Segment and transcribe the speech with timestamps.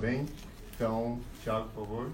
[0.00, 0.26] Bem,
[0.74, 2.10] então, Thiago, por favor.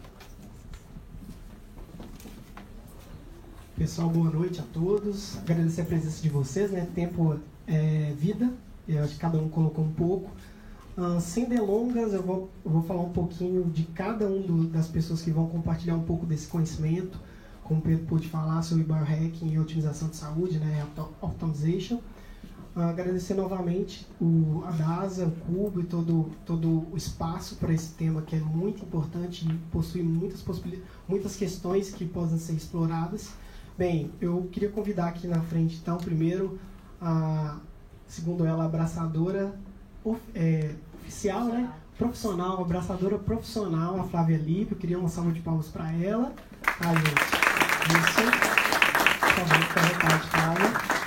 [3.76, 5.38] Pessoal, boa noite a todos.
[5.38, 6.86] Agradecer a presença de vocês, né?
[6.94, 8.52] Tempo é vida.
[8.86, 10.30] Eu acho que cada um colocou um pouco.
[10.98, 14.88] Uh, sem delongas, eu vou, eu vou falar um pouquinho de cada um do, das
[14.88, 17.18] pessoas que vão compartilhar um pouco desse conhecimento.
[17.64, 20.86] Como o Pedro pôde falar sobre biohacking e otimização de saúde, né?
[21.22, 22.00] Optimization.
[22.78, 27.88] Uh, agradecer novamente o, a DASA, o Cubo e todo, todo o espaço para esse
[27.94, 30.44] tema que é muito importante e possui muitas,
[31.08, 33.32] muitas questões que possam ser exploradas.
[33.76, 36.60] Bem, eu queria convidar aqui na frente, então, primeiro,
[37.00, 37.56] a,
[38.06, 39.58] segundo ela, abraçadora
[40.04, 41.72] of, é, oficial, né?
[41.96, 44.70] Profissional, abraçadora profissional, a Flávia Lipe.
[44.70, 46.32] Eu queria uma salva de palmas para ela.
[46.62, 47.08] Tá, gente?
[47.90, 48.22] Isso.
[49.20, 49.44] Por
[50.30, 50.97] favor.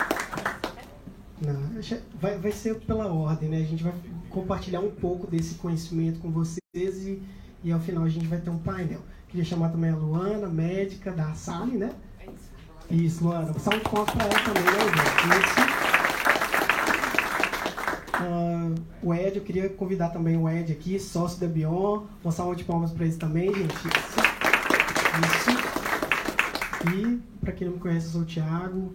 [2.19, 3.57] Vai, vai ser pela ordem, né?
[3.57, 3.93] A gente vai
[4.29, 7.21] compartilhar um pouco desse conhecimento com vocês e,
[7.63, 9.01] e ao final a gente vai ter um painel.
[9.27, 11.91] Queria chamar também a Luana, médica da Sali, né?
[12.89, 13.57] Isso, Luana.
[13.57, 14.71] Salve de palmas para ela também, né,
[15.35, 15.81] gente?
[18.21, 22.03] Uh, o Ed, eu queria convidar também o Ed aqui, sócio da Bion.
[22.23, 23.73] Uma salva de palmas para eles também, gente.
[23.73, 24.19] Isso.
[25.25, 25.51] Isso.
[26.95, 28.93] E, para quem não me conhece, eu sou o Thiago,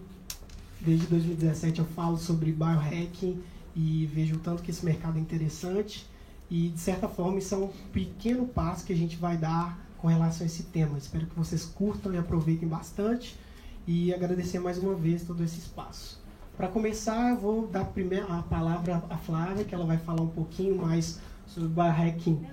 [0.79, 3.41] Desde 2017 eu falo sobre biohacking
[3.75, 6.07] e vejo o tanto que esse mercado é interessante.
[6.49, 10.07] E, de certa forma, isso é um pequeno passo que a gente vai dar com
[10.07, 10.97] relação a esse tema.
[10.97, 13.37] Espero que vocês curtam e aproveitem bastante.
[13.85, 16.21] E agradecer mais uma vez todo esse espaço.
[16.55, 20.29] Para começar, eu vou dar primeiro a palavra à Flávia, que ela vai falar um
[20.29, 22.45] pouquinho mais sobre biohacking.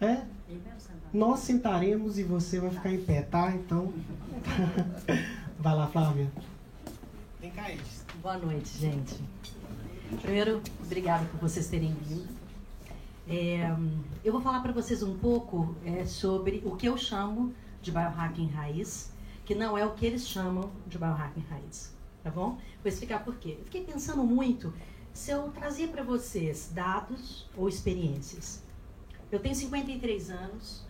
[0.00, 0.22] É?
[1.12, 3.50] Nós sentaremos e você vai ficar em pé, tá?
[3.54, 3.92] Então,
[5.58, 6.30] vai lá, Flávia.
[7.46, 7.68] Vem cá,
[8.20, 9.14] Boa noite, gente.
[10.20, 12.26] Primeiro, obrigada por vocês terem vindo.
[13.28, 13.70] É,
[14.24, 18.48] eu vou falar para vocês um pouco é, sobre o que eu chamo de biohacking
[18.48, 19.12] raiz,
[19.44, 22.58] que não é o que eles chamam de biohacking raiz, tá bom?
[22.82, 23.54] Vou explicar por quê.
[23.60, 24.74] Eu fiquei pensando muito
[25.12, 28.60] se eu trazia para vocês dados ou experiências.
[29.30, 30.84] Eu tenho 53 anos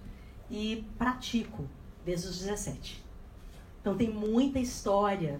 [0.50, 1.66] e pratico
[2.02, 3.04] desde os 17.
[3.82, 5.38] Então tem muita história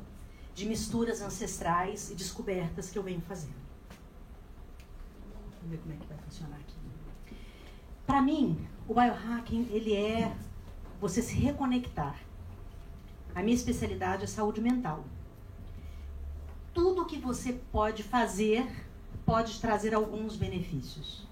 [0.57, 3.61] de misturas ancestrais e descobertas que eu venho fazendo.
[5.61, 6.75] Vamos ver como é que vai funcionar aqui.
[8.07, 10.35] Para mim, o biohacking ele é
[10.99, 12.19] você se reconectar.
[13.35, 15.05] A minha especialidade é saúde mental.
[16.73, 18.67] Tudo que você pode fazer
[19.27, 21.27] pode trazer alguns benefícios,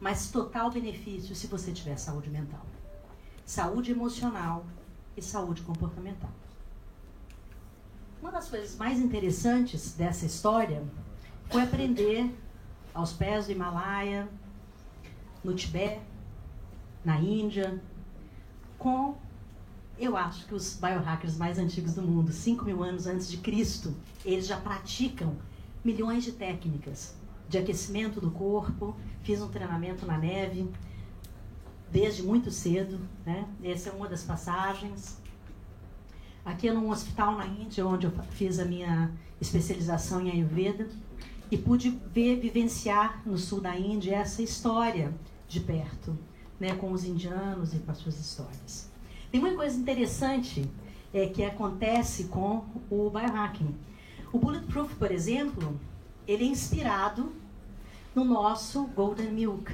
[0.00, 2.66] mas total benefício se você tiver saúde mental,
[3.46, 4.66] saúde emocional
[5.16, 6.41] e saúde comportamental.
[8.22, 10.80] Uma das coisas mais interessantes dessa história
[11.50, 12.32] foi aprender
[12.94, 14.28] aos pés do Himalaia,
[15.42, 16.00] no Tibete,
[17.04, 17.82] na Índia,
[18.78, 19.16] com,
[19.98, 23.92] eu acho que os biohackers mais antigos do mundo, 5 mil anos antes de Cristo,
[24.24, 25.34] eles já praticam
[25.84, 27.16] milhões de técnicas
[27.48, 28.94] de aquecimento do corpo.
[29.24, 30.70] Fiz um treinamento na neve
[31.90, 33.48] desde muito cedo, né?
[33.64, 35.20] Essa é uma das passagens.
[36.44, 40.88] Aqui é num hospital na Índia, onde eu fiz a minha especialização em Ayurveda
[41.48, 45.14] e pude ver, vivenciar no sul da Índia essa história
[45.46, 46.18] de perto,
[46.58, 48.90] né, com os indianos e com as suas histórias.
[49.30, 50.68] Tem uma coisa interessante
[51.14, 53.76] é, que acontece com o biohacking.
[54.32, 55.78] O Bulletproof, por exemplo,
[56.26, 57.32] ele é inspirado
[58.16, 59.72] no nosso Golden Milk.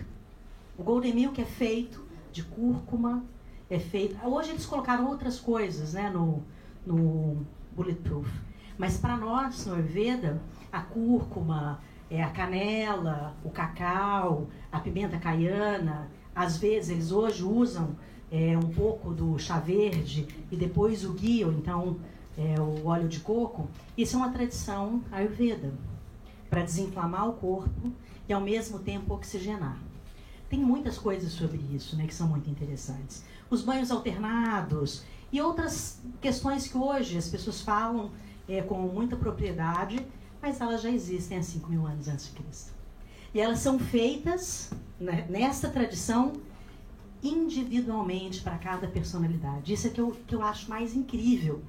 [0.76, 3.24] O Golden Milk é feito de cúrcuma,
[3.70, 4.18] é feito.
[4.26, 6.42] Hoje eles colocaram outras coisas, né, no,
[6.88, 8.28] no Bulletproof.
[8.78, 10.40] Mas para nós, no Ayurveda,
[10.72, 17.96] a cúrcuma, é, a canela, o cacau, a pimenta caiana, às vezes eles hoje usam
[18.30, 21.10] é, um pouco do chá verde e depois o
[21.44, 21.96] ou então
[22.36, 23.68] é, o óleo de coco.
[23.96, 25.72] Isso é uma tradição Ayurveda,
[26.48, 27.92] para desinflamar o corpo
[28.28, 29.78] e ao mesmo tempo oxigenar.
[30.48, 33.22] Tem muitas coisas sobre isso né, que são muito interessantes.
[33.50, 38.10] Os banhos alternados, e outras questões que hoje as pessoas falam
[38.48, 40.04] é, com muita propriedade,
[40.40, 42.72] mas elas já existem há 5 mil anos antes de Cristo.
[43.34, 46.32] E elas são feitas né, nessa tradição
[47.22, 49.72] individualmente para cada personalidade.
[49.72, 51.62] Isso é que eu, que eu acho mais incrível.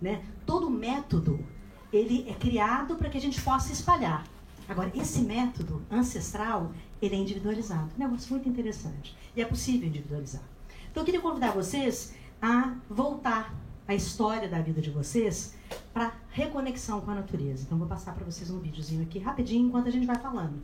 [0.00, 0.22] Né?
[0.44, 1.44] Todo método
[1.92, 4.24] ele é criado para que a gente possa espalhar.
[4.68, 7.90] Agora, esse método ancestral, ele é individualizado.
[7.96, 9.16] Um negócio muito interessante.
[9.34, 10.42] E é possível individualizar.
[10.90, 13.54] Então, eu queria convidar vocês a voltar
[13.86, 15.54] a história da vida de vocês
[15.92, 17.64] para reconexão com a natureza.
[17.64, 20.60] Então, vou passar para vocês um videozinho aqui rapidinho enquanto a gente vai falando.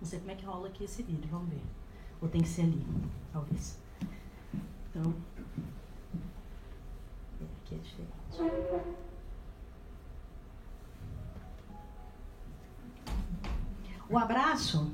[0.00, 1.62] Não sei como é que rola aqui esse vídeo, vamos ver.
[2.20, 2.84] Ou tem que ser ali,
[3.32, 3.78] talvez.
[4.90, 5.14] Então,
[7.64, 8.18] aqui é diferente.
[14.10, 14.90] O abraço,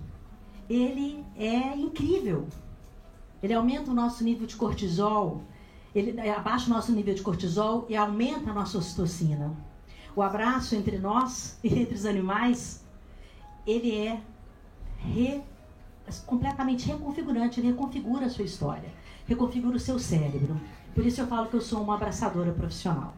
[0.69, 2.47] ele é incrível.
[3.43, 5.43] Ele aumenta o nosso nível de cortisol,
[5.95, 9.55] ele abaixa o nosso nível de cortisol e aumenta a nossa ocitocina.
[10.17, 12.85] O abraço entre nós e entre os animais,
[13.67, 14.21] ele é
[14.99, 15.41] re,
[16.27, 18.89] completamente reconfigurante, ele reconfigura a sua história,
[19.27, 20.61] reconfigura o seu cérebro.
[20.95, 23.15] Por isso eu falo que eu sou uma abraçadora profissional.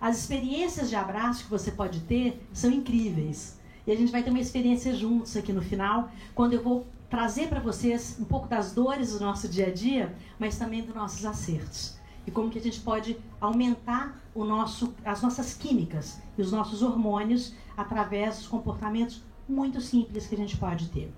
[0.00, 3.58] As experiências de abraço que você pode ter são incríveis.
[3.86, 7.48] E a gente vai ter uma experiência juntos aqui no final, quando eu vou trazer
[7.48, 11.24] para vocês um pouco das dores do nosso dia a dia, mas também dos nossos
[11.24, 11.96] acertos.
[12.26, 16.82] E como que a gente pode aumentar o nosso, as nossas químicas e os nossos
[16.82, 21.12] hormônios através dos comportamentos muito simples que a gente pode ter.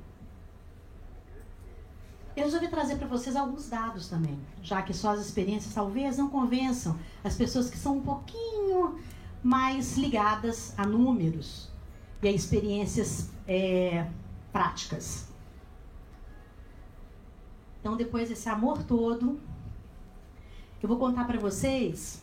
[2.36, 6.28] Eu resolvi trazer para vocês alguns dados também, já que só as experiências talvez não
[6.28, 8.98] convençam as pessoas que são um pouquinho
[9.42, 11.68] mais ligadas a números
[12.22, 14.08] e a experiências é,
[14.52, 15.27] práticas.
[17.88, 19.40] Então, depois desse amor todo,
[20.82, 22.22] eu vou contar para vocês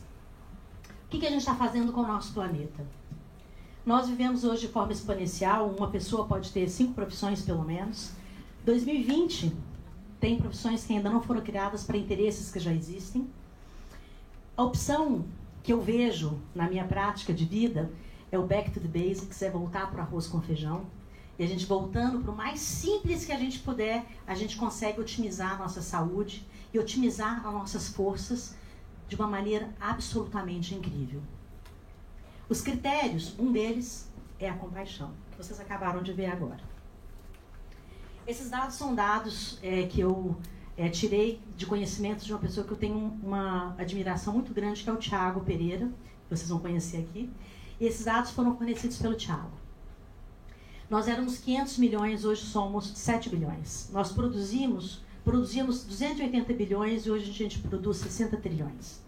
[1.04, 2.86] o que, que a gente está fazendo com o nosso planeta.
[3.84, 8.12] Nós vivemos hoje de forma exponencial, uma pessoa pode ter cinco profissões pelo menos.
[8.64, 9.56] 2020
[10.20, 13.28] tem profissões que ainda não foram criadas para interesses que já existem.
[14.56, 15.24] A opção
[15.64, 17.90] que eu vejo na minha prática de vida
[18.30, 20.86] é o back to the basics, é voltar para o arroz com feijão.
[21.38, 25.00] E a gente voltando para o mais simples que a gente puder, a gente consegue
[25.00, 28.54] otimizar a nossa saúde e otimizar as nossas forças
[29.08, 31.20] de uma maneira absolutamente incrível.
[32.48, 36.60] Os critérios, um deles é a compaixão, que vocês acabaram de ver agora.
[38.26, 40.36] Esses dados são dados é, que eu
[40.76, 44.90] é, tirei de conhecimento de uma pessoa que eu tenho uma admiração muito grande, que
[44.90, 47.30] é o Tiago Pereira, que vocês vão conhecer aqui.
[47.78, 49.65] E esses dados foram fornecidos pelo Tiago.
[50.88, 53.90] Nós éramos 500 milhões, hoje somos 7 bilhões.
[53.92, 59.00] Nós produzimos, produzimos 280 bilhões e hoje a gente produz 60 trilhões.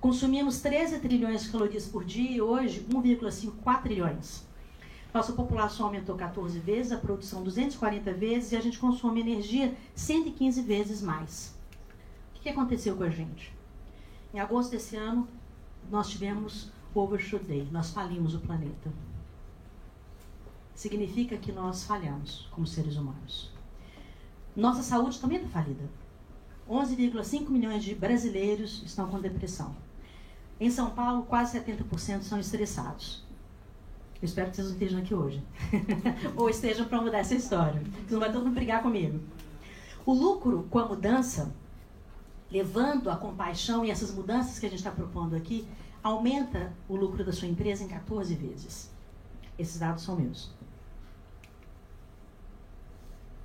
[0.00, 4.44] Consumimos 13 trilhões de calorias por dia e hoje 1,54 trilhões.
[5.14, 10.60] Nossa população aumentou 14 vezes, a produção 240 vezes e a gente consome energia 115
[10.62, 11.54] vezes mais.
[12.34, 13.54] O que aconteceu com a gente?
[14.34, 15.28] Em agosto desse ano,
[15.88, 18.90] nós tivemos o Overshoot Day, nós falimos o planeta
[20.74, 23.50] significa que nós falhamos como seres humanos.
[24.54, 25.88] Nossa saúde também está falida.
[26.68, 29.74] 11,5 milhões de brasileiros estão com depressão.
[30.60, 33.24] Em São Paulo, quase 70% são estressados.
[34.20, 35.42] Eu espero que vocês não estejam aqui hoje.
[36.36, 37.82] Ou estejam para mudar essa história.
[37.82, 39.20] Vocês não vai todo mundo brigar comigo.
[40.06, 41.52] O lucro com a mudança,
[42.50, 45.66] levando a compaixão e essas mudanças que a gente está propondo aqui,
[46.02, 48.90] aumenta o lucro da sua empresa em 14 vezes.
[49.58, 50.50] Esses dados são meus.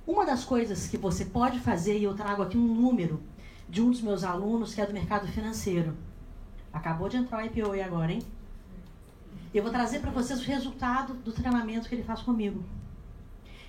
[0.08, 3.20] Uma das coisas que você pode fazer, e eu trago aqui um número
[3.68, 5.94] de um dos meus alunos que é do mercado financeiro.
[6.72, 8.22] Acabou de entrar o IPO aí agora, hein?
[9.52, 12.64] Eu vou trazer para vocês o resultado do treinamento que ele faz comigo.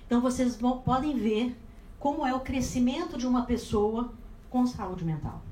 [0.06, 1.54] Então vocês vão, podem ver
[1.98, 4.10] como é o crescimento de uma pessoa
[4.48, 5.42] com saúde mental.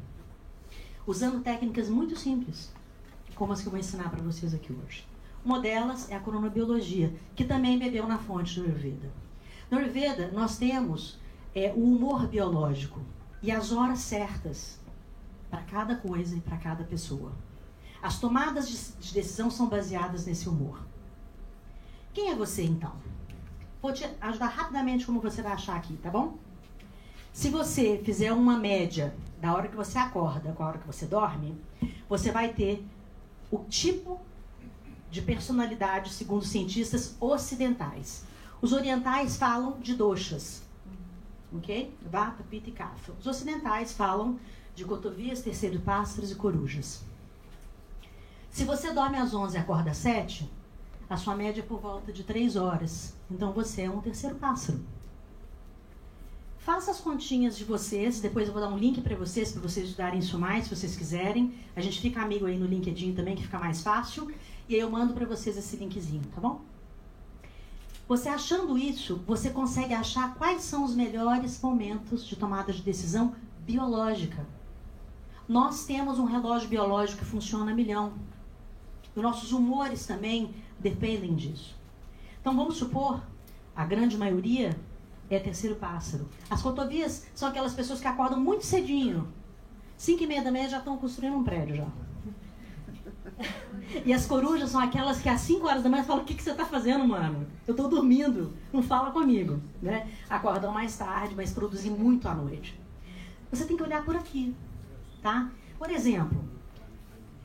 [1.06, 2.72] Usando técnicas muito simples,
[3.34, 5.06] como as que eu vou ensinar para vocês aqui hoje.
[5.44, 9.27] Uma delas é a cronobiologia, que também bebeu na fonte do Ayurveda.
[9.70, 11.18] No Ayurveda, nós temos
[11.54, 13.00] é, o humor biológico
[13.42, 14.78] e as horas certas
[15.50, 17.32] para cada coisa e para cada pessoa.
[18.02, 20.80] As tomadas de decisão são baseadas nesse humor.
[22.14, 22.92] Quem é você então?
[23.82, 26.36] Vou te ajudar rapidamente como você vai achar aqui, tá bom?
[27.32, 31.06] Se você fizer uma média da hora que você acorda com a hora que você
[31.06, 31.56] dorme,
[32.08, 32.84] você vai ter
[33.50, 34.18] o tipo
[35.10, 38.24] de personalidade, segundo cientistas ocidentais.
[38.60, 40.62] Os orientais falam de doshas,
[41.54, 41.94] ok?
[42.10, 43.12] Vata, Pitta e Kapha.
[43.20, 44.38] Os ocidentais falam
[44.74, 47.04] de cotovias, terceiro pássaros e corujas.
[48.50, 50.50] Se você dorme às 11 e acorda às 7,
[51.08, 53.14] a sua média é por volta de 3 horas.
[53.30, 54.80] Então você é um terceiro pássaro.
[56.58, 59.86] Faça as continhas de vocês, depois eu vou dar um link para vocês, para vocês
[59.86, 61.54] estudarem isso mais, se vocês quiserem.
[61.74, 64.30] A gente fica amigo aí no LinkedIn também, que fica mais fácil.
[64.68, 66.60] E aí eu mando para vocês esse linkzinho, tá bom?
[68.08, 73.34] Você achando isso, você consegue achar quais são os melhores momentos de tomada de decisão
[73.66, 74.46] biológica.
[75.46, 78.14] Nós temos um relógio biológico que funciona a milhão.
[79.14, 81.76] Os nossos humores também dependem disso.
[82.40, 83.20] Então vamos supor,
[83.76, 84.74] a grande maioria
[85.28, 86.26] é terceiro pássaro.
[86.48, 89.28] As cotovias são aquelas pessoas que acordam muito cedinho.
[89.98, 92.07] Cinco e meia da manhã já estão construindo um prédio já.
[94.04, 96.42] E as corujas são aquelas que às 5 horas da manhã falam: O que, que
[96.42, 97.46] você está fazendo, mano?
[97.66, 99.60] Eu estou dormindo, não fala comigo.
[99.80, 100.08] Né?
[100.28, 102.78] Acordam mais tarde, mas produzem muito à noite.
[103.50, 104.54] Você tem que olhar por aqui.
[105.22, 105.50] Tá?
[105.78, 106.44] Por exemplo,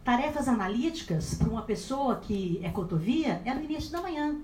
[0.03, 4.35] tarefas analíticas para uma pessoa que é cotovia é no início da manhã.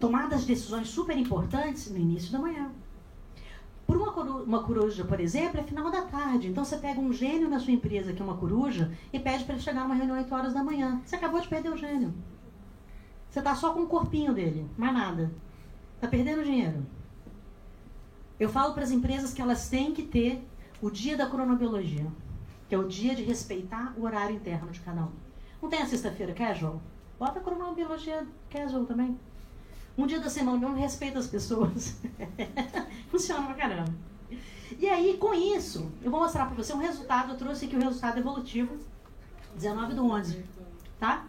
[0.00, 2.70] Tomadas de decisões super importantes no início da manhã.
[3.88, 6.48] Por uma, coru uma coruja, por exemplo, é final da tarde.
[6.48, 9.54] Então você pega um gênio na sua empresa, que é uma coruja, e pede para
[9.54, 11.00] ele chegar numa reunião 8 horas da manhã.
[11.06, 12.12] Você acabou de perder o gênio.
[13.30, 15.32] Você está só com o corpinho dele, mais nada.
[15.94, 16.84] Está perdendo dinheiro.
[18.38, 20.46] Eu falo para as empresas que elas têm que ter
[20.82, 22.06] o dia da cronobiologia,
[22.68, 25.12] que é o dia de respeitar o horário interno de cada um.
[25.62, 26.82] Não tem a sexta-feira casual?
[27.18, 29.18] Bota a cronobiologia casual também.
[29.98, 31.96] Um dia da semana não respeito as pessoas.
[33.10, 33.92] Funciona pra caramba.
[34.78, 37.32] E aí, com isso, eu vou mostrar para você um resultado.
[37.32, 38.78] Eu trouxe aqui o resultado evolutivo,
[39.56, 40.44] 19 do 11.
[41.00, 41.26] Tá?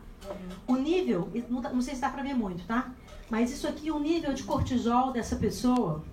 [0.68, 2.94] O nível, não sei se dá para ver muito, tá?
[3.28, 6.04] Mas isso aqui, o nível de cortisol dessa pessoa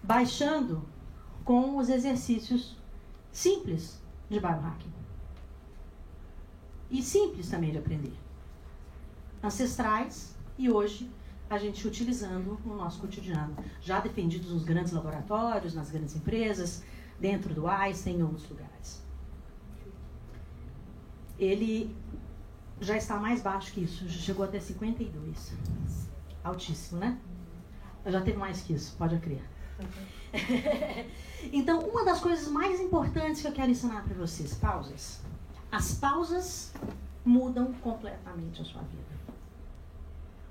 [0.00, 0.80] baixando
[1.44, 2.76] com os exercícios
[3.32, 4.00] simples
[4.30, 4.92] de biohacking.
[6.88, 8.12] E simples também de aprender.
[9.42, 11.10] Ancestrais e hoje
[11.48, 13.56] a gente utilizando no nosso cotidiano.
[13.80, 16.82] Já defendidos nos grandes laboratórios, nas grandes empresas,
[17.20, 19.02] dentro do Einstein em outros lugares.
[21.38, 21.94] Ele
[22.80, 25.52] já está mais baixo que isso, já chegou até 52.
[26.42, 27.18] Altíssimo, né?
[28.06, 29.42] Já teve mais que isso, pode crer.
[31.52, 35.20] então, uma das coisas mais importantes que eu quero ensinar para vocês, pausas.
[35.72, 36.72] As pausas
[37.24, 39.13] mudam completamente a sua vida.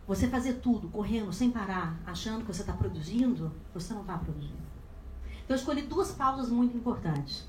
[0.08, 4.64] Você fazer tudo correndo, sem parar, achando que você está produzindo, você não está produzindo.
[5.44, 7.48] Então, eu escolhi duas pausas muito importantes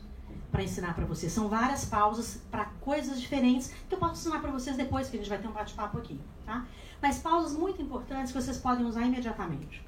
[0.52, 1.32] para ensinar para vocês.
[1.32, 5.18] São várias pausas para coisas diferentes que eu posso ensinar para vocês depois, que a
[5.18, 6.20] gente vai ter um bate-papo aqui.
[6.46, 6.64] Tá?
[7.02, 9.84] Mas pausas muito importantes que vocês podem usar imediatamente.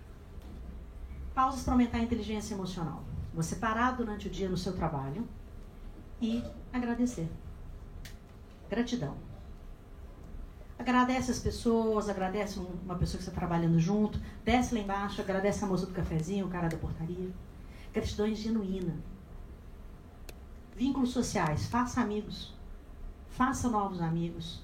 [1.34, 3.04] Pausas para aumentar a inteligência emocional.
[3.32, 5.28] Você parar durante o dia no seu trabalho
[6.20, 6.42] e
[6.72, 7.30] agradecer.
[8.68, 9.25] Gratidão.
[10.78, 15.66] Agradece as pessoas, agradece uma pessoa que está trabalhando junto, desce lá embaixo, agradece a
[15.66, 17.30] moça do cafezinho, o cara da portaria.
[17.92, 18.94] Gratidão genuína.
[20.76, 22.54] Vínculos sociais, faça amigos.
[23.30, 24.62] Faça novos amigos.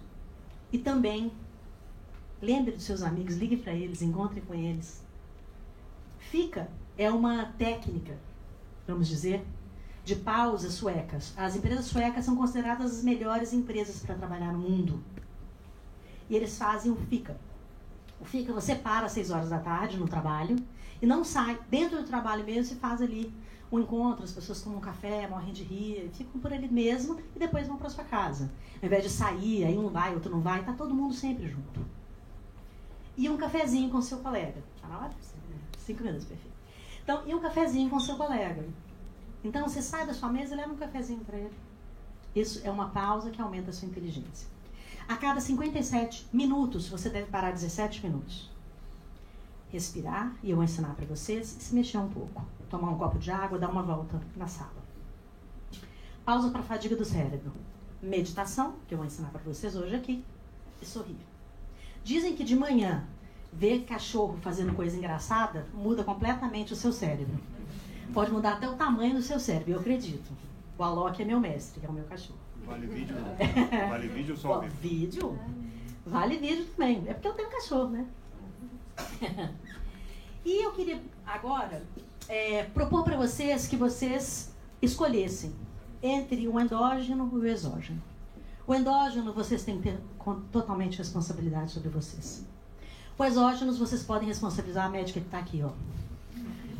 [0.71, 1.33] E também
[2.43, 5.03] lembre dos seus amigos, ligue para eles, encontre com eles.
[6.19, 8.19] Fica é uma técnica,
[8.87, 9.43] vamos dizer,
[10.05, 11.33] de pausas suecas.
[11.39, 15.03] As empresas suecas são consideradas as melhores empresas para trabalhar no mundo
[16.33, 17.37] e eles fazem o FICA.
[18.19, 20.57] O FICA você para às 6 horas da tarde no trabalho
[21.03, 21.61] e não sai.
[21.69, 23.31] Dentro do trabalho mesmo se faz ali
[23.71, 27.39] um encontro, as pessoas tomam um café, morrem de rir, ficam por ali mesmo e
[27.39, 28.51] depois vão para sua casa.
[28.81, 31.85] Ao invés de sair, aí um vai, outro não vai, tá todo mundo sempre junto.
[33.15, 34.63] E um cafezinho com seu colega.
[34.81, 35.13] Tá na hora?
[35.77, 36.57] Cinco minutos, perfeito.
[37.05, 38.65] Então, e um cafezinho com seu colega.
[39.45, 41.55] Então, você sai da sua mesa e leva um cafezinho para ele.
[42.35, 44.52] Isso é uma pausa que aumenta a sua inteligência.
[45.09, 48.51] A cada 57 minutos, você deve parar 17 minutos.
[49.71, 52.45] Respirar, e eu vou ensinar para vocês, se mexer um pouco.
[52.71, 54.83] Tomar um copo de água, dar uma volta na sala.
[56.25, 57.53] Pausa para fadiga do cérebro.
[58.03, 60.25] Meditação, que eu vou ensinar para vocês hoje aqui,
[60.81, 61.17] e sorrir.
[62.05, 63.07] Dizem que de manhã,
[63.53, 67.39] ver cachorro fazendo coisa engraçada muda completamente o seu cérebro.
[68.13, 70.31] Pode mudar até o tamanho do seu cérebro, eu acredito.
[70.77, 72.42] O Alok é meu mestre, é o meu cachorro.
[72.73, 73.17] Vale vídeo?
[73.91, 74.71] Vale vídeo ou só vídeo?
[74.81, 75.39] Vídeo?
[76.07, 77.05] Vale vídeo também.
[77.07, 78.07] É porque eu tenho cachorro, né?
[80.43, 81.83] e eu queria agora
[82.29, 85.53] é, propor para vocês que vocês escolhessem
[86.03, 88.03] entre o endógeno e o exógeno.
[88.67, 90.01] O endógeno vocês têm que ter
[90.51, 92.47] totalmente responsabilidade sobre vocês.
[93.19, 95.73] O exógeno vocês podem responsabilizar a médica que está aqui, ó.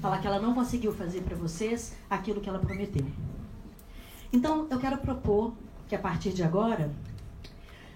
[0.01, 3.07] Falar que ela não conseguiu fazer para vocês aquilo que ela prometeu.
[4.33, 5.53] Então, eu quero propor
[5.93, 6.91] que a partir de agora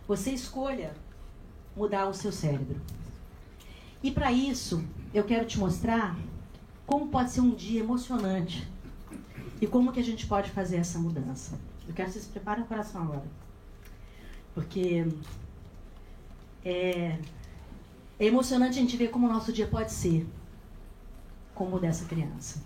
[0.06, 0.92] você escolha
[1.74, 2.78] mudar o seu cérebro.
[4.02, 4.84] E para isso,
[5.14, 6.14] eu quero te mostrar
[6.86, 8.68] como pode ser um dia emocionante
[9.62, 11.58] e como que a gente pode fazer essa mudança.
[11.88, 13.24] Eu quero que vocês preparem o coração agora.
[14.54, 15.06] Porque
[16.62, 17.18] é,
[18.18, 20.26] é emocionante a gente ver como o nosso dia pode ser
[21.54, 22.62] como o dessa criança.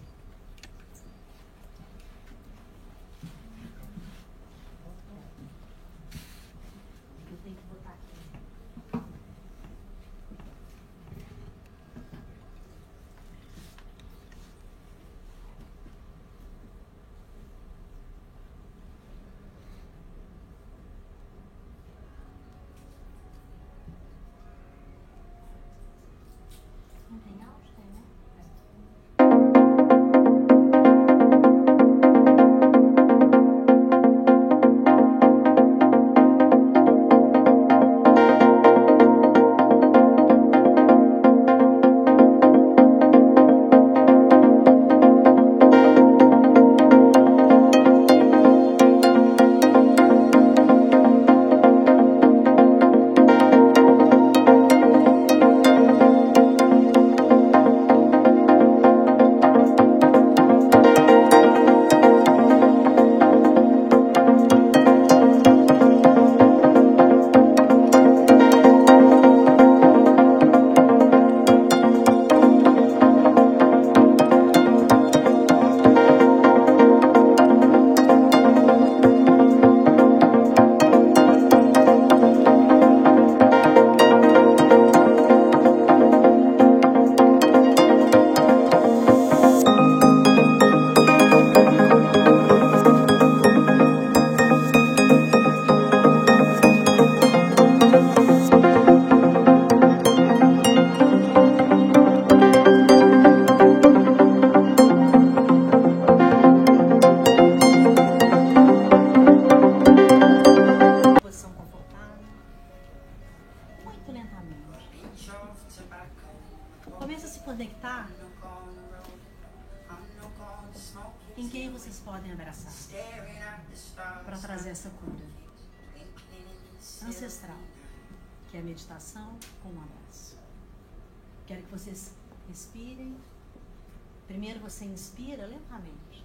[134.80, 136.24] Você inspira lentamente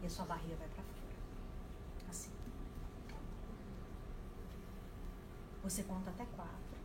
[0.00, 2.08] e a sua barriga vai para fora.
[2.08, 2.30] Assim.
[5.62, 6.78] Você conta até quatro.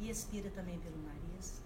[0.00, 1.62] E expira também pelo nariz.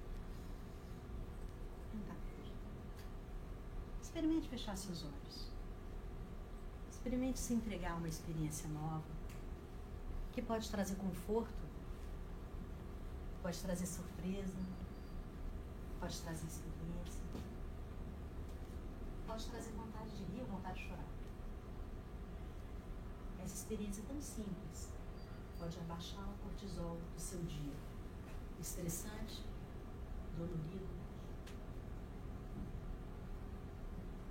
[4.03, 5.53] Experimente fechar seus olhos.
[6.91, 9.05] Experimente se entregar a uma experiência nova
[10.33, 11.63] que pode trazer conforto,
[13.41, 14.59] pode trazer surpresa,
[16.01, 17.23] pode trazer experiência,
[19.27, 21.05] pode trazer vontade de rir vontade de chorar.
[23.45, 24.89] Essa experiência tão simples
[25.59, 27.75] pode abaixar o cortisol do seu dia.
[28.59, 29.45] Estressante,
[30.37, 30.89] dolorido,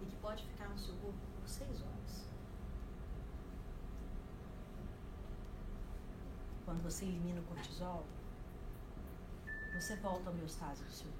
[0.01, 2.27] e que pode ficar no seu corpo por seis horas.
[6.65, 8.05] Quando você elimina o cortisol,
[9.73, 11.18] você volta ao homeostase do seu.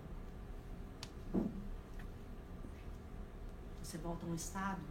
[3.89, 4.81] Você volta a um estado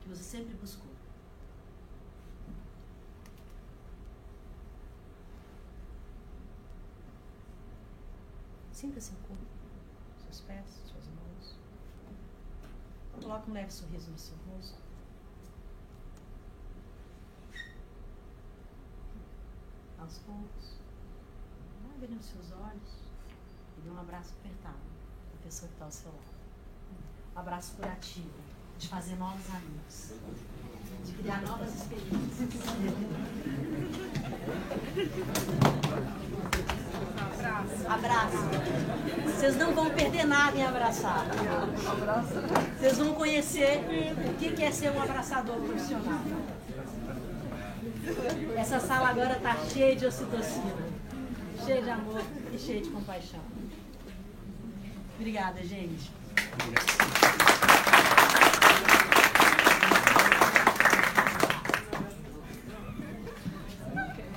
[0.00, 0.90] que você sempre buscou.
[8.72, 9.46] Sinta seu corpo,
[10.24, 11.56] seus pés, suas mãos.
[13.22, 14.78] Coloque um leve sorriso no seu rosto.
[19.98, 20.76] Aos poucos,
[21.94, 23.00] abre os seus olhos
[23.78, 24.95] e dê um abraço apertado
[25.46, 26.36] pessoa que está ao seu lado.
[27.36, 28.30] Abraço curativo,
[28.78, 30.12] de fazer novos amigos,
[31.04, 32.48] de criar novas experiências.
[37.16, 37.86] Abraço.
[37.88, 38.36] Abraço.
[39.24, 41.26] Vocês não vão perder nada em abraçar.
[42.78, 43.84] Vocês vão conhecer
[44.28, 46.20] o que é ser um abraçador profissional.
[48.56, 50.74] Essa sala agora está cheia de ocitocina,
[51.64, 53.55] cheia de amor e cheia de compaixão.
[55.18, 56.10] Obrigada, gente.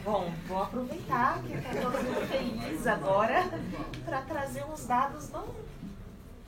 [0.05, 3.49] Bom, vou aproveitar que está todo mundo feliz agora
[4.05, 5.43] para trazer uns dados não,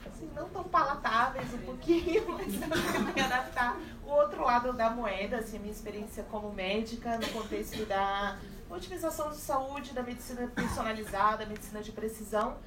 [0.06, 5.58] assim, não tão palatáveis um pouquinho, mas também adaptar o outro lado da moeda, assim,
[5.58, 8.38] a minha experiência como médica no contexto da
[8.70, 12.58] otimização de saúde, da medicina personalizada, medicina de precisão,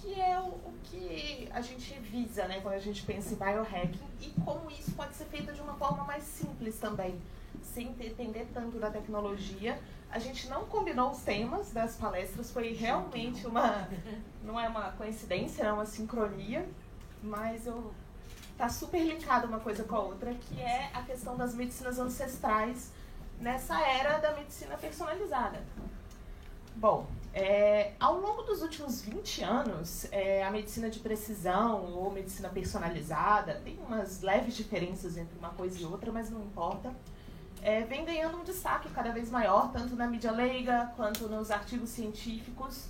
[0.00, 4.00] que é o, o, que a gente visa, né, quando a gente pensa em biohacking
[4.20, 7.20] e como isso pode ser feito de uma forma mais simples também,
[7.62, 9.78] sem depender tanto da tecnologia.
[10.10, 13.88] A gente não combinou os temas das palestras, foi realmente uma,
[14.42, 16.66] não é uma coincidência, é uma sincronia,
[17.22, 17.92] mas eu
[18.56, 22.90] tá super linkado uma coisa com a outra, que é a questão das medicinas ancestrais
[23.40, 25.62] nessa era da medicina personalizada.
[26.74, 32.48] Bom, é, ao longo dos últimos 20 anos, é, a medicina de precisão ou medicina
[32.48, 36.92] personalizada, tem umas leves diferenças entre uma coisa e outra, mas não importa,
[37.62, 41.90] é, vem ganhando um destaque cada vez maior, tanto na mídia leiga quanto nos artigos
[41.90, 42.86] científicos.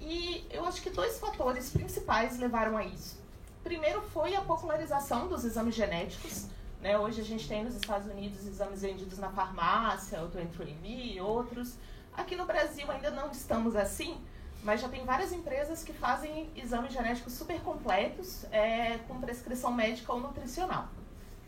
[0.00, 3.22] E eu acho que dois fatores principais levaram a isso.
[3.62, 6.46] Primeiro foi a popularização dos exames genéticos.
[6.80, 6.98] Né?
[6.98, 11.76] Hoje a gente tem nos Estados Unidos exames vendidos na farmácia, o 23andMe e outros.
[12.16, 14.16] Aqui no Brasil ainda não estamos assim,
[14.62, 20.12] mas já tem várias empresas que fazem exames genéticos super completos, é, com prescrição médica
[20.12, 20.88] ou nutricional.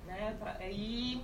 [0.06, 0.36] Né?
[0.70, 1.22] E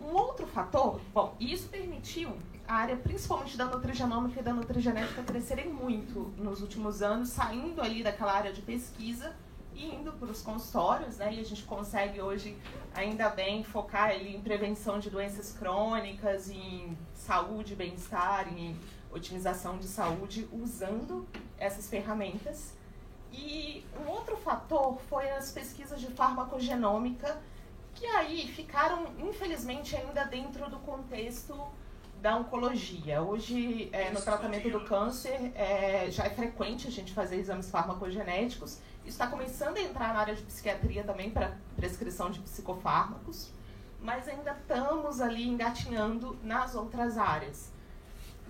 [0.00, 5.68] um outro fator, bom, isso permitiu a área principalmente da nutrigenômica e da nutrigenética crescerem
[5.68, 9.34] muito nos últimos anos, saindo ali daquela área de pesquisa
[9.74, 11.34] e indo para os consultórios, né?
[11.34, 12.56] E a gente consegue hoje,
[12.94, 18.78] ainda bem, focar ali em prevenção de doenças crônicas, em saúde, bem-estar, em
[19.10, 21.26] otimização de saúde, usando
[21.58, 22.74] essas ferramentas.
[23.32, 27.40] E um outro fator foi as pesquisas de farmacogenômica,
[27.94, 31.56] que aí ficaram, infelizmente, ainda dentro do contexto
[32.20, 33.20] da oncologia.
[33.20, 38.78] Hoje, é, no tratamento do câncer, é, já é frequente a gente fazer exames farmacogenéticos.
[39.06, 43.50] Está começando a entrar na área de psiquiatria também para prescrição de psicofármacos,
[44.00, 47.72] mas ainda estamos ali engatinhando nas outras áreas.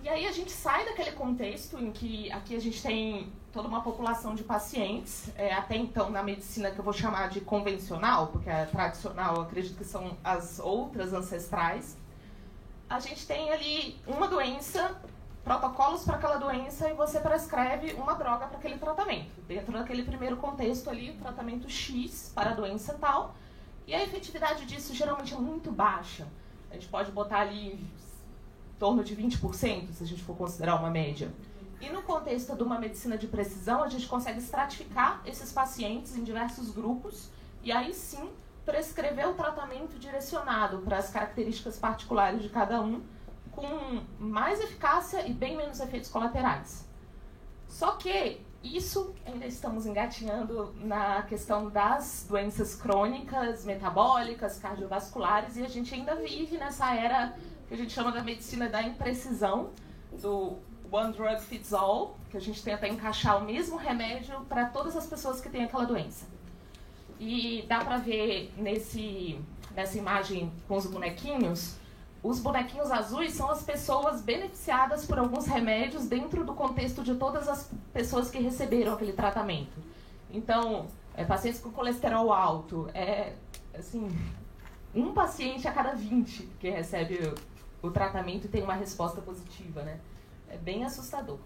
[0.03, 3.83] E aí a gente sai daquele contexto em que aqui a gente tem toda uma
[3.83, 8.51] população de pacientes, é, até então na medicina que eu vou chamar de convencional, porque
[8.51, 11.97] a tradicional eu acredito que são as outras ancestrais.
[12.90, 14.95] A gente tem ali uma doença
[15.44, 19.42] protocolos para aquela doença e você prescreve uma droga para aquele tratamento.
[19.46, 23.35] Dentro daquele primeiro contexto ali, tratamento X para a doença tal.
[23.87, 26.26] E a efetividade disso geralmente é muito baixa.
[26.70, 27.88] A gente pode botar ali em
[28.78, 31.30] torno de 20%, se a gente for considerar uma média.
[31.78, 36.24] E no contexto de uma medicina de precisão, a gente consegue estratificar esses pacientes em
[36.24, 37.28] diversos grupos
[37.62, 38.30] e aí sim
[38.64, 43.02] prescrever o tratamento direcionado para as características particulares de cada um
[43.55, 46.87] com mais eficácia e bem menos efeitos colaterais.
[47.69, 55.69] Só que isso ainda estamos engatinhando na questão das doenças crônicas, metabólicas, cardiovasculares, e a
[55.69, 57.37] gente ainda vive nessa era
[57.69, 59.71] que a gente chama da medicina da imprecisão,
[60.21, 60.59] do
[60.90, 65.07] one drug fits all, que a gente tenta encaixar o mesmo remédio para todas as
[65.07, 66.27] pessoas que têm aquela doença.
[67.19, 69.38] E dá para ver nesse,
[69.75, 71.77] nessa imagem com os bonequinhos
[72.24, 77.46] os bonequinhos azuis são as pessoas beneficiadas por alguns remédios dentro do contexto de todas
[77.46, 79.78] as pessoas que receberam aquele tratamento.
[80.30, 83.34] Então, é, pacientes com colesterol alto, é
[83.74, 84.08] assim,
[84.94, 87.18] um paciente a cada 20 que recebe
[87.82, 90.00] o, o tratamento tem uma resposta positiva, né?
[90.48, 91.38] É bem assustador.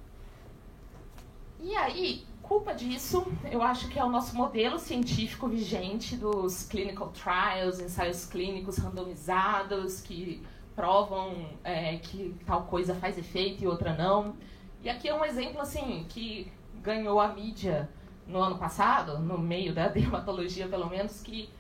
[1.61, 7.09] E aí, culpa disso, eu acho que é o nosso modelo científico vigente dos clinical
[7.09, 10.41] trials, ensaios clínicos randomizados, que
[10.79, 14.37] provam é, que tal coisa faz efeito e outra não.
[14.81, 17.91] E aqui é um exemplo assim que ganhou a mídia
[18.29, 21.51] no ano passado, no meio da dermatologia pelo menos, que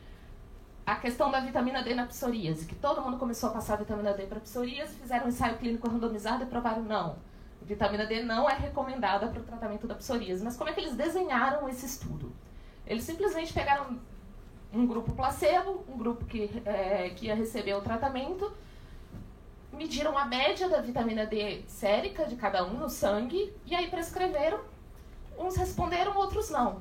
[0.86, 4.22] a questão da vitamina D na psoríase, que todo mundo começou a passar vitamina D
[4.22, 7.16] para psoríase, fizeram um ensaio clínico randomizado e provaram não.
[7.60, 10.44] Vitamina D não é recomendada para o tratamento da psoríase.
[10.44, 12.32] Mas como é que eles desenharam esse estudo?
[12.86, 13.98] Eles simplesmente pegaram
[14.72, 18.52] um grupo placebo, um grupo que, é, que ia receber o tratamento,
[19.72, 24.60] mediram a média da vitamina D sérica de cada um no sangue e aí prescreveram.
[25.38, 26.80] Uns responderam, outros não.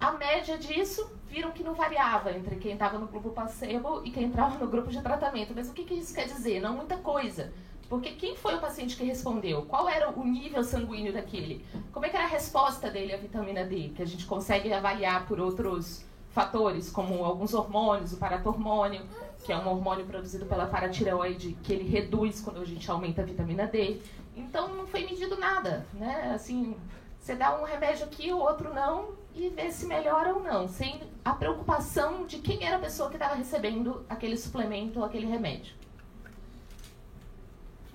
[0.00, 4.24] A média disso, viram que não variava entre quem estava no grupo placebo e quem
[4.24, 5.52] entrava no grupo de tratamento.
[5.54, 6.60] Mas o que, que isso quer dizer?
[6.60, 7.52] Não muita coisa.
[7.88, 9.62] Porque quem foi o paciente que respondeu?
[9.66, 11.64] Qual era o nível sanguíneo daquele?
[11.92, 13.90] Como é que era a resposta dele à vitamina D?
[13.94, 19.02] Que a gente consegue avaliar por outros fatores, como alguns hormônios, o paratormônio,
[19.46, 23.24] que é um hormônio produzido pela paratireoide, que ele reduz quando a gente aumenta a
[23.24, 24.00] vitamina D.
[24.36, 26.32] Então não foi medido nada, né?
[26.34, 26.76] Assim,
[27.20, 31.00] você dá um remédio aqui, o outro não, e vê se melhora ou não, sem
[31.24, 35.74] a preocupação de quem era a pessoa que estava recebendo aquele suplemento ou aquele remédio.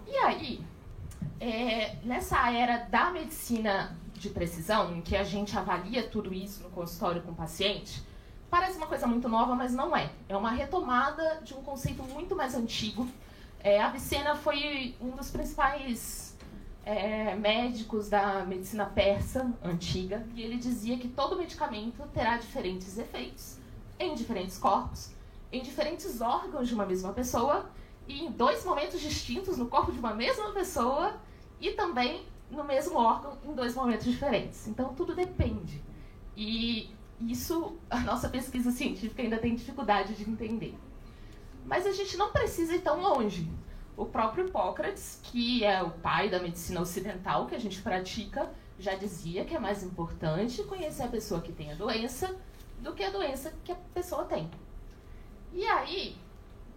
[0.07, 0.63] E aí,
[1.37, 6.69] é, nessa era da medicina de precisão, em que a gente avalia tudo isso no
[6.69, 8.01] consultório com o paciente,
[8.51, 10.11] Parece uma coisa muito nova, mas não é.
[10.27, 13.07] É uma retomada de um conceito muito mais antigo.
[13.61, 16.37] É, Avicena foi um dos principais
[16.83, 23.57] é, médicos da medicina persa antiga e ele dizia que todo medicamento terá diferentes efeitos
[23.97, 25.11] em diferentes corpos,
[25.49, 27.69] em diferentes órgãos de uma mesma pessoa
[28.05, 31.15] e em dois momentos distintos no corpo de uma mesma pessoa
[31.57, 34.67] e também no mesmo órgão em dois momentos diferentes.
[34.67, 35.81] Então tudo depende.
[36.35, 36.89] E
[37.29, 40.75] isso a nossa pesquisa científica ainda tem dificuldade de entender.
[41.65, 43.49] Mas a gente não precisa ir tão longe.
[43.95, 48.95] O próprio Hipócrates, que é o pai da medicina ocidental que a gente pratica, já
[48.95, 52.35] dizia que é mais importante conhecer a pessoa que tem a doença
[52.79, 54.49] do que a doença que a pessoa tem.
[55.53, 56.17] E aí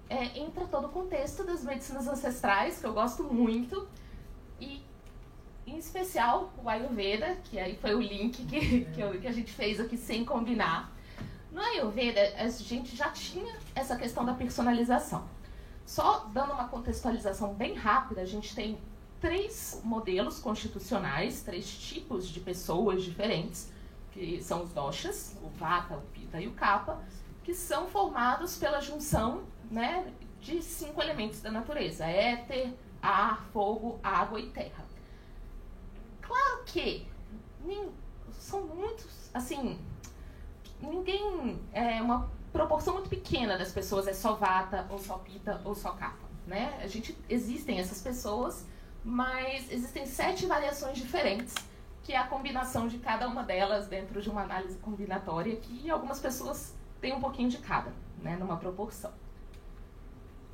[0.09, 3.88] é, entra todo o contexto das medicinas ancestrais, que eu gosto muito,
[4.61, 4.83] e
[5.85, 9.79] especial o Ayurveda, que aí foi o link que, que, eu, que a gente fez
[9.81, 10.92] aqui sem combinar.
[11.53, 15.29] No Ayurveda, a gente já tinha essa questão da personalização.
[15.87, 18.79] Só dando uma contextualização bem rápida, a gente tem
[19.20, 23.70] três modelos constitucionais, três tipos de pessoas diferentes,
[24.12, 26.99] que são os doshas, o vata, o pita e o kapha,
[27.42, 34.40] que são formados pela junção né, de cinco elementos da natureza: éter, ar, fogo, água
[34.40, 34.84] e terra.
[36.35, 37.07] Claro que
[38.33, 39.79] são muitos, assim,
[40.81, 45.77] ninguém, é uma proporção muito pequena das pessoas é só vata, ou só pita, ou
[45.77, 46.77] só capa, né?
[46.83, 48.66] A gente, existem essas pessoas,
[49.05, 51.55] mas existem sete variações diferentes,
[52.03, 56.18] que é a combinação de cada uma delas dentro de uma análise combinatória, que algumas
[56.18, 59.12] pessoas têm um pouquinho de cada, né, numa proporção.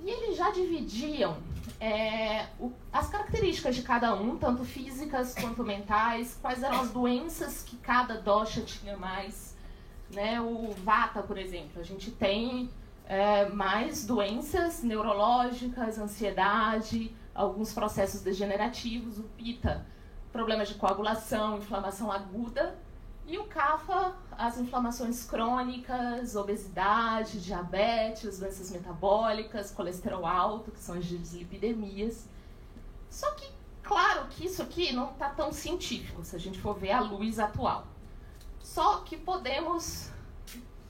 [0.02, 1.36] E eles já dividiam
[1.80, 7.62] é, o, as características de cada um, tanto físicas quanto mentais, quais eram as doenças
[7.62, 9.56] que cada dosha tinha mais.
[10.12, 10.40] Né?
[10.40, 12.70] O Vata, por exemplo, a gente tem
[13.06, 19.86] é, mais doenças neurológicas, ansiedade, alguns processos degenerativos, o PITA,
[20.32, 22.78] problemas de coagulação, inflamação aguda,
[23.30, 31.04] e o CAFA, as inflamações crônicas, obesidade, diabetes, doenças metabólicas, colesterol alto, que são as
[31.04, 32.28] dislipidemias.
[33.08, 33.48] Só que,
[33.84, 37.38] claro que isso aqui não está tão científico, se a gente for ver a luz
[37.38, 37.86] atual.
[38.58, 40.10] Só que podemos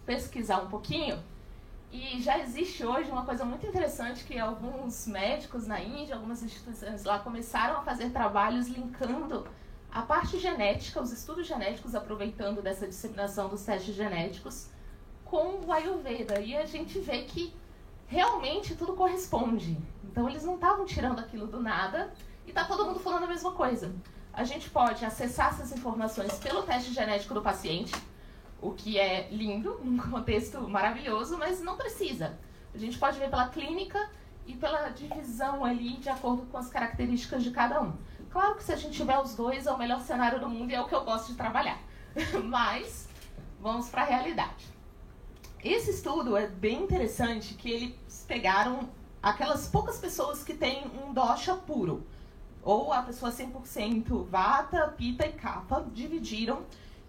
[0.06, 1.22] pesquisar um pouquinho
[1.92, 7.04] e já existe hoje uma coisa muito interessante que alguns médicos na Índia, algumas instituições
[7.04, 9.46] lá começaram a fazer trabalhos linkando
[9.92, 14.68] a parte genética, os estudos genéticos aproveitando dessa disseminação dos testes genéticos
[15.24, 16.40] com o Ayurveda.
[16.40, 17.52] E a gente vê que
[18.06, 19.76] realmente tudo corresponde.
[20.04, 22.12] Então eles não estavam tirando aquilo do nada
[22.46, 23.94] e tá todo mundo falando a mesma coisa.
[24.32, 27.92] A gente pode acessar essas informações pelo teste genético do paciente,
[28.62, 32.38] o que é lindo, num contexto maravilhoso, mas não precisa.
[32.72, 34.10] A gente pode ver pela clínica
[34.46, 37.92] e pela divisão ali de acordo com as características de cada um.
[38.30, 40.74] Claro que se a gente tiver os dois é o melhor cenário do mundo e
[40.74, 41.78] é o que eu gosto de trabalhar.
[42.44, 43.08] mas
[43.60, 44.68] vamos para a realidade.
[45.62, 48.88] Esse estudo é bem interessante que eles pegaram
[49.22, 52.06] aquelas poucas pessoas que têm um dosha puro,
[52.62, 56.64] ou a pessoa 100% vata, pita e kapha, dividiram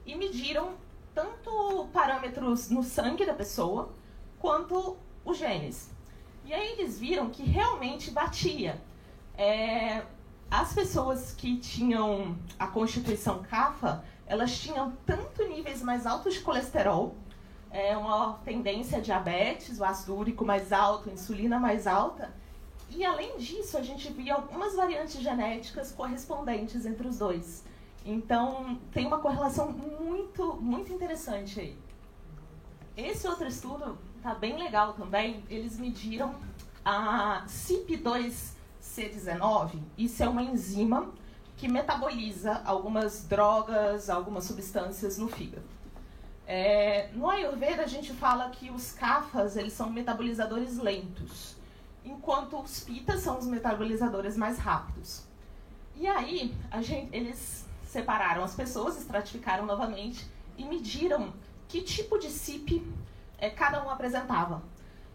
[0.05, 0.73] e mediram
[1.13, 3.93] tanto parâmetros no sangue da pessoa
[4.39, 5.89] quanto os genes.
[6.45, 8.81] E aí eles viram que realmente batia.
[9.37, 10.03] É,
[10.51, 17.15] as pessoas que tinham a constituição CAFA, elas tinham tanto níveis mais altos de colesterol,
[17.71, 22.33] é, uma tendência a diabetes, o ácido úrico mais alto, insulina mais alta,
[22.89, 27.63] e além disso, a gente via algumas variantes genéticas correspondentes entre os dois.
[28.05, 31.77] Então, tem uma correlação muito, muito interessante aí.
[32.97, 35.45] Esse outro estudo tá bem legal também.
[35.49, 36.35] Eles mediram
[36.83, 37.45] a
[38.81, 39.79] CYP2C19.
[39.97, 41.11] Isso é uma enzima
[41.57, 45.63] que metaboliza algumas drogas, algumas substâncias no fígado.
[46.47, 51.55] É, no Ayurveda, a gente fala que os kafas eles são metabolizadores lentos,
[52.03, 55.23] enquanto os pitas são os metabolizadores mais rápidos.
[55.95, 61.31] E aí, gente, eles separaram as pessoas, estratificaram novamente e mediram
[61.67, 62.85] que tipo de CIP
[63.37, 64.63] é, cada um apresentava.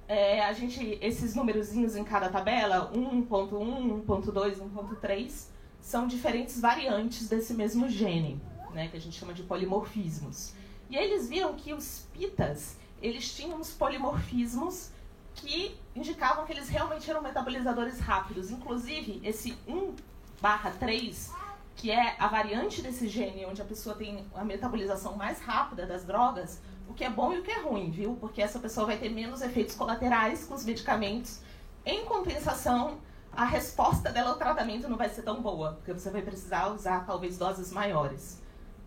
[0.09, 5.47] É, a gente, esses numerozinhos em cada tabela, 1.1, 1.2, 1.3,
[5.81, 8.41] são diferentes variantes desse mesmo gene,
[8.73, 10.53] né, que a gente chama de polimorfismos.
[10.89, 14.91] E eles viram que os pitas, eles tinham os polimorfismos
[15.35, 18.51] que indicavam que eles realmente eram metabolizadores rápidos.
[18.51, 19.95] Inclusive, esse 1
[20.41, 21.33] barra 3
[21.77, 26.05] que é a variante desse gene onde a pessoa tem a metabolização mais rápida das
[26.05, 28.17] drogas, o que é bom e o que é ruim, viu?
[28.21, 31.41] Porque essa pessoa vai ter menos efeitos colaterais com os medicamentos.
[31.85, 32.99] Em compensação,
[33.33, 37.05] a resposta dela ao tratamento não vai ser tão boa, porque você vai precisar usar
[37.05, 38.41] talvez doses maiores.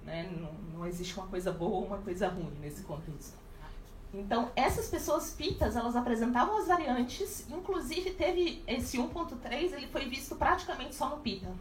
[0.03, 0.29] Né?
[0.31, 3.37] Não, não existe uma coisa boa ou uma coisa ruim nesse contexto.
[4.13, 10.35] Então, essas pessoas pitas, elas apresentavam as variantes, inclusive teve esse 1.3, ele foi visto
[10.35, 11.51] praticamente só no pita.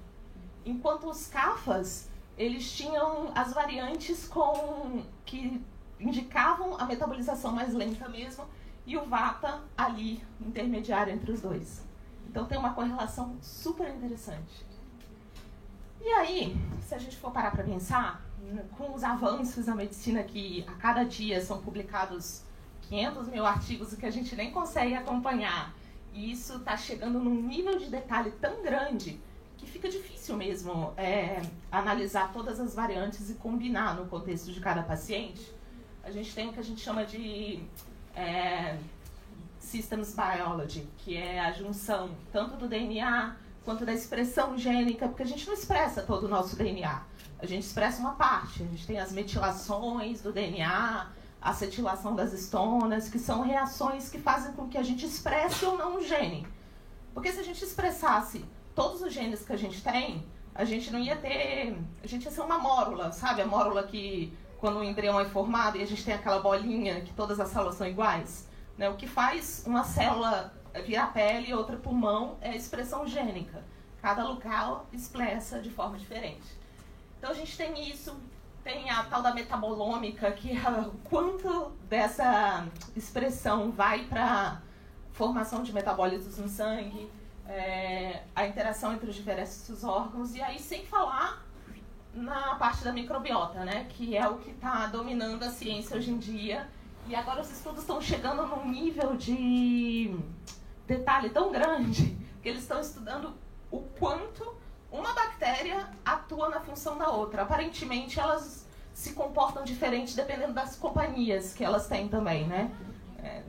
[0.64, 5.62] Enquanto os CAFAs, eles tinham as variantes com que
[6.00, 8.44] indicavam a metabolização mais lenta mesmo,
[8.86, 11.84] e o VATA ali, intermediário entre os dois.
[12.28, 14.66] Então tem uma correlação super interessante.
[16.00, 18.22] E aí, se a gente for parar para pensar,
[18.76, 22.42] com os avanços na medicina que a cada dia são publicados
[22.82, 25.74] 500 mil artigos que a gente nem consegue acompanhar,
[26.14, 29.20] e isso está chegando num nível de detalhe tão grande
[29.56, 34.82] que fica difícil mesmo é, analisar todas as variantes e combinar no contexto de cada
[34.82, 35.57] paciente.
[36.08, 37.60] A gente tem o que a gente chama de
[38.16, 38.78] é,
[39.60, 45.26] Systems Biology, que é a junção tanto do DNA quanto da expressão gênica, porque a
[45.26, 47.02] gente não expressa todo o nosso DNA.
[47.38, 48.62] A gente expressa uma parte.
[48.62, 51.10] A gente tem as metilações do DNA,
[51.42, 55.76] a acetilação das estonas, que são reações que fazem com que a gente expresse ou
[55.76, 56.46] não o gene.
[57.12, 58.42] Porque se a gente expressasse
[58.74, 61.78] todos os genes que a gente tem, a gente não ia ter.
[62.02, 63.42] A gente ia ser uma mórula, sabe?
[63.42, 67.12] A mórula que, quando o embrião é formado e a gente tem aquela bolinha que
[67.12, 68.48] todas as células são iguais.
[68.76, 68.88] Né?
[68.88, 70.52] O que faz uma célula
[70.84, 73.64] virar pele e outra pulmão é a expressão gênica.
[74.02, 76.58] Cada local expressa de forma diferente.
[77.18, 78.16] Então a gente tem isso,
[78.62, 82.66] tem a tal da metabolômica, que é o quanto dessa
[82.96, 84.60] expressão vai para
[85.12, 87.10] formação de metabólitos no sangue,
[87.48, 91.47] é, a interação entre os diversos órgãos, e aí sem falar
[92.22, 96.18] na parte da microbiota, né, que é o que está dominando a ciência hoje em
[96.18, 96.68] dia.
[97.06, 100.14] E agora os estudos estão chegando num nível de
[100.86, 103.34] detalhe tão grande que eles estão estudando
[103.70, 104.56] o quanto
[104.90, 107.42] uma bactéria atua na função da outra.
[107.42, 112.70] Aparentemente, elas se comportam diferente dependendo das companhias que elas têm também, né?
[113.22, 113.42] É,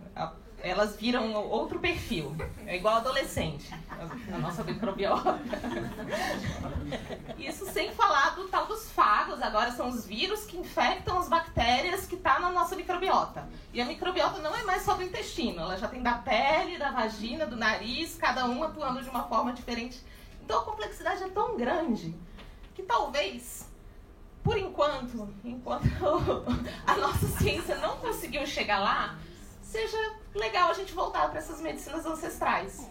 [0.62, 2.36] elas viram outro perfil.
[2.66, 5.40] É igual adolescente, a, nossa microbiota.
[7.38, 12.06] Isso sem falar do tal dos fagos, agora são os vírus que infectam as bactérias
[12.06, 13.48] que estão tá na nossa microbiota.
[13.74, 16.92] E a microbiota não é mais só do intestino, ela já tem da pele, da
[16.92, 20.04] vagina, do nariz, cada um atuando de uma forma diferente.
[20.44, 22.16] Então a complexidade é tão grande
[22.74, 23.70] que talvez
[24.44, 25.86] por enquanto, enquanto
[26.88, 29.20] a nossa ciência não conseguiu chegar lá,
[29.70, 32.90] seja legal a gente voltar para essas medicinas ancestrais.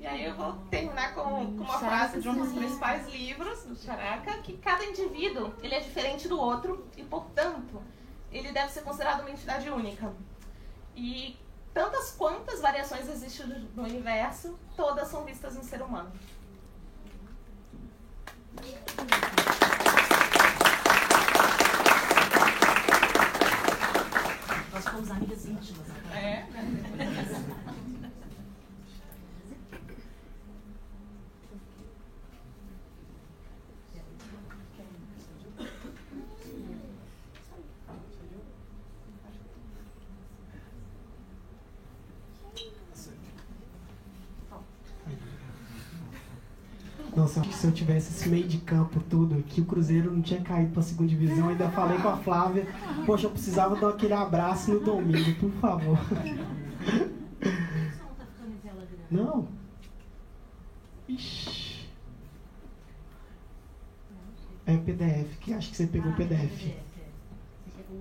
[0.00, 1.22] E aí eu vou terminar com,
[1.56, 5.80] com uma frase de um dos principais livros do Charaka, que cada indivíduo ele é
[5.80, 7.82] diferente do outro e, portanto,
[8.32, 10.12] ele deve ser considerado uma entidade única.
[10.94, 11.38] E
[11.74, 16.10] tantas quantas variações existem no universo, todas são vistas no ser humano.
[24.72, 25.86] Nós fomos amigas íntimas.
[26.14, 26.44] É.
[47.16, 50.70] Nossa, se eu tivesse esse meio de campo tudo aqui, o Cruzeiro não tinha caído
[50.70, 51.48] para a segunda divisão.
[51.48, 52.64] Ainda falei com a Flávia,
[53.04, 55.98] poxa, eu precisava dar aquele abraço no domingo, por favor.
[59.10, 59.48] Não?
[61.08, 61.88] Ixi.
[64.64, 66.72] É PDF, que acho que você pegou o PDF.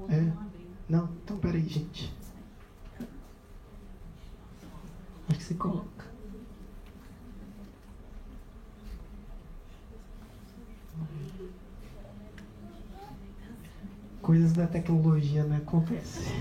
[0.10, 0.32] É?
[0.88, 1.10] Não?
[1.24, 2.14] Então peraí, gente.
[5.28, 5.95] Acho que você coloca.
[14.26, 15.58] Coisas da tecnologia, né?
[15.58, 16.32] Acontece.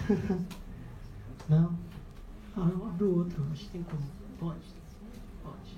[1.51, 1.77] Não?
[2.57, 3.45] Ah, eu abro outro.
[3.53, 4.03] Acho que tem como.
[4.41, 4.65] Pode.
[5.43, 5.77] Pode.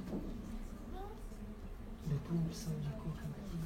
[2.06, 3.58] Depois uma opção de colocar aqui.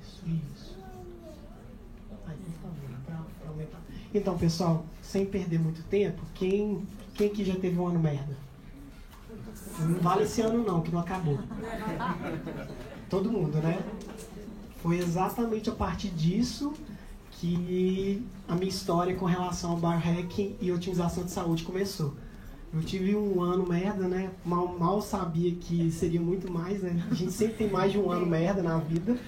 [0.00, 0.78] Isso, isso.
[2.26, 3.80] Aí, por favor, pra, pra aumentar.
[4.14, 8.34] Então, pessoal, sem perder muito tempo, quem, quem que já teve um ano merda?
[9.78, 11.38] Não vale esse ano não, que não acabou.
[13.10, 13.78] Todo mundo, né?
[14.82, 16.72] Foi exatamente a partir disso
[17.32, 22.14] que a minha história com relação ao biohacking e otimização de saúde começou.
[22.72, 24.30] Eu tive um ano merda, né?
[24.44, 27.04] Mal, mal sabia que seria muito mais, né?
[27.10, 29.18] A gente sempre tem mais de um ano merda na vida.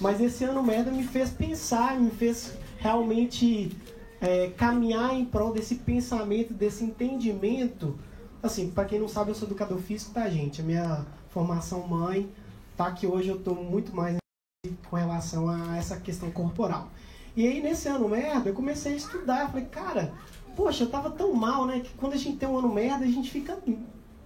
[0.00, 3.76] Mas esse ano merda me fez pensar, me fez realmente
[4.20, 7.98] é, caminhar em prol desse pensamento, desse entendimento.
[8.42, 10.62] Assim, para quem não sabe, eu sou educador físico, tá, gente?
[10.62, 12.28] A minha formação mãe
[12.74, 14.21] tá que hoje eu estou muito mais
[14.88, 16.88] com relação a essa questão corporal.
[17.34, 19.50] E aí, nesse ano merda, eu comecei a estudar.
[19.50, 20.14] Falei, cara,
[20.54, 21.80] poxa, eu tava tão mal, né?
[21.80, 23.58] Que quando a gente tem um ano merda, a gente fica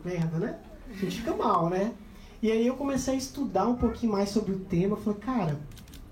[0.05, 0.59] merda, né?
[0.91, 1.95] A gente fica mal, né?
[2.43, 4.99] E aí eu comecei a estudar um pouquinho mais sobre o tema.
[4.99, 5.59] Falei, cara,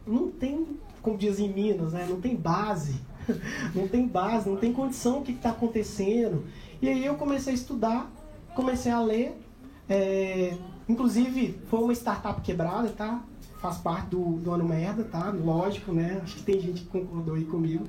[0.06, 2.06] não tem, como dizem em Minas, né?
[2.08, 2.98] Não tem base.
[3.76, 6.46] não tem base, não tem condição o que está acontecendo.
[6.80, 8.10] E aí eu comecei a estudar,
[8.54, 9.38] comecei a ler.
[9.86, 10.56] É,
[10.88, 13.22] inclusive, foi uma startup quebrada, tá?
[13.64, 15.30] Faz parte do, do ano merda, tá?
[15.30, 16.20] Lógico, né?
[16.22, 17.86] Acho que tem gente que concordou aí comigo.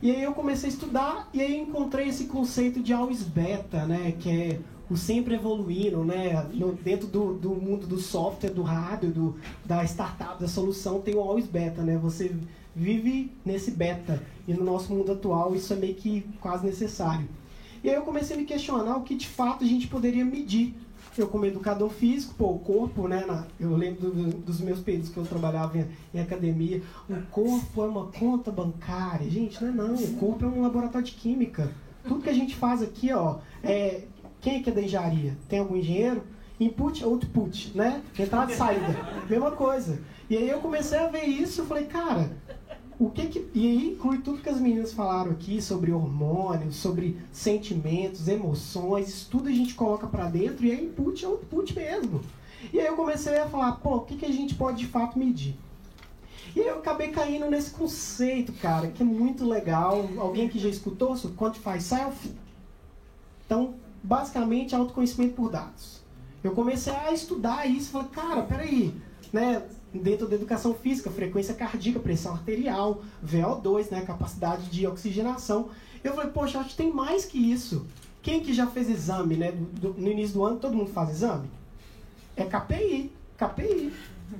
[0.00, 4.14] E aí eu comecei a estudar e aí encontrei esse conceito de always beta, né?
[4.20, 6.46] Que é o sempre evoluindo, né?
[6.54, 9.34] No, dentro do, do mundo do software, do hardware, do,
[9.64, 11.98] da startup, da solução, tem o always beta, né?
[11.98, 12.32] Você
[12.72, 14.22] vive nesse beta.
[14.46, 17.28] E no nosso mundo atual isso é meio que quase necessário.
[17.82, 20.76] E aí eu comecei a me questionar o que de fato a gente poderia medir.
[21.16, 25.10] Eu como educador físico, pô, o corpo, né, na, eu lembro do, dos meus períodos
[25.10, 29.28] que eu trabalhava em, em, academia, o corpo é uma conta bancária.
[29.30, 31.70] Gente, não é não, o corpo é um laboratório de química.
[32.04, 34.04] Tudo que a gente faz aqui, ó, é,
[34.40, 35.36] quem é que é da engenharia?
[35.48, 36.22] Tem algum engenheiro?
[36.58, 38.02] Input, output, né?
[38.18, 38.96] Entrada e saída.
[39.28, 40.00] Mesma coisa.
[40.30, 42.30] E aí eu comecei a ver isso e falei, cara,
[43.02, 47.18] o que que, e aí inclui tudo que as meninas falaram aqui sobre hormônios, sobre
[47.32, 52.20] sentimentos, emoções, isso tudo a gente coloca para dentro e é input, é output mesmo.
[52.72, 55.18] E aí eu comecei a falar, pô, o que, que a gente pode de fato
[55.18, 55.56] medir?
[56.54, 60.08] E aí eu acabei caindo nesse conceito, cara, que é muito legal.
[60.18, 62.30] Alguém que já escutou sobre Quantify Self?
[63.44, 66.02] Então, basicamente, autoconhecimento por dados.
[66.44, 68.94] Eu comecei a estudar isso falei, cara, peraí,
[69.32, 69.62] né?
[69.92, 75.68] Dentro da educação física, frequência cardíaca, pressão arterial, VO2, né, capacidade de oxigenação.
[76.02, 77.86] Eu falei, poxa, acho que tem mais que isso.
[78.22, 79.52] Quem que já fez exame, né?
[79.52, 81.48] Do, no início do ano todo mundo faz exame?
[82.36, 83.12] É KPI.
[83.36, 83.92] KPI.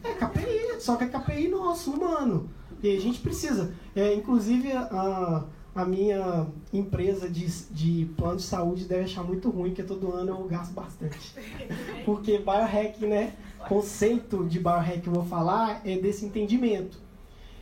[0.04, 0.80] É KPI.
[0.80, 2.48] Só que é KPI nosso, humano.
[2.82, 3.74] E a gente precisa.
[3.94, 5.44] É, inclusive, a,
[5.74, 10.30] a minha empresa de, de plano de saúde deve achar muito ruim, porque todo ano
[10.30, 11.34] eu gasto bastante.
[12.04, 13.34] Porque biohack, né?
[13.68, 16.98] Conceito de biohack que eu vou falar é desse entendimento.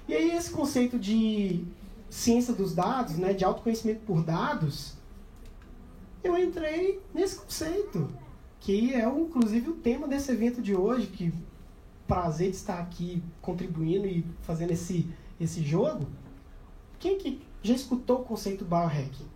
[0.09, 1.65] E aí esse conceito de
[2.09, 4.95] ciência dos dados, né, de autoconhecimento por dados,
[6.23, 8.11] eu entrei nesse conceito,
[8.59, 11.33] que é inclusive o tema desse evento de hoje, que
[12.07, 15.09] prazer de estar aqui contribuindo e fazendo esse,
[15.41, 16.07] esse jogo.
[16.99, 19.29] Quem que já escutou o conceito biohacking?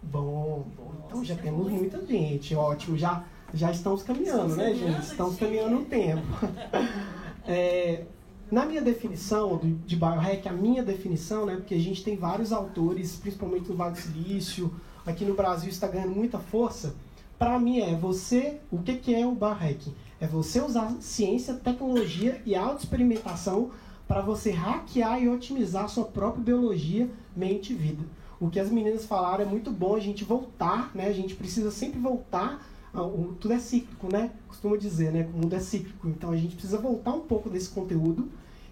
[0.00, 3.24] Bom, bom, então já temos muita gente, ótimo, já,
[3.54, 5.02] já estamos caminhando, né, gente?
[5.02, 6.26] Estamos caminhando um tempo.
[7.46, 8.04] É,
[8.50, 12.52] na minha definição do, de biohack, a minha definição, né, porque a gente tem vários
[12.52, 14.72] autores, principalmente no Vale do Silício,
[15.06, 16.94] aqui no Brasil está ganhando muita força.
[17.38, 19.94] Para mim é você, o que, que é o biohacking?
[20.20, 23.70] É você usar ciência, tecnologia e autoexperimentação
[24.06, 28.04] para você hackear e otimizar a sua própria biologia, mente e vida.
[28.40, 31.06] O que as meninas falaram é muito bom a gente voltar, né?
[31.06, 32.66] A gente precisa sempre voltar.
[32.92, 34.30] Tudo é cíclico, né?
[34.48, 35.28] Costumo dizer, né?
[35.32, 36.08] O mundo é cíclico.
[36.08, 38.28] Então a gente precisa voltar um pouco desse conteúdo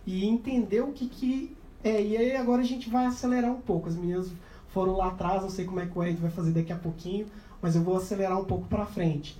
[0.06, 2.02] e entender o que, que é.
[2.02, 3.88] E aí agora a gente vai acelerar um pouco.
[3.88, 4.30] As meninas
[4.68, 7.26] foram lá atrás, não sei como é que o Ed vai fazer daqui a pouquinho,
[7.62, 9.38] mas eu vou acelerar um pouco para frente.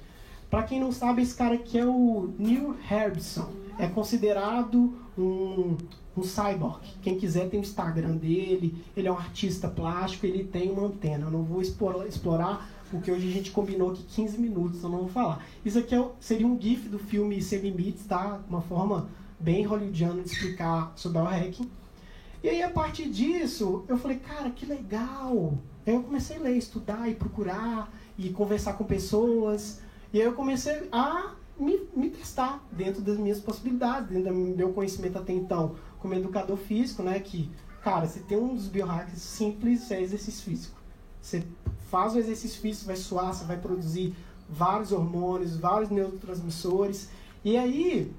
[0.51, 3.51] Para quem não sabe, esse cara aqui é o Neil Harbison.
[3.79, 5.77] É considerado um,
[6.17, 6.81] um cyborg.
[7.03, 8.75] Quem quiser tem o Instagram dele.
[8.97, 11.27] Ele é um artista plástico, ele tem uma antena.
[11.27, 15.09] Eu não vou explorar porque hoje a gente combinou que 15 minutos eu não vou
[15.09, 15.45] falar.
[15.65, 18.41] Isso aqui é, seria um GIF do filme Sem Limites, tá?
[18.49, 19.09] Uma forma
[19.39, 21.71] bem hollywoodiana de explicar sobre o hacking.
[22.43, 25.59] E aí, a partir disso, eu falei, cara, que legal.
[25.87, 29.81] Aí eu comecei a ler, estudar e procurar e conversar com pessoas.
[30.13, 34.73] E aí eu comecei a me, me testar dentro das minhas possibilidades, dentro do meu
[34.73, 37.19] conhecimento até então como educador físico, né?
[37.19, 37.51] Que,
[37.83, 40.79] cara, você tem um dos biohacks simples, é exercício físico.
[41.21, 41.43] Você
[41.91, 44.15] faz o exercício físico, vai suar, você vai produzir
[44.49, 47.09] vários hormônios, vários neurotransmissores.
[47.45, 48.13] E aí,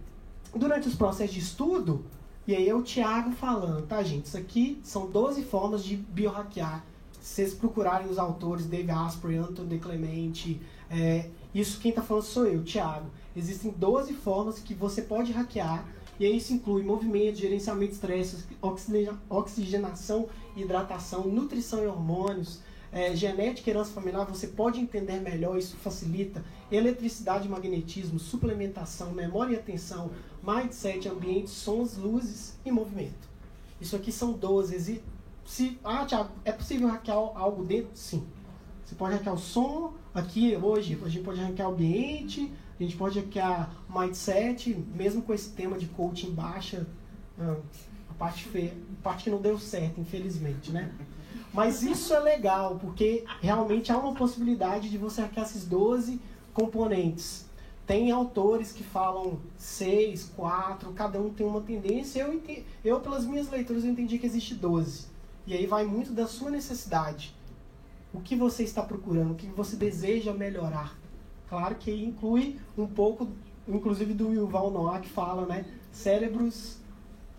[0.56, 2.04] durante os processos de estudo,
[2.48, 4.26] e aí é o Thiago falando, tá, gente?
[4.26, 6.84] Isso aqui são 12 formas de biohackear.
[7.22, 10.60] Se vocês procurarem os autores, Dave Asprey, Anton de Clemente,
[10.90, 13.08] é, isso quem está falando sou eu, Thiago.
[13.36, 15.86] Existem 12 formas que você pode hackear,
[16.20, 18.46] e aí isso inclui movimento, gerenciamento de estresse,
[19.30, 22.62] oxigenação, hidratação, nutrição e hormônios,
[22.92, 26.44] é, genética e herança familiar, você pode entender melhor, isso facilita.
[26.72, 30.12] Eletricidade e magnetismo, suplementação, memória e atenção,
[30.44, 33.30] mindset, ambiente, sons, luzes e movimento.
[33.80, 35.02] Isso aqui são 12.
[35.46, 37.92] Se, ah, Thiago, é possível hackear algo dentro?
[37.94, 38.26] Sim.
[38.86, 42.98] Você pode hackear o som, aqui hoje a gente pode hackear o ambiente, a gente
[42.98, 46.88] pode hackear mindset, mesmo com esse tema de coaching baixa,
[47.40, 47.58] ah,
[48.10, 50.92] a parte feia, a parte que não deu certo, infelizmente, né?
[51.54, 56.22] Mas isso é legal, porque realmente há uma possibilidade de você hackear esses 12
[56.54, 57.48] componentes.
[57.88, 62.22] Tem autores que falam 6, 4, cada um tem uma tendência.
[62.22, 62.40] Eu,
[62.86, 65.08] eu, pelas minhas leituras, entendi que existe 12.
[65.48, 67.36] E aí vai muito da sua necessidade.
[68.14, 70.96] O que você está procurando, o que você deseja melhorar.
[71.50, 73.28] Claro que inclui um pouco,
[73.68, 75.66] inclusive do Yuval Noah, que fala, né?
[75.92, 76.78] Cérebros,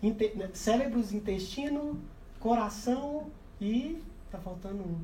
[0.03, 0.49] inte, né?
[0.53, 1.97] cérebros intestino,
[2.41, 3.31] coração
[3.61, 4.01] e
[4.31, 4.99] tá faltando um.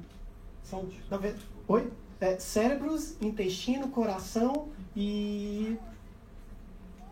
[0.64, 1.89] São, verdade, oi?
[2.20, 5.78] É, cérebros, intestino, coração e.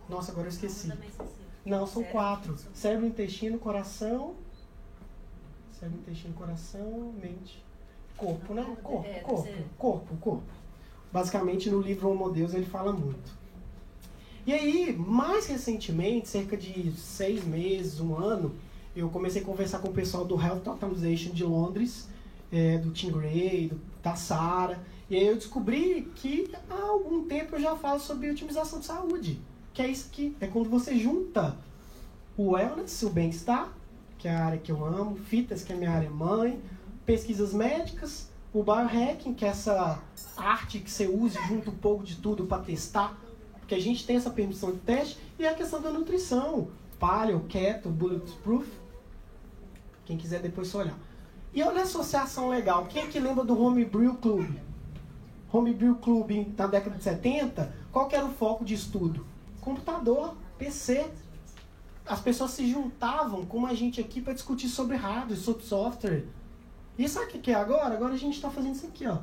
[0.09, 0.91] Nossa, agora eu esqueci.
[1.63, 2.57] Não, são quatro.
[2.73, 4.33] Cérebro, intestino, coração.
[5.79, 7.63] Cérebro, intestino, coração, mente.
[8.17, 8.63] Corpo, né?
[8.81, 10.53] Corpo, é, corpo, corpo, corpo.
[11.11, 13.45] Basicamente no livro Homo Deus ele fala muito.
[14.45, 18.55] E aí, mais recentemente, cerca de seis meses, um ano,
[18.95, 22.07] eu comecei a conversar com o pessoal do Health Optimization de Londres,
[22.51, 24.79] é, do Tim Gray, do, da Sara.
[25.09, 29.39] E aí eu descobri que há algum tempo eu já falo sobre otimização de saúde.
[29.73, 31.57] Que é isso que é quando você junta
[32.37, 33.71] o wellness, o bem-estar,
[34.17, 36.61] que é a área que eu amo, fitas, que é a minha área mãe,
[37.05, 40.01] pesquisas médicas, o biohacking, que é essa
[40.37, 43.19] arte que você usa junto um pouco de tudo para testar,
[43.59, 47.89] porque a gente tem essa permissão de teste, e a questão da nutrição, paleo, keto,
[47.89, 48.65] bulletproof,
[50.05, 50.97] quem quiser depois só olhar.
[51.53, 52.85] E olha a associação legal.
[52.85, 54.49] Quem é que lembra do Homebrew Club?
[55.51, 59.25] Homebrew Club na década de 70, qual que era o foco de estudo?
[59.61, 61.09] Computador, PC.
[62.05, 66.25] As pessoas se juntavam como a gente aqui para discutir sobre hardware, sobre software.
[66.97, 67.93] E sabe o que é agora?
[67.93, 69.17] Agora a gente está fazendo isso aqui, ó.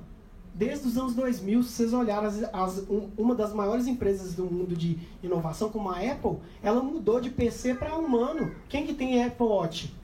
[0.55, 4.45] desde os anos 2000, se vocês olharem as, as, um, uma das maiores empresas do
[4.45, 8.55] mundo de inovação, como a Apple, ela mudou de PC para humano.
[8.69, 9.95] Quem que tem Apple Watch?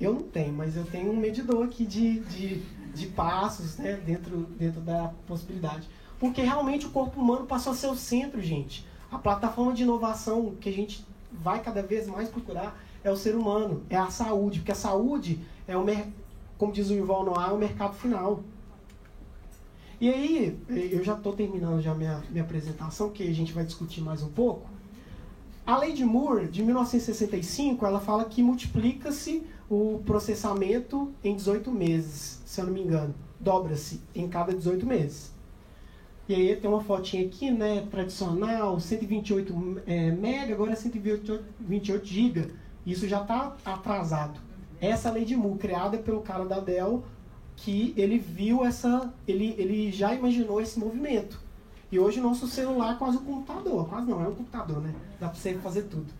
[0.00, 2.62] Eu não tenho, mas eu tenho um medidor aqui de, de,
[2.94, 5.88] de passos né, dentro, dentro da possibilidade.
[6.18, 8.86] Porque realmente o corpo humano passou a ser o centro, gente.
[9.10, 13.34] A plataforma de inovação que a gente vai cada vez mais procurar é o ser
[13.34, 14.60] humano, é a saúde.
[14.60, 15.84] Porque a saúde é o,
[16.58, 18.42] como diz o Yuval Noah, é o mercado final.
[19.98, 24.02] E aí, eu já estou terminando já minha, minha apresentação, que a gente vai discutir
[24.02, 24.68] mais um pouco.
[25.66, 32.42] A lei de Moore, de 1965, ela fala que multiplica-se o processamento em 18 meses,
[32.44, 33.14] se eu não me engano.
[33.38, 35.34] Dobra-se em cada 18 meses.
[36.28, 42.50] E aí tem uma fotinha aqui, né, tradicional, 128 é, mega, agora é 128 giga.
[42.84, 44.40] Isso já está atrasado.
[44.80, 47.04] Essa lei de Moore, criada pelo cara da Dell,
[47.54, 51.40] que ele viu essa, ele, ele já imaginou esse movimento.
[51.90, 54.94] E hoje o nosso celular é quase um computador, quase não, é um computador, né?
[55.20, 56.12] Dá para você fazer tudo.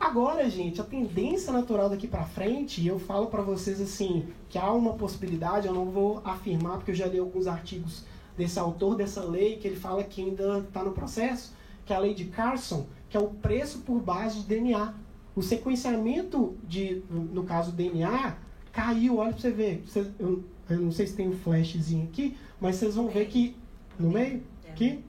[0.00, 4.56] Agora, gente, a tendência natural daqui para frente, e eu falo para vocês assim, que
[4.56, 8.02] há uma possibilidade, eu não vou afirmar porque eu já li alguns artigos
[8.34, 11.52] desse autor dessa lei que ele fala que ainda está no processo,
[11.84, 14.94] que é a lei de Carson, que é o preço por base de DNA.
[15.36, 18.38] O sequenciamento de, no caso DNA,
[18.72, 19.84] caiu, olha para você ver.
[19.86, 23.54] Você, eu, eu, não sei se tem um flashzinho aqui, mas vocês vão ver que
[23.98, 25.04] no meio, aqui.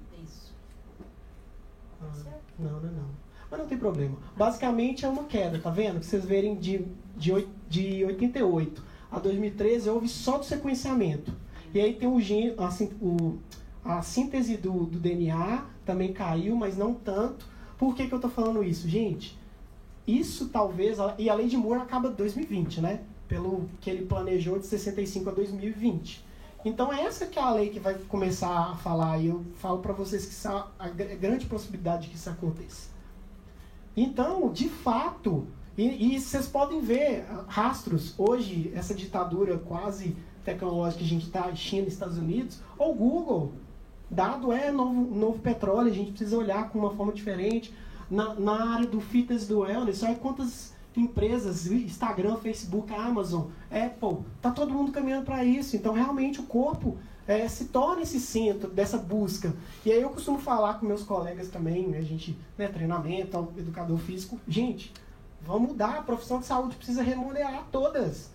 [2.01, 2.11] Ah,
[2.59, 3.20] não, não, não.
[3.51, 4.17] Mas não tem problema.
[4.35, 5.99] Basicamente é uma queda, tá vendo?
[5.99, 6.87] Que vocês verem de,
[7.17, 8.81] de, de 88
[9.11, 11.33] a 2013 houve só do sequenciamento.
[11.73, 12.17] E aí tem o
[13.01, 13.39] o,
[13.83, 17.45] a síntese do, do DNA também caiu, mas não tanto.
[17.77, 18.87] Por que, que eu estou falando isso?
[18.87, 19.37] Gente,
[20.07, 20.97] isso talvez.
[21.17, 23.01] E a lei de Moore acaba em 2020, né?
[23.27, 26.25] Pelo que ele planejou de 65 a 2020.
[26.63, 29.17] Então é essa que é a lei que vai começar a falar.
[29.17, 32.90] E eu falo para vocês que há a grande possibilidade de que isso aconteça.
[33.95, 41.05] Então, de fato, e, e vocês podem ver rastros hoje, essa ditadura quase tecnológica que
[41.05, 43.53] a gente está, China, Estados Unidos, ou Google.
[44.09, 47.73] Dado é novo, novo petróleo, a gente precisa olhar com uma forma diferente.
[48.09, 54.51] Na, na área do fitness do wellness, olha quantas empresas, Instagram, Facebook, Amazon, Apple, tá
[54.51, 55.77] todo mundo caminhando para isso.
[55.77, 59.53] Então, realmente, o corpo é, se torna esse centro dessa busca.
[59.85, 63.97] E aí eu costumo falar com meus colegas também, né, a gente, né, treinamento, educador
[63.97, 64.91] físico, gente,
[65.41, 68.29] vamos mudar, a profissão de saúde precisa remodelar todas.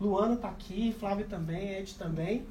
[0.00, 2.44] Luana está aqui, Flávia também, Ed também.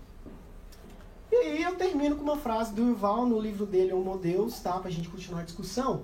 [1.32, 4.80] E aí eu termino com uma frase do Yuval no livro dele, Homo Deus, tá?
[4.80, 6.04] Para a gente continuar a discussão.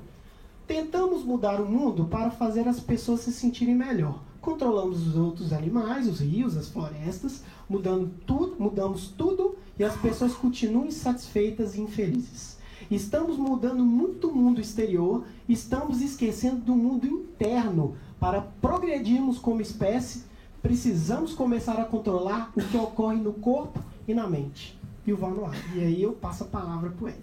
[0.67, 4.21] Tentamos mudar o mundo para fazer as pessoas se sentirem melhor.
[4.39, 10.33] Controlamos os outros animais, os rios, as florestas, mudando tudo, mudamos tudo e as pessoas
[10.33, 12.57] continuam insatisfeitas e infelizes.
[12.89, 17.95] Estamos mudando muito o mundo exterior, estamos esquecendo do mundo interno.
[18.19, 20.23] Para progredirmos como espécie,
[20.61, 24.77] precisamos começar a controlar o que ocorre no corpo e na mente.
[25.07, 25.51] E o Val.
[25.73, 27.17] E aí eu passo a palavra para o Ed.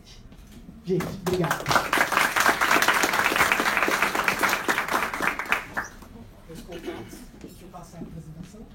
[0.84, 1.64] Gente, obrigado.
[6.48, 8.66] Meus contatos, deixa eu passar a apresentação.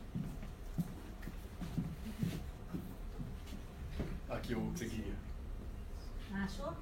[4.29, 5.13] Aqui o que você queria.
[6.32, 6.73] Ah, achou?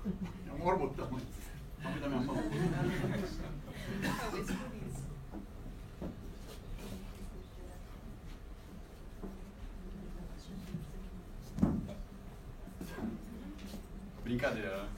[0.47, 1.09] É o maior botão.
[1.09, 2.35] Nome da minha mão.
[4.19, 5.03] Talvez por isso.
[14.23, 14.89] Brincadeira, né?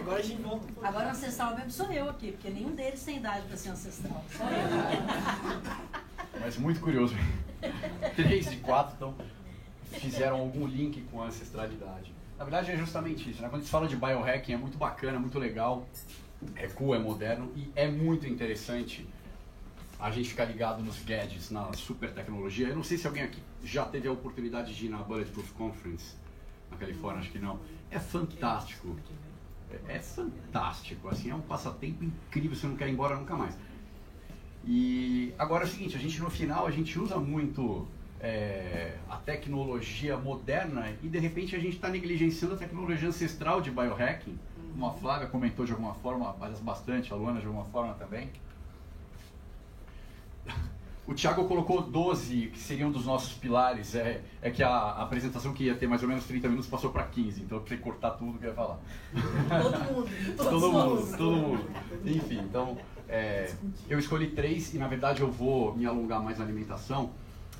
[0.00, 0.66] Agora a gente volta.
[0.82, 4.24] Agora ancestral mesmo sou eu aqui, porque nenhum deles tem idade para ser ancestral.
[4.30, 6.01] Só eu.
[6.40, 7.14] Mas muito curioso.
[8.16, 9.14] Três de quatro, então,
[9.98, 12.12] fizeram algum link com a ancestralidade.
[12.38, 13.40] Na verdade, é justamente isso.
[13.42, 13.48] Né?
[13.48, 15.86] Quando se fala de biohacking, é muito bacana, muito legal.
[16.56, 19.06] É cool, é moderno e é muito interessante
[20.00, 22.68] a gente ficar ligado nos gadgets, na super tecnologia.
[22.68, 26.16] Eu não sei se alguém aqui já teve a oportunidade de ir na Bulletproof Conference
[26.68, 27.60] na Califórnia, acho que não.
[27.88, 28.96] É fantástico.
[29.70, 33.56] É, é fantástico, assim, é um passatempo incrível, você não quer ir embora nunca mais.
[34.64, 37.86] E agora é o seguinte, a gente no final a gente usa muito
[38.20, 43.70] é, a tecnologia moderna e de repente a gente está negligenciando a tecnologia ancestral de
[43.70, 44.38] biohacking.
[44.72, 48.30] Como a Flávia comentou de alguma forma, mas bastante, a Luana de alguma forma também.
[51.04, 53.96] O Thiago colocou 12, que seriam dos nossos pilares.
[53.96, 56.90] É, é que a, a apresentação que ia ter mais ou menos 30 minutos passou
[56.90, 58.78] para 15, então eu precisei cortar tudo que eu ia falar.
[59.60, 60.08] Todo mundo.
[60.38, 61.70] Todo mundo, todo mundo.
[62.04, 62.78] Enfim, então
[63.12, 63.52] é,
[63.90, 67.10] eu escolhi três e na verdade eu vou me alongar mais na alimentação.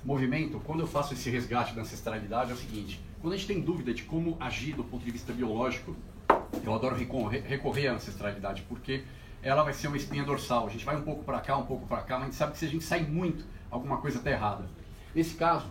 [0.03, 3.61] Movimento, quando eu faço esse resgate da ancestralidade, é o seguinte: quando a gente tem
[3.61, 5.95] dúvida de como agir do ponto de vista biológico,
[6.65, 9.05] eu adoro recorrer, recorrer à ancestralidade, porque
[9.43, 10.67] ela vai ser uma espinha dorsal.
[10.67, 12.53] A gente vai um pouco para cá, um pouco para cá, mas a gente sabe
[12.53, 14.65] que se a gente sair muito, alguma coisa está errada.
[15.15, 15.67] Nesse caso,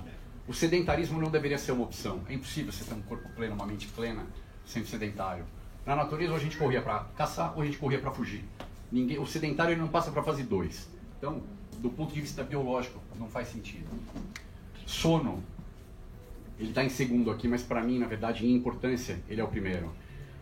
[0.48, 2.22] o sedentarismo não deveria ser uma opção.
[2.30, 4.28] É impossível você ter um corpo pleno, uma mente plena,
[4.64, 5.44] sendo sedentário.
[5.84, 8.46] Na natureza, ou a gente corria para caçar, ou a gente corria para fugir.
[8.92, 10.90] Ninguém, o sedentário ele não passa para fase 2.
[11.18, 11.42] Então,
[11.80, 13.88] do ponto de vista biológico, não faz sentido.
[14.86, 15.42] Sono,
[16.60, 19.48] ele está em segundo aqui, mas para mim, na verdade, em importância, ele é o
[19.48, 19.92] primeiro.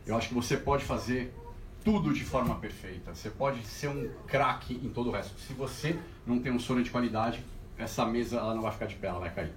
[0.05, 1.33] Eu acho que você pode fazer
[1.83, 3.13] tudo de forma perfeita.
[3.13, 5.39] Você pode ser um craque em todo o resto.
[5.39, 7.43] Se você não tem um sono de qualidade,
[7.77, 9.53] essa mesa ela não vai ficar de pé, ela vai cair.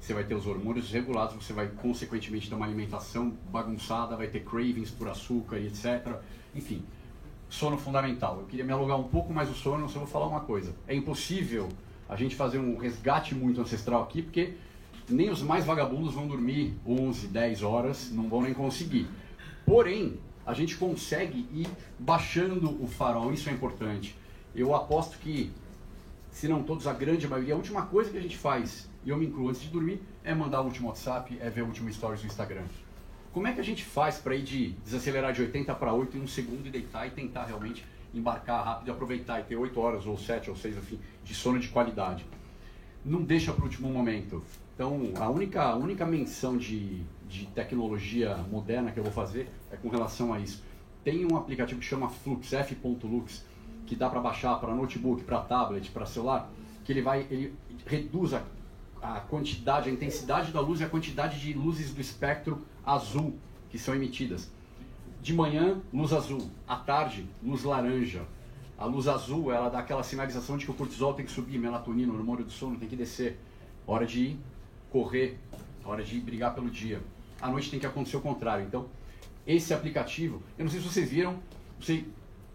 [0.00, 4.40] Você vai ter os hormônios regulados, você vai consequentemente ter uma alimentação bagunçada, vai ter
[4.44, 6.16] cravings por açúcar e etc.
[6.54, 6.84] Enfim,
[7.52, 8.38] sono fundamental.
[8.40, 10.74] Eu queria me alugar um pouco mais o sono, só vou falar uma coisa.
[10.88, 11.68] É impossível
[12.08, 14.54] a gente fazer um resgate muito ancestral aqui, porque
[15.06, 19.06] nem os mais vagabundos vão dormir 11, 10 horas, não vão nem conseguir.
[19.66, 24.16] Porém, a gente consegue ir baixando o farol, isso é importante.
[24.54, 25.52] Eu aposto que,
[26.30, 29.16] se não todos, a grande maioria, a última coisa que a gente faz, e eu
[29.18, 32.22] me incluo antes de dormir, é mandar o último WhatsApp, é ver o último stories
[32.22, 32.64] do Instagram.
[33.32, 36.20] Como é que a gente faz para ir de desacelerar de 80 para 8 em
[36.20, 40.06] um segundo e deitar e tentar realmente embarcar rápido e aproveitar e ter 8 horas
[40.06, 42.26] ou 7 ou 6, enfim, de sono de qualidade?
[43.02, 44.44] Não deixa para o último momento.
[44.74, 49.76] Então, a única, a única menção de, de tecnologia moderna que eu vou fazer é
[49.76, 50.62] com relação a isso.
[51.02, 53.44] Tem um aplicativo que chama Flux, f.lux,
[53.86, 56.50] que dá para baixar para notebook, para tablet, para celular,
[56.84, 57.54] que ele vai, ele
[57.86, 58.42] reduz a,
[59.02, 63.36] a quantidade, a intensidade da luz e a quantidade de luzes do espectro azul
[63.68, 64.50] que são emitidas.
[65.20, 66.50] De manhã, luz azul.
[66.66, 68.22] À tarde, luz laranja.
[68.78, 72.12] A luz azul, ela dá aquela sinalização de que o cortisol tem que subir, melatonina,
[72.12, 73.38] hormônio do sono tem que descer.
[73.86, 74.36] Hora de
[74.90, 75.38] correr,
[75.84, 77.00] hora de brigar pelo dia.
[77.40, 78.64] À noite tem que acontecer o contrário.
[78.64, 78.86] Então,
[79.46, 82.06] esse aplicativo, eu não sei se vocês viram, não sei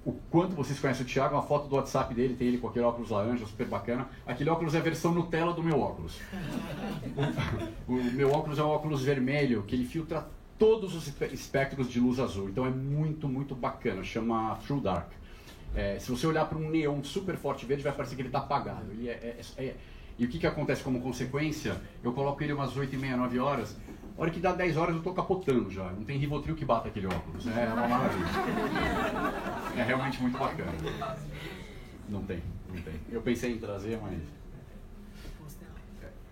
[0.07, 2.85] o quanto vocês conhecem o Thiago, uma foto do WhatsApp dele, tem ele com aquele
[2.85, 4.07] óculos laranja, super bacana.
[4.25, 6.17] Aquele óculos é a versão Nutella do meu óculos.
[7.87, 10.25] O, meu óculos é um óculos vermelho, que ele filtra
[10.57, 12.49] todos os espe- espectros de luz azul.
[12.49, 14.03] Então é muito, muito bacana.
[14.03, 15.09] Chama True Dark.
[15.75, 18.39] É, se você olhar para um neon super forte verde, vai parecer que ele está
[18.39, 18.85] apagado.
[18.91, 19.11] Ele é,
[19.57, 19.75] é- é-
[20.17, 21.79] e o que, que acontece como consequência?
[22.03, 23.75] Eu coloco ele umas 8 e meia, 9 horas.
[24.17, 25.83] A hora que dá 10 horas eu estou capotando já.
[25.91, 27.45] Não tem Rivotril que bata aquele óculos.
[27.47, 28.25] É uma maravilha.
[29.77, 30.71] É realmente muito bacana.
[32.09, 32.41] Não tem,
[32.73, 32.93] não tem.
[33.11, 34.19] Eu pensei em trazer, mas.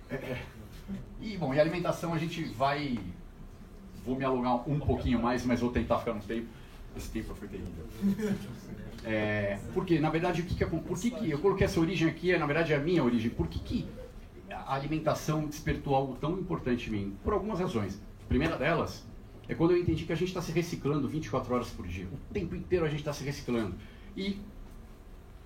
[0.10, 0.42] É, é.
[1.22, 2.98] E bom, e alimentação a gente vai.
[4.04, 6.48] Vou me alongar um pouquinho mais, mas vou tentar ficar no tempo.
[6.98, 7.86] Esse tempo foi terrível.
[9.04, 12.08] É, porque, na verdade, o que, que, acon- por que, que eu coloquei essa origem
[12.08, 13.30] aqui, é, na verdade é a minha origem.
[13.30, 13.86] Por que, que
[14.66, 17.18] a alimentação despertou algo tão importante em mim?
[17.24, 18.00] Por algumas razões.
[18.24, 19.06] A primeira delas
[19.48, 22.08] é quando eu entendi que a gente está se reciclando 24 horas por dia.
[22.08, 23.76] O tempo inteiro a gente está se reciclando.
[24.18, 24.40] E,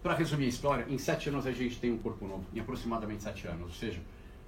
[0.02, 2.46] para resumir a história, em 7 anos a gente tem um corpo novo.
[2.54, 3.64] Em aproximadamente 7 anos.
[3.64, 4.00] Ou seja,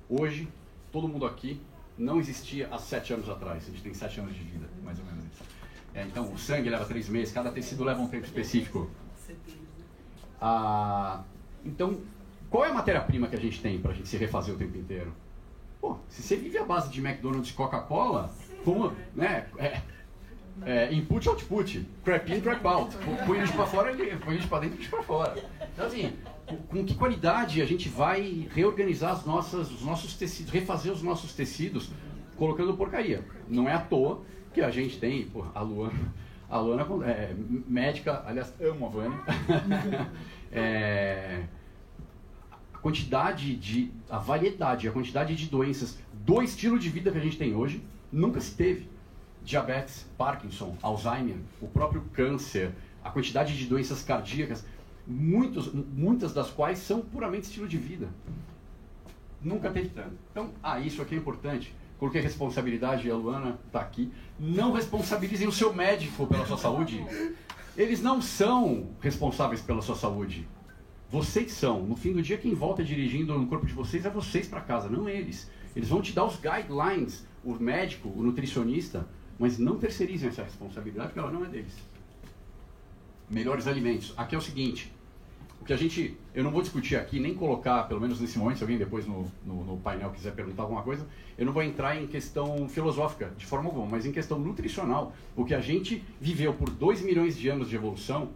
[0.07, 0.47] hoje,
[0.91, 1.59] todo mundo aqui
[1.97, 3.67] não existia há 7 anos atrás.
[3.67, 5.43] A gente tem 7 anos de vida, mais ou menos isso.
[5.93, 8.89] É, então, o sangue leva 3 meses, cada tecido leva um tempo específico.
[10.39, 11.23] Ah,
[11.65, 11.99] então,
[12.51, 14.77] qual é a matéria-prima que a gente tem para a gente se refazer o tempo
[14.77, 15.13] inteiro?
[15.79, 18.29] Pô, se você vive à base de McDonald's e Coca-Cola,
[18.65, 19.81] como, né, é,
[20.63, 22.95] é, input, output, crap in, crap out,
[23.25, 25.43] põe a gente para fora, põe a gente para dentro e a gente para fora.
[25.73, 26.13] Então, assim,
[26.67, 31.33] com, que qualidade a gente vai reorganizar as nossas, os nossos tecidos, refazer os nossos
[31.33, 31.89] tecidos,
[32.35, 33.23] colocando porcaria.
[33.47, 34.23] Não é à toa
[34.53, 36.13] que a gente tem, pô, a Luana,
[36.49, 37.33] a Luana é
[37.65, 39.19] médica, aliás, amo a Vânia.
[40.53, 41.43] É,
[42.81, 47.37] quantidade de, a variedade, a quantidade de doenças do estilo de vida que a gente
[47.37, 48.89] tem hoje, nunca se teve.
[49.43, 52.71] Diabetes, Parkinson, Alzheimer, o próprio câncer,
[53.03, 54.65] a quantidade de doenças cardíacas,
[55.07, 58.07] muitos, muitas das quais são puramente estilo de vida.
[59.41, 60.15] Nunca teve tanto.
[60.31, 61.73] Então, ah, isso aqui é importante.
[61.97, 64.11] Coloquei responsabilidade, a Luana está aqui.
[64.39, 67.03] Não responsabilizem o seu médico pela sua saúde.
[67.75, 70.47] Eles não são responsáveis pela sua saúde.
[71.11, 71.83] Vocês são.
[71.83, 74.87] No fim do dia, quem volta dirigindo no corpo de vocês é vocês para casa,
[74.87, 75.51] não eles.
[75.75, 79.05] Eles vão te dar os guidelines, o médico, o nutricionista,
[79.37, 81.75] mas não terceirizem essa responsabilidade, porque ela não é deles.
[83.29, 84.13] Melhores alimentos.
[84.15, 84.89] Aqui é o seguinte:
[85.59, 88.59] O que a gente, eu não vou discutir aqui, nem colocar, pelo menos nesse momento,
[88.59, 91.05] se alguém depois no, no, no painel quiser perguntar alguma coisa,
[91.37, 95.13] eu não vou entrar em questão filosófica, de forma alguma, mas em questão nutricional.
[95.35, 98.29] O que a gente viveu por 2 milhões de anos de evolução,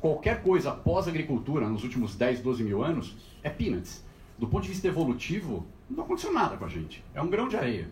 [0.00, 4.04] qualquer coisa pós-agricultura, nos últimos 10, 12 mil anos, é peanuts.
[4.38, 7.04] Do ponto de vista evolutivo, não aconteceu nada com a gente.
[7.14, 7.90] É um grão de areia.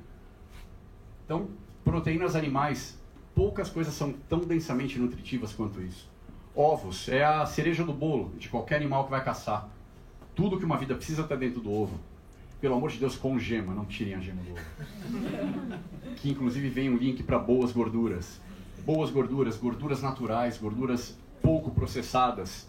[1.25, 1.49] Então,
[1.85, 2.99] proteínas animais,
[3.35, 6.09] poucas coisas são tão densamente nutritivas quanto isso.
[6.55, 9.69] Ovos é a cereja do bolo de qualquer animal que vai caçar.
[10.35, 11.99] Tudo que uma vida precisa está dentro do ovo.
[12.61, 15.77] Pelo amor de Deus, com gema, não tirem a gema do ovo.
[16.17, 18.41] que inclusive vem um link para boas gorduras.
[18.85, 22.67] Boas gorduras, gorduras naturais, gorduras pouco processadas.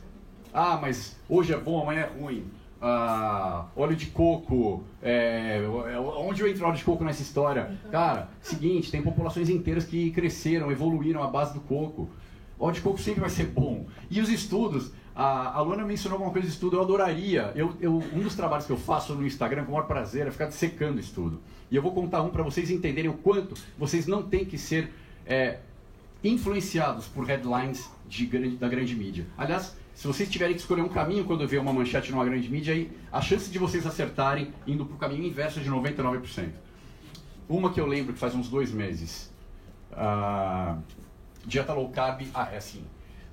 [0.54, 2.46] Ah, mas hoje é bom, amanhã é ruim.
[2.82, 7.76] Ah, óleo de coco, é, é onde eu entro óleo de coco nessa história?
[7.92, 12.08] Cara, seguinte, tem populações inteiras que cresceram, evoluíram à base do coco.
[12.60, 13.86] Óleo de coco sempre vai ser bom.
[14.10, 17.52] E os estudos, a, a Luana mencionou alguma coisa de estudo, eu adoraria.
[17.56, 20.32] Eu, eu, um dos trabalhos que eu faço no Instagram com o maior prazer é
[20.32, 21.42] ficar secando estudo.
[21.72, 24.94] E eu vou contar um para vocês entenderem o quanto vocês não têm que ser
[25.26, 25.60] é,
[26.28, 28.26] influenciados por headlines de,
[28.58, 29.26] da grande mídia.
[29.38, 32.74] Aliás, se vocês tiverem que escolher um caminho quando vê uma manchete numa grande mídia,
[32.74, 36.52] aí a chance de vocês acertarem indo para o caminho inverso é de 99%.
[37.50, 39.32] Uma que eu lembro que faz uns dois meses.
[39.92, 40.80] Uh,
[41.46, 42.28] dieta low carb.
[42.34, 42.84] Ah, é assim.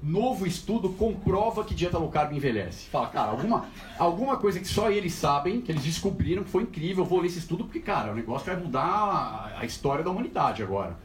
[0.02, 2.88] Novo estudo comprova que dieta low carb envelhece.
[2.88, 3.66] Fala, cara, alguma,
[3.98, 7.26] alguma coisa que só eles sabem, que eles descobriram que foi incrível, eu vou ler
[7.26, 10.96] esse estudo porque, cara, o negócio vai mudar a, a história da humanidade agora.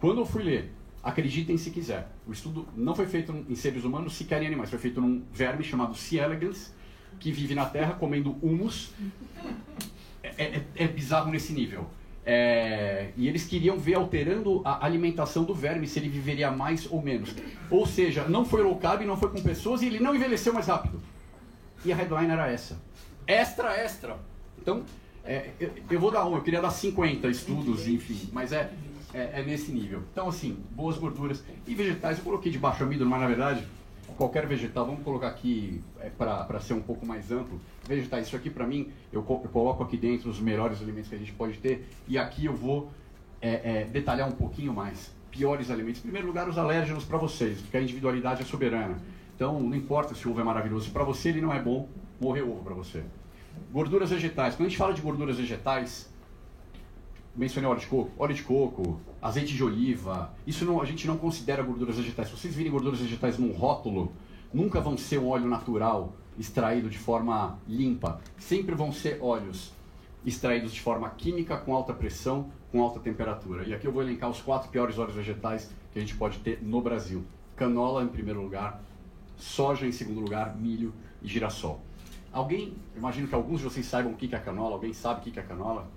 [0.00, 0.75] Quando eu fui ler
[1.06, 2.08] Acreditem se quiser.
[2.26, 4.68] O estudo não foi feito em seres humanos, sequer em animais.
[4.68, 6.16] Foi feito num verme chamado C.
[6.16, 6.74] elegans,
[7.20, 8.90] que vive na Terra comendo humus.
[10.20, 11.86] É, é, é bizarro nesse nível.
[12.24, 17.00] É, e eles queriam ver alterando a alimentação do verme, se ele viveria mais ou
[17.00, 17.32] menos.
[17.70, 20.66] Ou seja, não foi low carb, não foi com pessoas e ele não envelheceu mais
[20.66, 21.00] rápido.
[21.84, 22.82] E a headline era essa.
[23.28, 24.18] Extra, extra.
[24.60, 24.82] Então,
[25.24, 28.72] é, eu, eu, vou dar um, eu queria dar 50 estudos, enfim, mas é,
[29.12, 30.02] é, é, nesse nível.
[30.12, 31.42] Então, assim, boas gorduras.
[31.66, 33.66] E vegetais, eu coloquei de baixo amido, mas na verdade,
[34.16, 37.60] qualquer vegetal, vamos colocar aqui é, para ser um pouco mais amplo.
[37.86, 41.18] Vegetais, isso aqui para mim, eu, eu, coloco aqui dentro os melhores alimentos que a
[41.18, 41.88] gente pode ter.
[42.08, 42.90] E aqui eu vou
[43.40, 45.14] é, é, detalhar um pouquinho mais.
[45.30, 46.00] Piores alimentos.
[46.00, 48.96] Em primeiro lugar, os alérgenos para vocês, porque a individualidade é soberana.
[49.34, 50.90] Então, não importa se o ovo é maravilhoso.
[50.90, 51.88] Para você ele não é bom,
[52.18, 53.02] morreu ovo para você.
[53.70, 54.54] Gorduras vegetais.
[54.54, 56.10] Quando a gente fala de gorduras vegetais,
[57.36, 61.16] mencionei óleo de coco, óleo de coco, azeite de oliva, isso não, a gente não
[61.16, 62.28] considera gorduras vegetais.
[62.28, 64.12] Se vocês virem gorduras vegetais num rótulo,
[64.52, 68.20] nunca vão ser um óleo natural extraído de forma limpa.
[68.38, 69.72] Sempre vão ser óleos
[70.24, 73.64] extraídos de forma química, com alta pressão, com alta temperatura.
[73.64, 76.62] E aqui eu vou elencar os quatro piores óleos vegetais que a gente pode ter
[76.62, 77.24] no Brasil.
[77.54, 78.82] Canola em primeiro lugar,
[79.36, 81.80] soja em segundo lugar, milho e girassol.
[82.32, 85.38] Alguém, imagino que alguns de vocês saibam o que é canola, alguém sabe o que
[85.38, 85.88] é canola?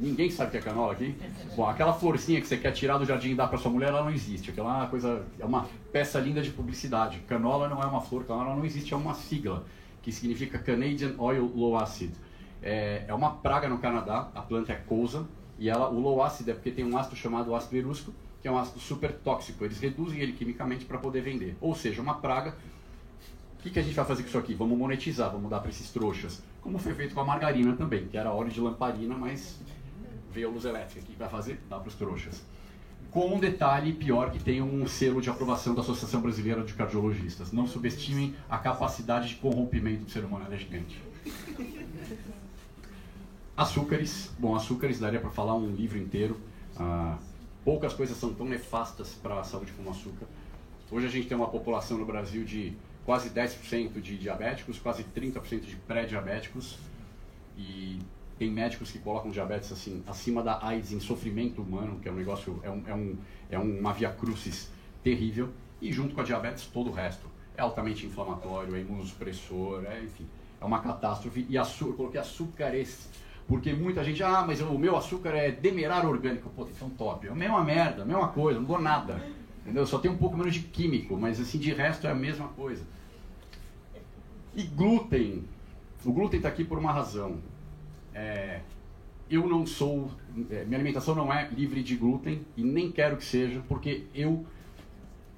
[0.00, 1.14] Ninguém sabe o que é canola aqui?
[1.54, 4.02] Bom, aquela florzinha que você quer tirar do jardim e dar para sua mulher, ela
[4.02, 4.50] não existe.
[4.50, 7.18] Aquela é coisa, é uma peça linda de publicidade.
[7.28, 9.64] Canola não é uma flor, canola não existe, é uma sigla
[10.02, 12.12] que significa Canadian Oil Low Acid.
[12.62, 15.26] É, é uma praga no Canadá, a planta é cousa,
[15.58, 18.50] e ela, o low acid é porque tem um ácido chamado ácido erústico, que é
[18.50, 19.64] um ácido super tóxico.
[19.64, 21.56] Eles reduzem ele quimicamente para poder vender.
[21.60, 22.56] Ou seja, uma praga.
[23.58, 24.54] O que, que a gente vai fazer com isso aqui?
[24.54, 26.42] Vamos monetizar, vamos dar para esses trouxas.
[26.60, 29.60] Como foi feito com a margarina também, que era óleo de lamparina, mas
[30.32, 31.00] veio a luz elétrica.
[31.00, 31.60] O que vai fazer?
[31.68, 32.42] Dá para os trouxas.
[33.10, 37.52] Com um detalhe pior que tem um selo de aprovação da Associação Brasileira de Cardiologistas.
[37.52, 41.00] Não subestimem a capacidade de corrompimento do ser humano, ela é gigante.
[43.54, 44.30] Açúcares.
[44.38, 46.40] Bom, açúcares daria para falar um livro inteiro.
[46.76, 47.18] Ah,
[47.64, 50.26] poucas coisas são tão nefastas para a saúde como açúcar.
[50.90, 52.74] Hoje a gente tem uma população no Brasil de
[53.04, 56.78] quase 10% de diabéticos, quase 30% de pré-diabéticos.
[57.56, 57.98] E
[58.38, 62.16] tem médicos que colocam diabetes assim acima da AIDS em sofrimento humano, que é um
[62.16, 63.16] negócio, é, um, é, um,
[63.50, 64.70] é uma via crucis
[65.02, 67.26] terrível, e junto com a diabetes todo o resto.
[67.56, 70.26] É altamente inflamatório, é imunossupressor, é, enfim,
[70.60, 71.46] é uma catástrofe.
[71.48, 73.08] E açúcar, coloquei açúcares,
[73.46, 76.48] porque muita gente, ah, mas o meu açúcar é demerar orgânico.
[76.50, 79.22] Pô, então top, é a mesma merda, a mesma coisa, não dou nada.
[79.62, 79.86] Entendeu?
[79.86, 82.84] Só tem um pouco menos de químico, mas assim, de resto é a mesma coisa.
[84.54, 85.44] E glúten.
[86.04, 87.38] O glúten está aqui por uma razão.
[88.14, 88.60] É,
[89.30, 90.10] eu não sou,
[90.50, 94.44] é, minha alimentação não é livre de glúten e nem quero que seja, porque eu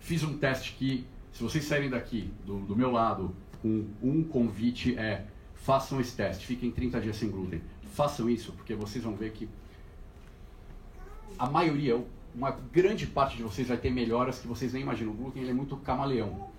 [0.00, 4.96] fiz um teste que, se vocês saírem daqui, do, do meu lado, com um convite
[4.98, 5.24] é
[5.64, 7.62] façam esse teste, fiquem 30 dias sem glúten.
[7.94, 9.48] Façam isso, porque vocês vão ver que
[11.38, 11.98] a maioria,
[12.34, 15.12] uma grande parte de vocês vai ter melhoras que vocês nem imaginam.
[15.12, 16.50] O glúten ele é muito camaleão.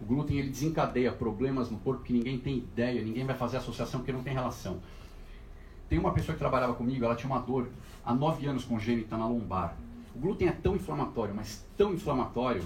[0.00, 4.00] O glúten ele desencadeia problemas no corpo que ninguém tem ideia, ninguém vai fazer associação
[4.00, 4.80] porque não tem relação.
[5.88, 7.68] Tem uma pessoa que trabalhava comigo, ela tinha uma dor
[8.04, 9.76] há nove anos congênita na lombar.
[10.14, 12.62] O glúten é tão inflamatório, mas tão inflamatório,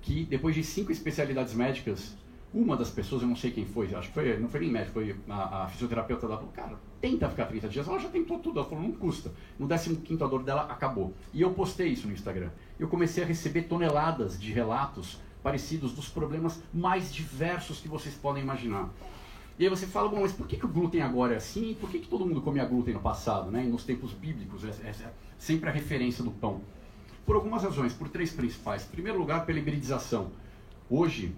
[0.00, 2.16] que depois de cinco especialidades médicas,
[2.52, 4.94] uma das pessoas, eu não sei quem foi, acho que foi, não foi nem médico,
[4.94, 7.86] foi a, a fisioterapeuta dela, falou, cara, tenta ficar 30 dias.
[7.86, 9.32] Ela já tentou tudo, ela falou, não custa.
[9.58, 11.12] No 15 a dor dela acabou.
[11.34, 12.50] E eu postei isso no Instagram.
[12.78, 18.42] Eu comecei a receber toneladas de relatos parecidos dos problemas mais diversos que vocês podem
[18.42, 18.88] imaginar.
[19.58, 21.76] E aí você fala, bom, mas por que, que o glúten agora é assim?
[21.80, 23.64] Por que, que todo mundo comia glúten no passado, né?
[23.64, 26.60] E nos tempos bíblicos, é, é, é sempre a referência do pão.
[27.26, 28.86] Por algumas razões, por três principais.
[28.86, 30.30] Em primeiro lugar, pela hibridização.
[30.88, 31.34] Hoje,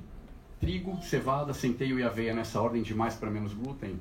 [0.60, 3.98] trigo, cevada, centeio e aveia nessa ordem de mais para menos glúten,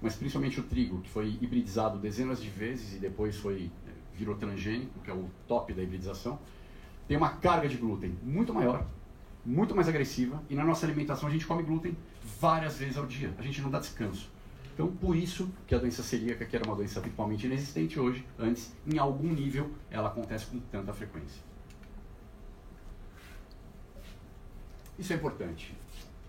[0.00, 3.70] mas principalmente o trigo, que foi hibridizado dezenas de vezes e depois foi
[4.14, 6.40] virou transgênico, que é o top da hibridização,
[7.06, 8.84] tem uma carga de glúten muito maior,
[9.44, 11.96] muito mais agressiva, e na nossa alimentação a gente come glúten
[12.40, 14.30] várias vezes ao dia, a gente não dá descanso.
[14.74, 18.72] Então, por isso que a doença celíaca, que era uma doença virtualmente inexistente hoje, antes,
[18.86, 21.42] em algum nível, ela acontece com tanta frequência.
[24.96, 25.74] Isso é importante.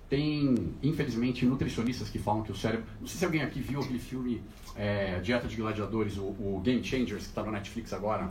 [0.10, 2.88] Tem, infelizmente, nutricionistas que falam que o cérebro.
[2.99, 4.41] Não sei se alguém aqui viu aquele filme
[4.76, 8.28] é, Dieta de Gladiadores, o, o Game Changers, que está no Netflix agora.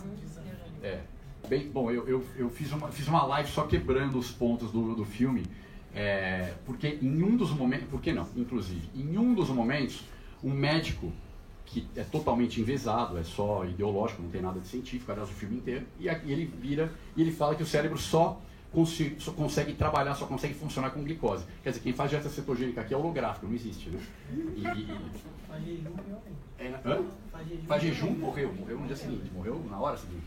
[0.82, 1.00] É.
[1.46, 4.94] Bem, bom, eu, eu, eu, fiz, uma, fiz uma live só quebrando os pontos do,
[4.94, 5.44] do filme,
[5.94, 7.88] é, porque em um dos momentos.
[7.88, 8.26] Por que não?
[8.36, 10.04] Inclusive, em um dos momentos,
[10.42, 11.12] um médico
[11.64, 15.56] que é totalmente envesado, é só ideológico, não tem nada de científico, aliás, o filme
[15.56, 18.40] inteiro, e, ele vira e ele fala que o cérebro só
[19.18, 21.44] só consegue trabalhar, só consegue funcionar com glicose.
[21.62, 23.98] Quer dizer, quem faz dieta cetogênica aqui é holográfico, não existe, né?
[24.30, 24.90] E, e,
[26.58, 27.02] é?
[27.66, 30.24] Faz jejum, morreu, morreu no dia seguinte, morreu na hora seguinte.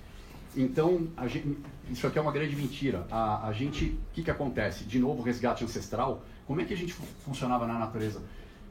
[0.55, 1.57] Então, gente,
[1.89, 3.07] isso aqui é uma grande mentira.
[3.09, 4.83] A, a gente, o que, que acontece?
[4.83, 6.23] De novo, resgate ancestral.
[6.45, 8.21] Como é que a gente funcionava na natureza?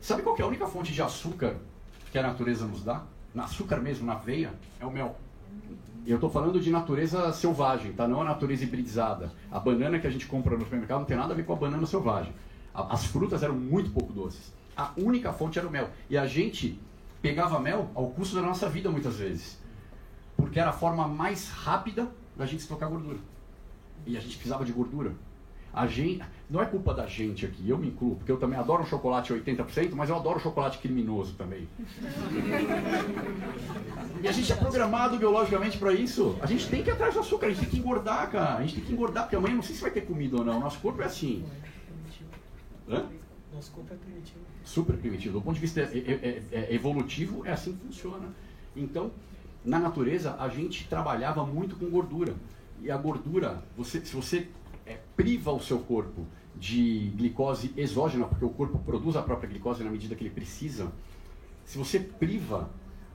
[0.01, 1.57] Sabe qual é a única fonte de açúcar
[2.13, 3.03] que a natureza nos dá?
[3.35, 5.17] Na açúcar mesmo, na veia, é o mel.
[6.07, 8.09] Eu estou falando de natureza selvagem, tá?
[8.09, 9.33] não a natureza hibridizada.
[9.51, 11.57] A banana que a gente compra no supermercado não tem nada a ver com a
[11.57, 12.33] banana selvagem.
[12.75, 14.53] As frutas eram muito pouco doces.
[14.77, 15.91] A única fonte era o mel.
[16.09, 16.79] E a gente
[17.21, 19.59] pegava mel ao custo da nossa vida muitas vezes.
[20.41, 23.19] Porque era a forma mais rápida da gente estocar gordura.
[24.07, 25.13] E a gente precisava de gordura.
[25.73, 28.83] A gente, não é culpa da gente aqui, eu me incluo, porque eu também adoro
[28.83, 31.69] um chocolate 80%, mas eu adoro chocolate criminoso também.
[34.21, 36.37] e a gente é programado biologicamente para isso.
[36.43, 38.57] A gente tem que ir atrás do açúcar, a gente tem que engordar, cara.
[38.57, 40.59] A gente tem que engordar, porque amanhã não sei se vai ter comida ou não.
[40.59, 41.45] Nosso corpo é assim.
[42.89, 43.07] Hã?
[43.55, 44.41] Nosso corpo é primitivo.
[44.65, 45.39] Super primitivo.
[45.39, 48.27] Do ponto de vista é, é, é, evolutivo, é assim que funciona.
[48.77, 49.13] Então,
[49.65, 52.35] na natureza, a gente trabalhava muito com gordura.
[52.81, 54.49] E a gordura, você, se você
[54.87, 59.85] é, priva o seu corpo de glicose exógena, porque o corpo produz a própria glicose
[59.85, 60.91] na medida que ele precisa,
[61.65, 62.71] se você priva,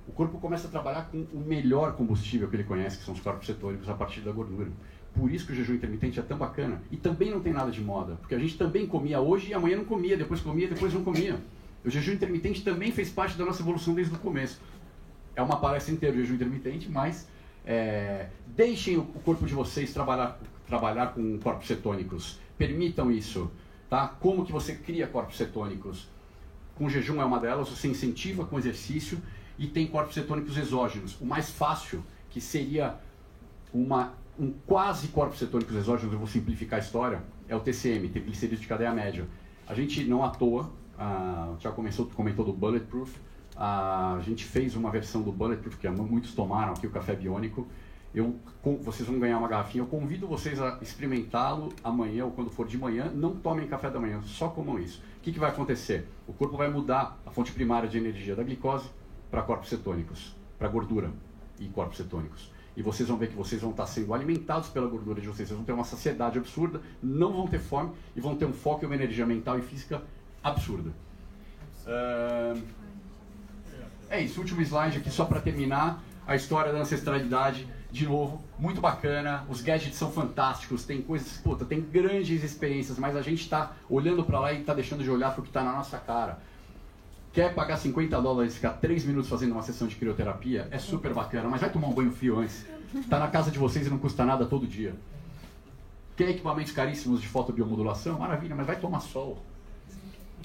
[0.07, 3.19] o corpo começa a trabalhar com o melhor combustível que ele conhece, que são os
[3.19, 4.69] corpos cetônicos, a partir da gordura.
[5.13, 6.81] Por isso que o jejum intermitente é tão bacana.
[6.91, 9.77] E também não tem nada de moda, porque a gente também comia hoje e amanhã
[9.77, 11.39] não comia, depois comia, depois não comia.
[11.83, 14.59] O jejum intermitente também fez parte da nossa evolução desde o começo.
[15.35, 17.27] É uma palestra inteira o jejum intermitente, mas
[17.65, 22.39] é, deixem o corpo de vocês trabalhar trabalhar com corpos cetônicos.
[22.57, 23.51] Permitam isso,
[23.89, 24.07] tá?
[24.07, 26.07] Como que você cria corpos cetônicos?
[26.75, 29.21] Com jejum é uma delas, você incentiva com exercício
[29.57, 31.19] e tem corpos cetônicos exógenos.
[31.21, 32.95] O mais fácil, que seria
[33.73, 38.61] uma, um quase corpos cetônicos exógenos, eu vou simplificar a história, é o TCM, triglicerídeos
[38.61, 39.25] de cadeia média.
[39.67, 40.63] A gente não à toa,
[40.99, 43.15] uh, já começou, comentou do Bulletproof,
[43.55, 47.67] a gente fez uma versão do Bulletproof, que muitos tomaram aqui, o café biônico,
[48.15, 49.83] eu, com, vocês vão ganhar uma garrafinha.
[49.83, 53.11] Eu convido vocês a experimentá-lo amanhã ou quando for de manhã.
[53.13, 55.03] Não tomem café da manhã, só comam isso.
[55.17, 56.07] O que, que vai acontecer?
[56.25, 58.89] O corpo vai mudar a fonte primária de energia da glicose
[59.29, 61.11] para corpos cetônicos, para gordura
[61.59, 62.49] e corpos cetônicos.
[62.77, 65.49] E vocês vão ver que vocês vão estar sendo alimentados pela gordura de vocês.
[65.49, 68.83] Vocês vão ter uma saciedade absurda, não vão ter fome e vão ter um foco
[68.83, 70.01] e uma energia mental e física
[70.41, 70.91] absurda.
[71.85, 72.84] Uh...
[74.15, 78.79] É isso, último slide aqui só para terminar a história da ancestralidade de novo, muito
[78.79, 79.43] bacana.
[79.49, 84.23] Os gadgets são fantásticos, tem coisas, puta, tem grandes experiências, mas a gente está olhando
[84.23, 86.39] para lá e está deixando de olhar para o que está na nossa cara.
[87.33, 90.69] Quer pagar 50 dólares e ficar 3 minutos fazendo uma sessão de crioterapia?
[90.71, 92.65] É super bacana, mas vai tomar um banho frio antes.
[92.93, 94.95] Está na casa de vocês e não custa nada todo dia.
[96.15, 98.17] Quer equipamentos caríssimos de fotobiomodulação?
[98.19, 99.43] Maravilha, mas vai tomar sol.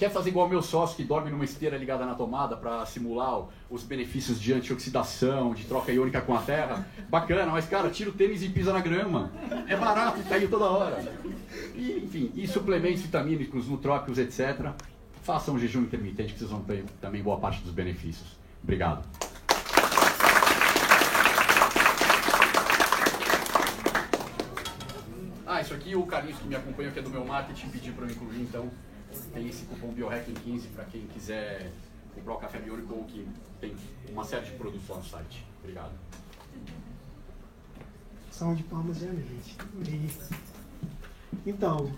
[0.00, 3.82] Quer fazer igual meu sócio que dorme numa esteira ligada na tomada para simular os
[3.82, 6.88] benefícios de antioxidação, de troca iônica com a terra?
[7.10, 9.30] Bacana, mas cara, tira o tênis e pisa na grama.
[9.68, 11.04] É barato e tá toda hora.
[11.74, 14.70] E, enfim, e suplementos vitamínicos, nutrópicos, etc.
[15.22, 18.38] Façam um jejum intermitente que vocês vão ter também boa parte dos benefícios.
[18.62, 19.06] Obrigado.
[25.46, 28.06] Ah, isso aqui o Carlinhos que me acompanha, que é do meu marketing, pediu para
[28.06, 28.70] eu incluir, então
[29.32, 31.70] tem esse cupom BioHacking15 para quem quiser
[32.14, 33.26] comprar o café biônico ou que
[33.60, 33.74] tem
[34.10, 35.46] uma série de produtos lá no site.
[35.62, 35.92] Obrigado.
[38.30, 39.56] Salve de palmas, né, gente?
[39.88, 40.10] E...
[41.46, 41.92] Então,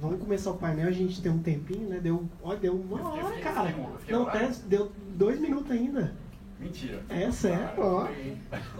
[0.00, 2.00] vamos começar o painel, a gente tem um tempinho, né?
[2.00, 3.74] Deu, ó, deu uma hora, cara.
[4.08, 6.14] Não, até deu dois minutos ainda.
[6.58, 7.02] Mentira.
[7.08, 8.08] É sério, ó.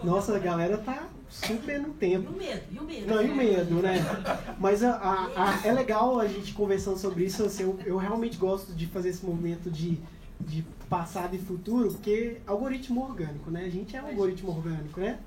[0.04, 2.30] Nossa, a galera tá super no E tempo.
[2.32, 2.62] o medo?
[2.72, 3.06] E o medo?
[3.06, 3.96] Não, e o medo, né?
[4.58, 7.44] Mas a, a- a- é legal a gente conversando sobre isso.
[7.44, 9.98] Assim, eu, eu realmente gosto de fazer esse momento de,
[10.40, 13.64] de passado e futuro, porque algoritmo orgânico, né?
[13.64, 15.18] A gente é um algoritmo orgânico, né?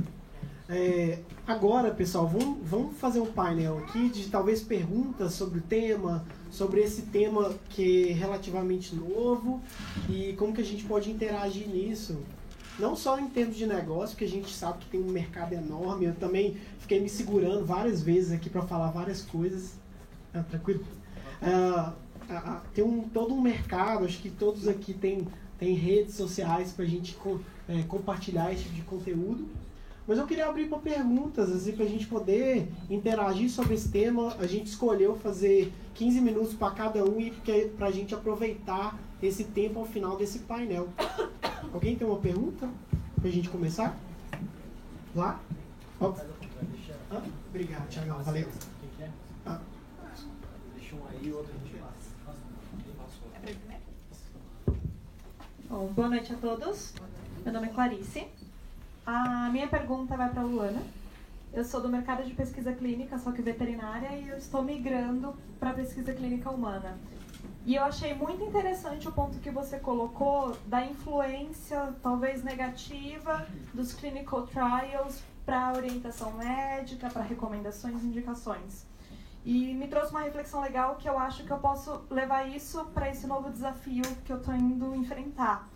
[0.70, 6.24] É, agora, pessoal, vamos, vamos fazer um painel aqui de talvez perguntas sobre o tema,
[6.50, 9.62] sobre esse tema que é relativamente novo
[10.10, 12.18] e como que a gente pode interagir nisso.
[12.80, 16.06] Não só em termos de negócio, que a gente sabe que tem um mercado enorme.
[16.06, 19.74] Eu também fiquei me segurando várias vezes aqui para falar várias coisas.
[20.34, 20.84] Ah, tranquilo?
[21.42, 21.94] Ah,
[22.30, 25.28] ah, ah, tem um, todo um mercado, acho que todos aqui têm
[25.60, 29.48] tem redes sociais para a gente co- eh, compartilhar esse tipo de conteúdo.
[30.06, 34.36] Mas eu queria abrir para perguntas, assim, para a gente poder interagir sobre esse tema.
[34.40, 37.32] A gente escolheu fazer 15 minutos para cada um e
[37.78, 40.90] para a gente aproveitar esse tempo ao final desse painel.
[41.72, 42.70] Alguém tem uma pergunta
[43.16, 43.96] para a gente começar?
[45.16, 45.40] Lá?
[46.00, 46.14] Ó.
[47.12, 48.24] Ah, obrigado, Thiagão.
[48.24, 48.48] Valeu.
[49.46, 49.60] Ah,
[55.70, 56.94] Bom, boa noite a todos.
[57.44, 58.28] Meu nome é Clarice.
[59.06, 60.82] A minha pergunta vai para a Luana.
[61.54, 65.70] Eu sou do mercado de pesquisa clínica, só que veterinária, e eu estou migrando para
[65.70, 66.98] a pesquisa clínica humana.
[67.66, 73.94] E eu achei muito interessante o ponto que você colocou da influência, talvez negativa, dos
[73.94, 78.86] clinical trials para orientação médica, para recomendações e indicações.
[79.46, 83.10] E me trouxe uma reflexão legal que eu acho que eu posso levar isso para
[83.10, 85.70] esse novo desafio que eu estou indo enfrentar.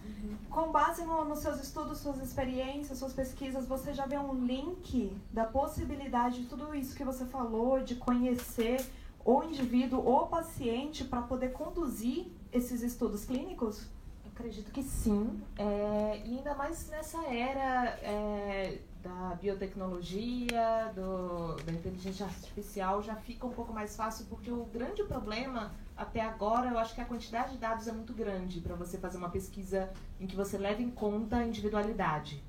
[0.50, 5.16] Com base no- nos seus estudos, suas experiências, suas pesquisas, você já vê um link
[5.34, 8.86] da possibilidade de tudo isso que você falou, de conhecer
[9.28, 13.86] o indivíduo ou o paciente para poder conduzir esses estudos clínicos?
[14.26, 22.26] Acredito que sim, é, e ainda mais nessa era é, da biotecnologia, do, da inteligência
[22.26, 26.96] artificial, já fica um pouco mais fácil, porque o grande problema até agora, eu acho
[26.96, 30.38] que a quantidade de dados é muito grande para você fazer uma pesquisa em que
[30.38, 32.42] você leve em conta a individualidade.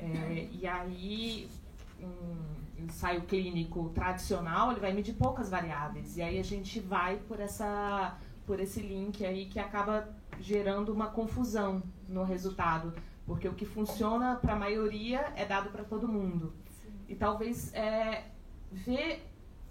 [0.00, 1.50] É, e aí,
[2.78, 8.16] ensaio clínico tradicional, ele vai medir poucas variáveis, e aí a gente vai por essa
[8.46, 10.08] por esse link aí que acaba
[10.40, 12.94] gerando uma confusão no resultado,
[13.26, 16.54] porque o que funciona para a maioria é dado para todo mundo.
[17.06, 18.24] E talvez é,
[18.72, 19.22] ver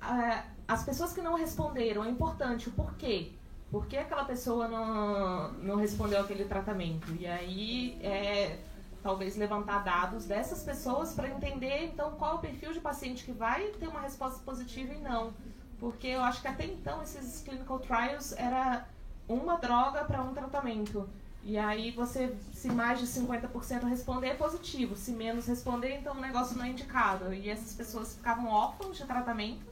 [0.01, 3.31] é, as pessoas que não responderam é importante, o porquê.
[3.71, 7.13] Por que aquela pessoa não, não respondeu aquele tratamento?
[7.19, 8.59] E aí, é,
[9.07, 13.31] talvez levantar dados dessas pessoas para entender, então, qual é o perfil de paciente que
[13.31, 15.31] vai ter uma resposta positiva e não.
[15.79, 18.85] Porque eu acho que até então esses clinical trials era
[19.25, 21.07] uma droga para um tratamento.
[21.41, 24.97] E aí você, se mais de 50% responder, é positivo.
[24.97, 27.33] Se menos responder, então o negócio não é indicado.
[27.33, 29.65] E essas pessoas ficavam órfãos de tratamento.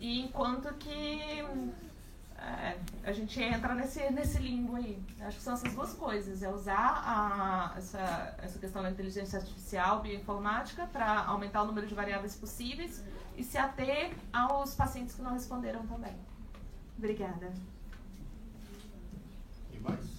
[0.00, 1.44] E enquanto que
[2.44, 5.02] é, a gente entra nesse, nesse limbo aí.
[5.20, 6.42] Acho que são essas duas coisas.
[6.42, 11.94] É usar a, essa, essa questão da inteligência artificial, bioinformática, para aumentar o número de
[11.94, 13.02] variáveis possíveis
[13.36, 16.14] e se ater aos pacientes que não responderam também.
[16.98, 17.52] Obrigada.
[19.70, 20.14] Tem mais?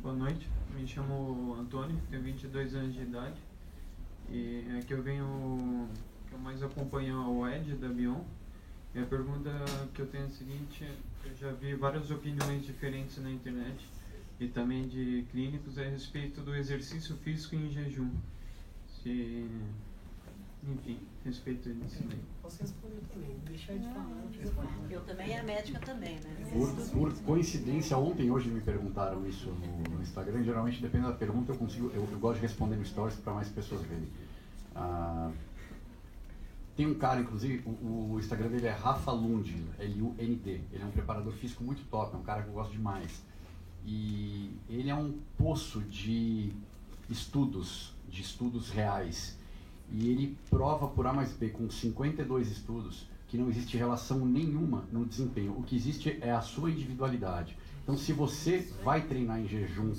[0.00, 0.48] Boa noite,
[0.78, 3.36] me chamo Antônio, tenho 22 anos de idade
[4.30, 5.88] e aqui eu venho,
[6.28, 8.20] que eu mais acompanho é o Ed da Bion
[8.94, 9.50] e a pergunta
[9.92, 10.88] que eu tenho é a seguinte,
[11.24, 13.84] eu já vi várias opiniões diferentes na internet
[14.38, 18.10] e também de clínicos a respeito do exercício físico em jejum.
[19.02, 19.48] Se
[20.66, 22.20] enfim, respeito disso daí.
[22.42, 24.88] Posso responder também, deixa eu te falar.
[24.90, 26.50] Eu também, a médica também, né?
[26.52, 30.42] Por, por coincidência, ontem hoje me perguntaram isso no, no Instagram.
[30.42, 33.48] Geralmente, dependendo da pergunta, eu consigo, eu, eu gosto de responder no Stories para mais
[33.48, 34.08] pessoas verem.
[34.74, 35.30] Ah,
[36.76, 40.50] tem um cara, inclusive, o, o Instagram dele é Rafa Lund, L-U-N-D.
[40.72, 43.22] Ele é um preparador físico muito top, é um cara que eu gosto demais.
[43.84, 46.52] E ele é um poço de
[47.08, 49.37] estudos, de estudos reais.
[49.92, 54.84] E ele prova por A mais B, com 52 estudos, que não existe relação nenhuma
[54.92, 55.52] no desempenho.
[55.58, 57.56] O que existe é a sua individualidade.
[57.82, 59.92] Então, se você vai treinar em jejum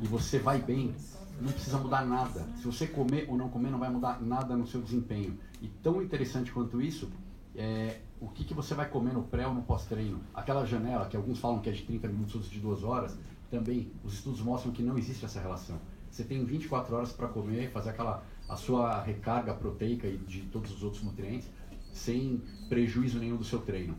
[0.00, 0.94] e você vai bem,
[1.40, 2.46] não precisa mudar nada.
[2.56, 5.38] Se você comer ou não comer, não vai mudar nada no seu desempenho.
[5.60, 7.10] E tão interessante quanto isso
[7.54, 10.20] é o que, que você vai comer no pré ou no pós-treino.
[10.34, 13.16] Aquela janela, que alguns falam que é de 30 minutos, outros de 2 horas,
[13.50, 15.78] também os estudos mostram que não existe essa relação.
[16.10, 20.72] Você tem 24 horas para comer, fazer aquela a sua recarga proteica e de todos
[20.72, 21.48] os outros nutrientes,
[21.92, 23.96] sem prejuízo nenhum do seu treino.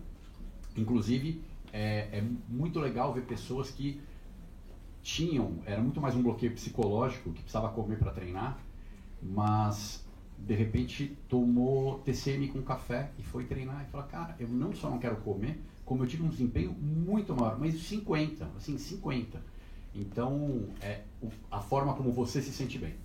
[0.76, 1.42] Inclusive,
[1.72, 4.02] é, é muito legal ver pessoas que
[5.02, 8.60] tinham, era muito mais um bloqueio psicológico, que precisava comer para treinar,
[9.22, 10.06] mas
[10.38, 14.90] de repente tomou TCM com café e foi treinar e falou, cara, eu não só
[14.90, 19.42] não quero comer, como eu tive um desempenho muito maior, mas 50, assim, 50.
[19.96, 21.04] Então, é
[21.50, 22.96] a forma como você se sente bem.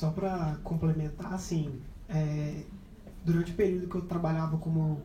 [0.00, 1.78] Só para complementar, assim,
[2.08, 2.62] é,
[3.22, 5.02] durante o período que eu trabalhava como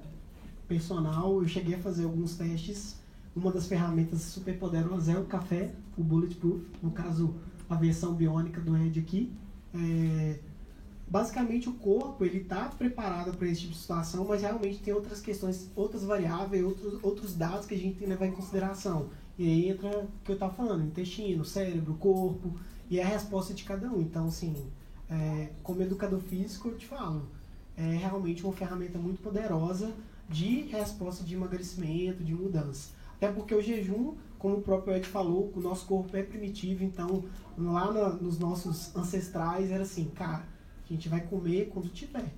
[0.69, 2.95] personal, eu cheguei a fazer alguns testes.
[3.35, 7.35] Uma das ferramentas super poderosas é o café, o Bulletproof, no caso
[7.69, 9.33] a versão biônica do Ed aqui.
[9.73, 10.39] É,
[11.05, 15.19] basicamente o corpo ele está preparado para esse tipo de situação, mas realmente tem outras
[15.19, 19.09] questões, outras variáveis, outros, outros dados que a gente tem que levar em consideração.
[19.37, 22.57] E aí entra o que eu estava falando, intestino, cérebro, corpo,
[22.89, 23.99] e é a resposta de cada um.
[23.99, 24.55] Então, assim,
[25.09, 27.27] é, como educador físico, eu te falo,
[27.77, 29.93] é realmente uma ferramenta muito poderosa
[30.29, 32.89] de resposta de emagrecimento, de mudança.
[33.17, 37.23] Até porque o jejum, como o próprio Ed falou, o nosso corpo é primitivo, então
[37.57, 40.45] lá na, nos nossos ancestrais era assim, cara,
[40.83, 42.33] a gente vai comer quando tiver.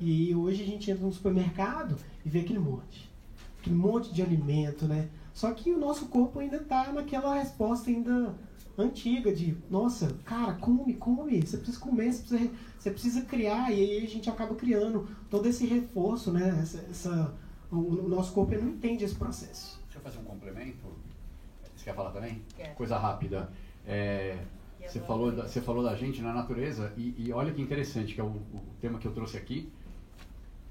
[0.00, 3.10] E hoje a gente entra no supermercado e vê aquele monte.
[3.60, 5.08] Aquele monte de alimento, né?
[5.32, 8.34] Só que o nosso corpo ainda está naquela resposta ainda
[8.76, 13.74] antiga de, nossa, cara, come, come, você precisa comer, você precisa, você precisa criar, e
[13.74, 16.58] aí a gente acaba criando todo esse reforço, né?
[16.60, 17.34] Essa, essa
[17.70, 19.80] o, o, nosso corpo não entende esse processo.
[19.84, 20.86] Deixa eu fazer um complemento.
[21.74, 22.42] Você quer falar também?
[22.56, 22.74] Quer.
[22.74, 23.50] Coisa rápida.
[23.86, 24.38] É,
[24.80, 28.20] você, falou da, você falou da gente na natureza, e, e olha que interessante, que
[28.20, 29.70] é o, o, tema que eu trouxe aqui.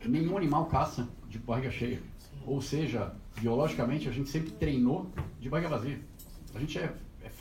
[0.06, 2.02] Nenhum animal caça de barriga cheia.
[2.46, 5.08] Ou seja, biologicamente a gente sempre treinou
[5.40, 6.00] de barriga vazia.
[6.56, 6.92] A gente é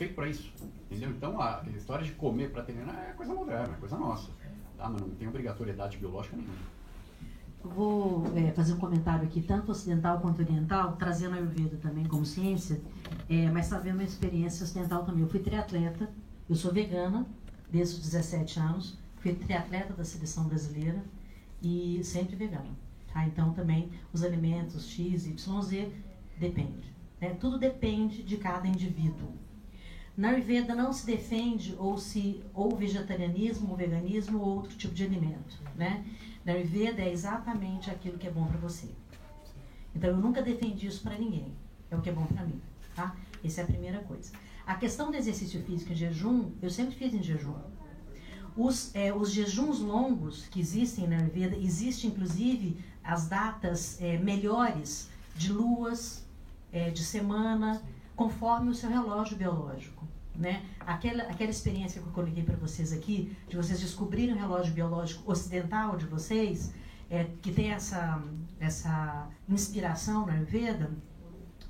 [0.01, 0.51] feito para isso.
[0.89, 1.11] Entendeu?
[1.11, 4.29] Então, a, história de comer para treinar é coisa moderna, é coisa nossa.
[4.75, 4.89] Tá?
[4.89, 6.81] Mas não tem obrigatoriedade biológica nenhuma.
[7.63, 12.25] Vou é, fazer um comentário aqui, tanto ocidental quanto oriental, trazendo a Ayurveda também como
[12.25, 12.81] ciência,
[13.29, 15.21] é, mas sabendo uma experiência ocidental também.
[15.21, 16.09] Eu fui triatleta,
[16.49, 17.27] eu sou vegana
[17.69, 21.03] desde os 17 anos, fui triatleta da seleção brasileira
[21.61, 22.75] e sempre vegana.
[23.13, 23.23] Tá?
[23.27, 25.91] Então, também os alimentos X, Y, Z,
[26.39, 26.91] depende.
[27.21, 27.35] Né?
[27.39, 29.31] Tudo depende de cada indivíduo.
[30.15, 35.03] Na Ayurveda não se defende ou se ou vegetarianismo ou veganismo ou outro tipo de
[35.03, 36.05] alimento, né?
[36.43, 38.89] Na Ayurveda é exatamente aquilo que é bom para você.
[39.95, 41.53] Então eu nunca defendi isso para ninguém.
[41.89, 42.61] É o que é bom para mim,
[42.95, 43.15] tá?
[43.43, 44.31] Essa é a primeira coisa.
[44.65, 47.55] A questão do exercício físico em jejum, eu sempre fiz em jejum.
[48.55, 55.09] Os, é, os jejuns longos que existem na Ayurveda, existem inclusive as datas é, melhores
[55.35, 56.25] de luas,
[56.71, 57.81] é, de semana,
[58.21, 60.07] conforme o seu relógio biológico.
[60.35, 60.63] Né?
[60.81, 65.29] Aquela, aquela experiência que eu coloquei para vocês aqui, de vocês descobrirem o relógio biológico
[65.31, 66.71] ocidental de vocês,
[67.09, 68.21] é, que tem essa,
[68.59, 70.91] essa inspiração na Ayurveda,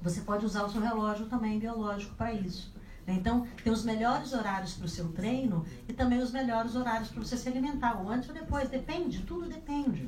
[0.02, 2.74] você pode usar o seu relógio também biológico para isso.
[3.08, 3.14] Né?
[3.14, 7.24] Então, tem os melhores horários para o seu treino e também os melhores horários para
[7.24, 10.08] você se alimentar, ou antes ou depois, depende, tudo depende.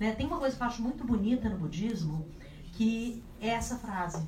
[0.00, 0.12] Né?
[0.12, 2.26] Tem uma coisa que eu acho muito bonita no budismo,
[2.72, 4.26] que é essa frase.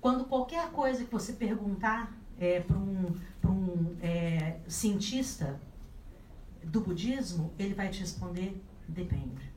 [0.00, 3.14] Quando qualquer coisa que você perguntar é, para um,
[3.44, 5.60] um é, cientista
[6.64, 9.50] do budismo, ele vai te responder: depende.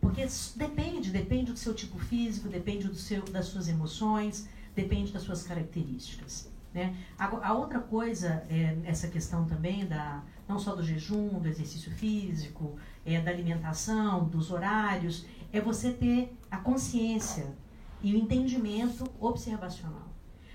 [0.00, 0.24] Porque
[0.54, 5.42] depende, depende do seu tipo físico, depende do seu, das suas emoções, depende das suas
[5.42, 6.48] características.
[6.72, 6.96] Né?
[7.18, 11.90] A, a outra coisa, é, essa questão também, da, não só do jejum, do exercício
[11.90, 17.56] físico, é, da alimentação, dos horários, é você ter a consciência
[18.02, 20.08] e o entendimento observacional.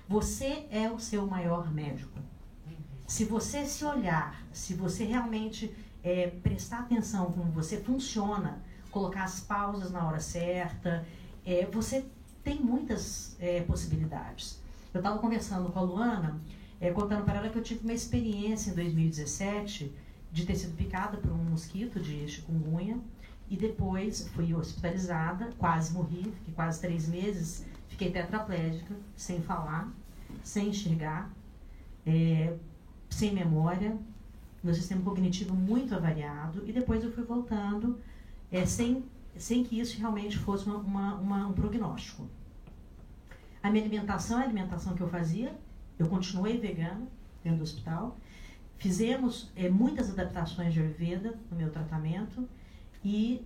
[0.08, 2.18] Você é o seu maior médico.
[3.06, 9.40] Se você se olhar, se você realmente é prestar atenção como você funciona, colocar as
[9.40, 11.04] pausas na hora certa.
[11.44, 12.04] É, você
[12.44, 14.60] tem muitas é, possibilidades.
[14.92, 16.40] Eu estava conversando com a Luana,
[16.80, 19.92] é, contando para ela que eu tive uma experiência em 2017
[20.30, 22.98] de ter sido picada por um mosquito de chikungunya
[23.48, 29.92] e depois fui hospitalizada, quase morri, fiquei quase três meses, fiquei tetraplégica, sem falar,
[30.42, 31.30] sem enxergar,
[32.06, 32.56] é,
[33.10, 33.96] sem memória,
[34.62, 38.00] meu sistema cognitivo muito avariado e depois eu fui voltando
[38.50, 39.04] é, sem,
[39.36, 42.26] sem que isso realmente fosse uma, uma, uma, um prognóstico.
[43.62, 45.54] A minha alimentação a alimentação que eu fazia,
[45.98, 47.06] eu continuei vegana
[47.42, 48.16] dentro do hospital,
[48.78, 52.48] fizemos é, muitas adaptações de Ayurveda no meu tratamento
[53.04, 53.44] e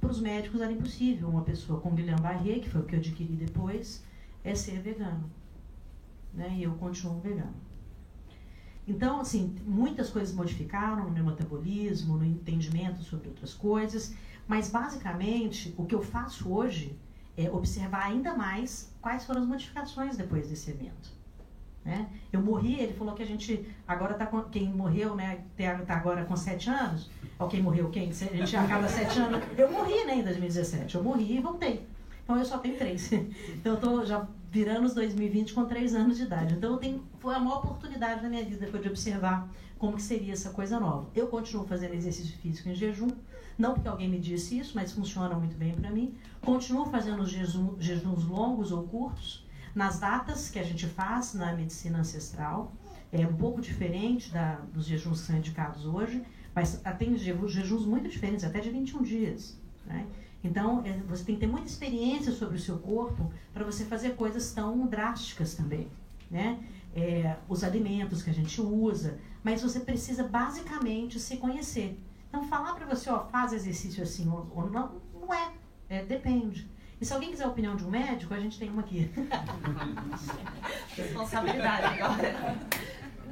[0.00, 3.34] para os médicos era impossível uma pessoa com Guillain-Barré, que foi o que eu adquiri
[3.34, 4.04] depois,
[4.44, 5.30] é ser vegano.
[6.32, 6.56] Né?
[6.58, 7.54] E eu continuo vegano.
[8.86, 14.14] Então, assim, muitas coisas modificaram no meu metabolismo, no entendimento sobre outras coisas,
[14.48, 16.98] mas basicamente o que eu faço hoje
[17.36, 21.19] é observar ainda mais quais foram as modificações depois desse evento.
[21.84, 22.06] Né?
[22.32, 25.40] Eu morri, ele falou que a gente agora tá com, quem morreu, né,
[25.86, 29.42] tá agora com sete anos, ou quem morreu, quem, a gente acaba sete anos.
[29.56, 31.86] Eu morri, né, em 2017, eu morri e voltei.
[32.22, 33.10] Então eu só tenho três.
[33.56, 36.54] Então eu tô já virando os 2020 com três anos de idade.
[36.54, 39.48] Então eu tenho, foi a maior oportunidade da minha vida depois de observar
[39.78, 41.08] como que seria essa coisa nova.
[41.14, 43.08] Eu continuo fazendo exercício físico em jejum,
[43.56, 46.14] não porque alguém me disse isso, mas funciona muito bem para mim.
[46.40, 49.39] Continuo fazendo os jejuns longos ou curtos,
[49.74, 52.72] nas datas que a gente faz na medicina ancestral.
[53.12, 56.22] É um pouco diferente da, dos jejuns indicados hoje,
[56.54, 59.58] mas tem jejuns muito diferentes, até de 21 dias.
[59.86, 60.06] Né?
[60.42, 64.16] Então, é, você tem que ter muita experiência sobre o seu corpo para você fazer
[64.16, 65.88] coisas tão drásticas também,
[66.30, 66.58] né?
[66.94, 71.96] É, os alimentos que a gente usa, mas você precisa basicamente se conhecer.
[72.28, 75.52] Então, falar para você, ó, faz exercício assim ou, ou não, não é,
[75.88, 76.68] é, depende.
[77.00, 79.10] E se alguém quiser a opinião de um médico, a gente tem uma aqui.
[80.94, 82.58] Responsabilidade agora.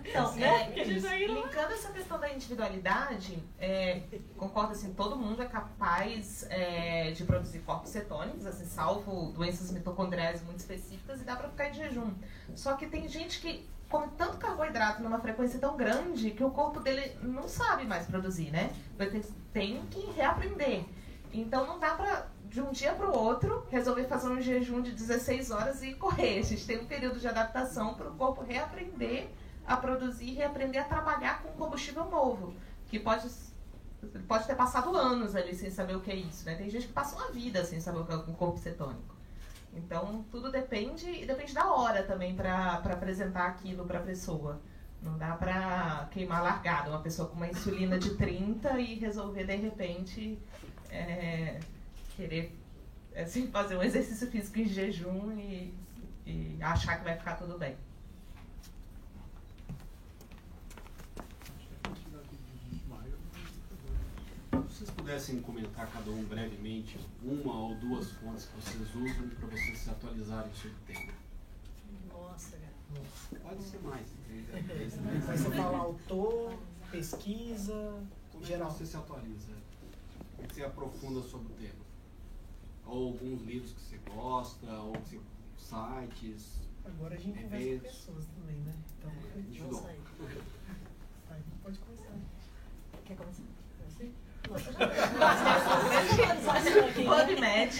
[0.03, 4.05] Então, né, linkando essa questão da individualidade, é,
[4.39, 10.43] concordo assim, todo mundo é capaz é, de produzir corpos cetônicos, assim, salvo doenças mitocondriais
[10.43, 12.11] muito específicas, e dá para ficar em jejum.
[12.55, 16.81] Só que tem gente que come tanto carboidrato numa frequência tão grande que o corpo
[16.81, 18.71] dele não sabe mais produzir, né?
[19.53, 20.85] Tem que reaprender.
[21.33, 24.93] Então não dá pra, de um dia para o outro, resolver fazer um jejum de
[24.93, 26.39] 16 horas e correr.
[26.39, 29.29] A gente tem um período de adaptação para o corpo reaprender
[29.67, 32.55] a produzir reaprender a trabalhar com combustível novo,
[32.87, 33.29] que pode
[34.27, 36.55] pode ter passado anos ali sem saber o que é isso, né?
[36.55, 39.17] Tem gente que passa uma vida sem saber o que é um corpo cetônico.
[39.75, 44.61] Então, tudo depende e depende da hora também para apresentar aquilo para a pessoa.
[45.03, 49.57] Não dá para queimar largado uma pessoa com uma insulina de 30 e resolver de
[49.57, 50.39] repente
[50.91, 51.61] é,
[52.19, 52.53] querer
[53.15, 55.73] assim, fazer um exercício físico em jejum e,
[56.27, 57.77] e achar que vai ficar tudo bem.
[64.51, 69.77] vocês pudessem comentar cada um brevemente uma ou duas fontes que vocês usam para vocês
[69.77, 71.13] se atualizarem sobre o tema.
[72.13, 73.43] Nossa, cara.
[73.43, 74.07] Pode ser mais.
[75.27, 76.57] Mas você fala autor,
[76.93, 78.01] pesquisa,
[78.31, 78.71] Como geral.
[78.71, 79.53] você se atualiza?
[80.37, 81.88] Como é que você aprofunda sobre o tema?
[82.89, 85.21] Ou alguns livros que você gosta, ou você,
[85.57, 86.59] sites.
[86.85, 88.75] Agora a gente conversa com pessoas também, né?
[88.99, 89.91] Então, é, individual.
[91.63, 92.13] Pode começar.
[93.05, 93.43] Quer começar?
[93.97, 94.15] Sim.
[97.09, 97.75] PubMed.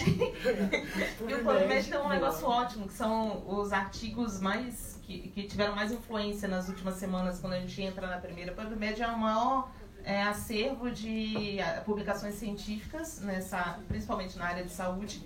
[1.27, 5.75] e o PubMed tem um negócio ótimo, que são os artigos mais que, que tiveram
[5.75, 8.51] mais influência nas últimas semanas quando a gente entra na primeira.
[8.51, 9.71] O PubMed é o maior
[10.09, 15.23] é, acervo de publicações científicas, nessa, principalmente na área de saúde.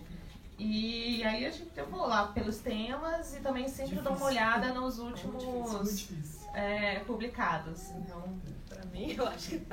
[0.59, 4.73] E aí a gente eu vou lá pelos temas e também sempre dou uma olhada
[4.73, 6.09] nos últimos
[6.53, 7.91] é, publicados.
[7.91, 8.21] Então,
[8.67, 9.65] para mim, eu acho que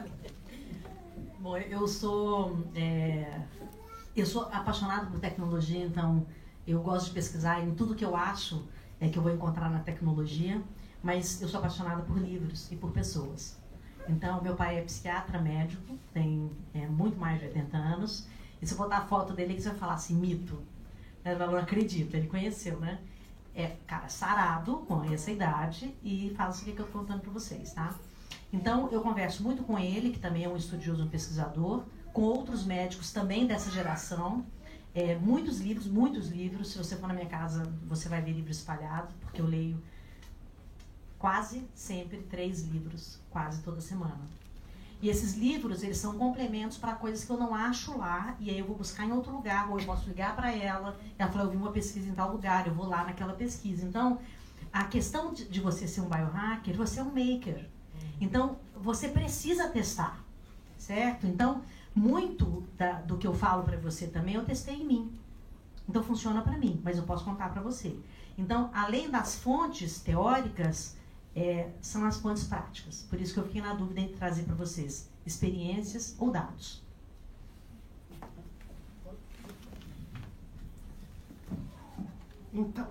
[1.41, 3.43] Bom, eu sou é,
[4.15, 6.25] eu sou apaixonada por tecnologia, então
[6.65, 8.65] eu gosto de pesquisar em tudo que eu acho
[9.01, 10.63] é, que eu vou encontrar na tecnologia,
[11.03, 13.60] mas eu sou apaixonada por livros e por pessoas.
[14.09, 18.27] Então, meu pai é psiquiatra, médico, tem é, muito mais de 80 anos,
[18.61, 20.63] e se eu botar a foto dele, você vai falar assim, mito.
[21.25, 22.99] Eu não acredito, ele conheceu, né?
[23.55, 27.73] É, cara, sarado, com essa idade, e faz o que eu estou contando para vocês,
[27.73, 27.95] tá?
[28.53, 32.65] Então, eu converso muito com ele, que também é um estudioso, um pesquisador, com outros
[32.65, 34.45] médicos também dessa geração.
[34.93, 36.73] É, muitos livros, muitos livros.
[36.73, 39.81] Se você for na minha casa, você vai ver livros espalhados, porque eu leio
[41.21, 44.19] quase sempre três livros, quase toda semana.
[45.03, 48.59] E esses livros, eles são complementos para coisas que eu não acho lá, e aí
[48.59, 51.51] eu vou buscar em outro lugar, ou eu posso ligar para ela, ela fala, eu
[51.51, 53.87] vi uma pesquisa em tal lugar, eu vou lá naquela pesquisa.
[53.87, 54.19] Então,
[54.73, 57.69] a questão de, de você ser um biohacker, você é um maker.
[58.19, 60.23] Então, você precisa testar,
[60.79, 61.27] certo?
[61.27, 61.63] Então,
[61.95, 65.13] muito da, do que eu falo para você também, eu testei em mim.
[65.87, 67.95] Então, funciona para mim, mas eu posso contar para você.
[68.39, 70.97] Então, além das fontes teóricas,
[71.41, 73.07] é, são as fontes práticas.
[73.09, 76.83] Por isso que eu fiquei na dúvida em trazer para vocês experiências ou dados.
[82.53, 82.89] Então,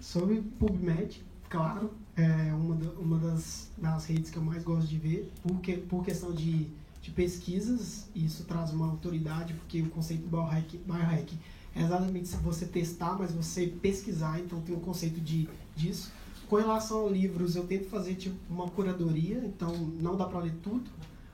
[0.00, 4.96] sobre PubMed, claro, é uma, da, uma das, das redes que eu mais gosto de
[4.96, 6.70] ver, porque, por questão de,
[7.02, 11.38] de pesquisas, isso traz uma autoridade, porque o conceito do biohack,
[11.74, 16.10] é exatamente você testar, mas você pesquisar, então tem um conceito de, disso.
[16.48, 20.54] Com relação a livros, eu tento fazer tipo uma curadoria, então não dá para ler
[20.62, 20.88] tudo,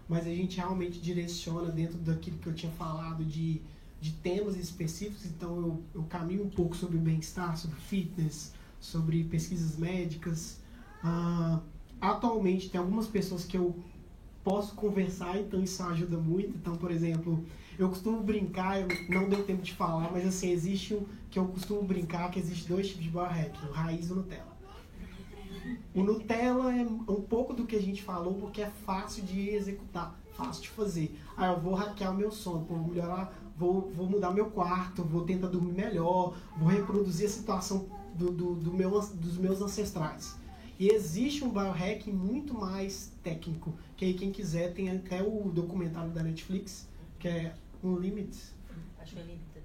[0.09, 3.60] mas a gente realmente direciona dentro daquilo que eu tinha falado de,
[4.01, 9.76] de temas específicos, então eu, eu caminho um pouco sobre bem-estar, sobre fitness, sobre pesquisas
[9.76, 10.60] médicas.
[11.05, 11.60] Ah,
[12.01, 13.76] atualmente tem algumas pessoas que eu
[14.43, 16.56] posso conversar, então isso ajuda muito.
[16.56, 17.44] Então, por exemplo,
[17.78, 21.47] eu costumo brincar, eu não deu tempo de falar, mas assim, existe um que eu
[21.47, 24.52] costumo brincar que existe dois tipos de biohack, o raiz e o Nutella.
[25.94, 30.18] O Nutella é um pouco do que a gente falou, porque é fácil de executar,
[30.32, 31.18] fácil de fazer.
[31.36, 35.24] Ah, eu vou hackear o meu sono, vou melhorar, vou, vou mudar meu quarto, vou
[35.24, 40.36] tentar dormir melhor, vou reproduzir a situação do, do, do meu, dos meus ancestrais.
[40.78, 46.10] E existe um biohack muito mais técnico, que aí quem quiser tem até o documentário
[46.10, 48.36] da Netflix, que é Unlimited.
[49.01, 49.62] Acho que é limited.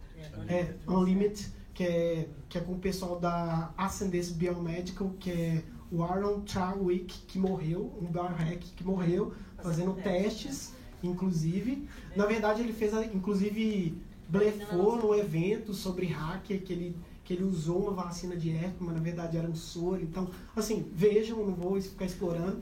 [0.47, 6.03] É, Unlimited, que é, que é com o pessoal da Ascendance Biomedical, que é o
[6.03, 10.73] Aaron Charwick, que morreu, um biohack que morreu, fazendo testes,
[11.03, 11.87] inclusive.
[12.15, 13.97] Na verdade, ele fez, inclusive,
[14.27, 18.95] blefou no evento sobre hacker, que ele, que ele usou uma vacina de herpes, mas
[18.95, 20.01] na verdade era um soro.
[20.01, 22.57] Então, assim, vejam, não vou ficar explorando.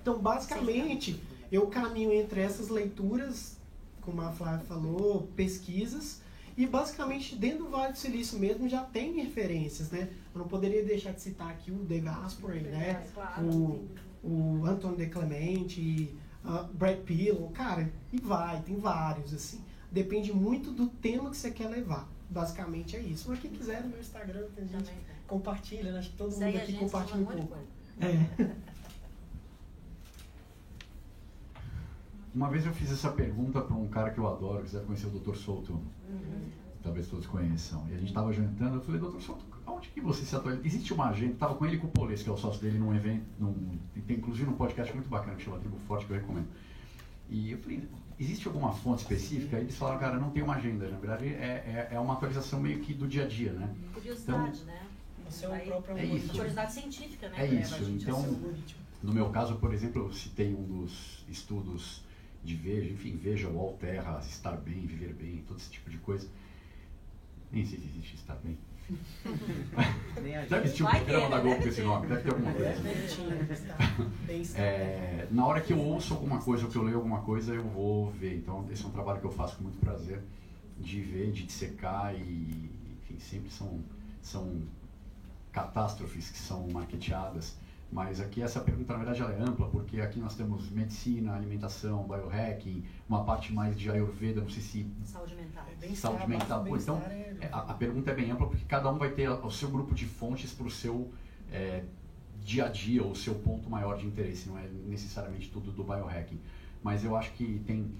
[0.00, 1.20] Então, basicamente,
[1.50, 3.56] eu caminho entre essas leituras,
[4.00, 6.20] como a Flávia falou, pesquisas,
[6.56, 10.08] e basicamente dentro do Vale do Silício mesmo já tem referências, né?
[10.32, 13.04] Eu não poderia deixar de citar aqui o Dave Asprey, né?
[13.38, 13.88] O,
[14.22, 16.14] o Anton de Clemente,
[16.44, 19.60] uh, Brad Pillow, cara, e vai, tem vários, assim.
[19.90, 22.08] Depende muito do tema que você quer levar.
[22.30, 23.28] Basicamente é isso.
[23.28, 24.92] Mas quem quiser no meu Instagram, tem gente
[25.26, 25.98] compartilha, né?
[25.98, 27.58] Acho que todo mundo Segue a aqui compartilha um pouco.
[28.00, 28.44] É.
[32.34, 35.06] Uma vez eu fiz essa pergunta para um cara que eu adoro, que deve conhecer
[35.06, 35.36] o Dr.
[35.36, 35.80] Souto.
[36.82, 37.86] Talvez todos conheçam.
[37.88, 39.18] E a gente estava jantando, eu falei, Dr.
[39.18, 40.66] Souto, aonde que você se atualiza?
[40.66, 42.78] Existe uma agenda, estava com ele e com o Polês, que é o sócio dele,
[42.78, 46.12] num evento, num, e tem inclusive um podcast muito bacana que chama Tribo Forte, que
[46.12, 46.48] eu recomendo.
[47.30, 47.88] E eu falei,
[48.20, 49.56] existe alguma fonte específica?
[49.56, 50.86] Aí eles falaram, cara, não tem uma agenda.
[50.88, 53.74] Na verdade, é, é, é uma atualização meio que do dia a dia, né?
[53.94, 54.82] Curiosidade, né?
[55.28, 56.28] Você é próprio é isso.
[56.28, 57.34] Curiosidade científica, né?
[57.38, 58.84] É leva isso, então- algoritmo.
[59.02, 62.03] No meu caso, por exemplo, eu citei um dos estudos
[62.44, 66.28] de Veja, enfim, Veja, UOL, Terra, Estar Bem, Viver Bem, todo esse tipo de coisa.
[67.50, 68.58] Nem sei se existe Estar Bem.
[70.48, 71.42] Deve existir um programa da né?
[71.42, 72.68] Globo com esse nome, deve ter alguma coisa.
[72.68, 74.60] É, Bem-estar.
[74.60, 77.64] É, na hora que eu ouço alguma coisa ou que eu leio alguma coisa, eu
[77.64, 78.36] vou ver.
[78.36, 80.20] Então, esse é um trabalho que eu faço com muito prazer,
[80.78, 82.70] de ver, de dissecar e,
[83.02, 83.82] enfim, sempre são,
[84.20, 84.62] são
[85.50, 87.56] catástrofes que são marketeadas.
[87.94, 92.02] Mas aqui essa pergunta, na verdade, ela é ampla, porque aqui nós temos medicina, alimentação,
[92.08, 95.64] biohacking, uma parte mais de Ayurveda, não sei se Saúde mental.
[95.70, 96.64] É bem-estar, saúde mental.
[96.64, 96.96] Pô, então,
[97.40, 99.94] é- a, a pergunta é bem ampla porque cada um vai ter o seu grupo
[99.94, 101.12] de fontes para o seu
[101.52, 101.84] é,
[102.42, 105.84] dia a dia ou o seu ponto maior de interesse, não é necessariamente tudo do
[105.84, 106.40] biohacking.
[106.82, 107.94] Mas eu acho que tem,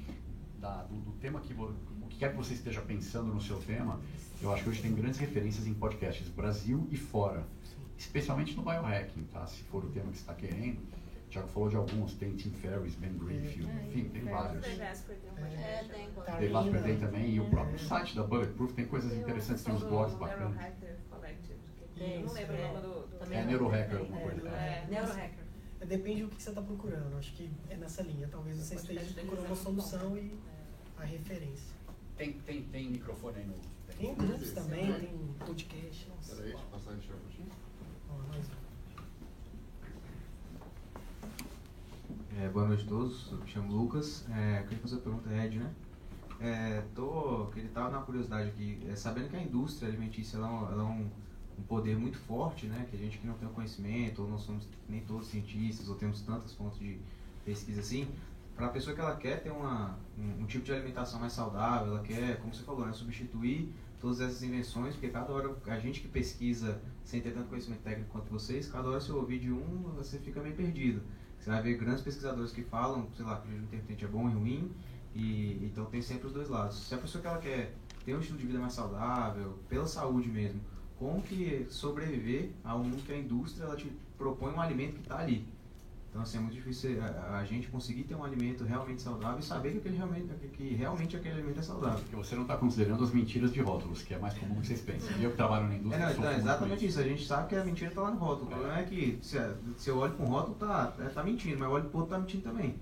[0.61, 1.73] da- do, do tema que, o
[2.11, 4.01] que quer que você esteja pensando no seu tema,
[4.43, 7.45] eu acho que hoje tem grandes referências em podcasts, Brasil e fora,
[7.99, 9.47] especialmente no biohacking, tá?
[9.47, 10.79] Se for o tema que você está querendo.
[10.79, 14.65] O Thiago falou de alguns, tem Tim Ferriss, Ben Greenfield, enfim, tem vários.
[14.65, 16.12] É, tem.
[16.53, 20.15] Dave tem também, e o próprio site da Bulletproof tem coisas interessantes, tem uns blogs
[20.16, 20.57] bacanas.
[21.97, 22.73] Tem, Não lembro o é.
[22.73, 23.33] nome do.
[23.33, 23.47] É não.
[23.47, 24.49] neurohacker, alguma coisa.
[24.49, 24.87] É.
[24.91, 25.45] Neurohacker.
[25.81, 27.16] É, Depende do que você está procurando.
[27.16, 28.29] Acho que é nessa linha.
[28.29, 30.37] Talvez você esteja procurando uma solução e
[30.97, 31.75] a referência.
[32.16, 33.55] Tem, tem, tem microfone aí no.
[33.99, 36.09] Tem grupos também, tem podcast.
[36.09, 36.35] Nossa.
[36.35, 37.21] Peraí, deixa eu passar chave.
[37.31, 37.64] Ó, nós-
[42.36, 44.27] É, boa noite a todos, eu me chamo Lucas.
[44.28, 45.73] É, queria fazer uma pergunta, Ed, né?
[46.41, 50.73] É, tô, ele tava na curiosidade aqui, é, sabendo que a indústria alimentícia ela, é
[50.73, 51.11] ela é um,
[51.59, 52.86] um poder muito forte, né?
[52.91, 56.20] Que a gente que não tem conhecimento, ou não somos nem todos cientistas, ou temos
[56.23, 56.99] tantas fontes de
[57.45, 58.09] pesquisa assim.
[58.57, 61.95] para a pessoa que ela quer ter uma, um, um, tipo de alimentação mais saudável,
[61.95, 66.01] ela quer, como você falou, né, substituir todas essas invenções, porque cada hora a gente
[66.01, 69.93] que pesquisa sem ter tanto conhecimento técnico quanto vocês, cada hora você ouvir de um,
[69.97, 71.03] você fica meio perdido.
[71.39, 74.29] Você vai ver grandes pesquisadores que falam, sei lá, que o jejum intermitente é bom
[74.31, 74.73] e ruim,
[75.15, 76.77] e então tem sempre os dois lados.
[76.89, 80.29] Se a pessoa que ela quer ter um estilo de vida mais saudável, pela saúde
[80.29, 80.61] mesmo,
[80.99, 85.01] como que sobreviver a um mundo que a indústria ela te propõe um alimento que
[85.01, 85.47] está ali.
[86.15, 89.43] Então, assim, é muito difícil a, a, gente conseguir ter um alimento realmente saudável e
[89.43, 91.99] saber que, aquele realmente, que realmente aquele alimento é saudável.
[91.99, 94.81] Porque você não está considerando as mentiras de rótulos, que é mais comum que vocês
[94.81, 95.11] pensam.
[95.20, 96.05] Eu que trabalho na indústria.
[96.05, 97.01] É, não, é exatamente isso.
[97.01, 98.45] A gente sabe que a mentira está lá no rótulo.
[98.45, 99.36] O problema é que se,
[99.77, 102.01] se eu olho para um rótulo, tá, é, tá mentindo, mas eu olho para o
[102.03, 102.77] outro, tá mentindo também.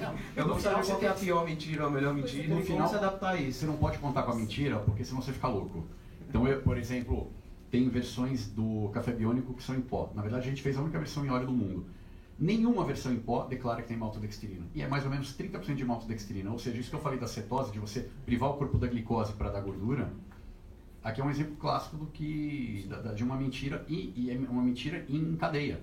[0.00, 2.88] Não, eu não saber qual é a pior mentira ou a melhor mentira no final
[2.88, 3.60] se adaptar a isso.
[3.60, 5.84] Você não pode contar com a mentira, porque senão você fica louco.
[6.30, 7.30] Então, eu, por exemplo,
[7.70, 10.10] tem versões do café biônico que são em pó.
[10.14, 11.84] Na verdade, a gente fez a única versão em óleo do mundo.
[12.38, 14.66] Nenhuma versão em pó declara que tem maltodextrina.
[14.74, 16.50] E é mais ou menos 30% de maltodextrina.
[16.50, 19.32] Ou seja, isso que eu falei da cetose, de você privar o corpo da glicose
[19.34, 20.12] para dar gordura,
[21.02, 24.62] aqui é um exemplo clássico do que da, de uma mentira e, e, é uma
[24.62, 25.80] mentira em cadeia.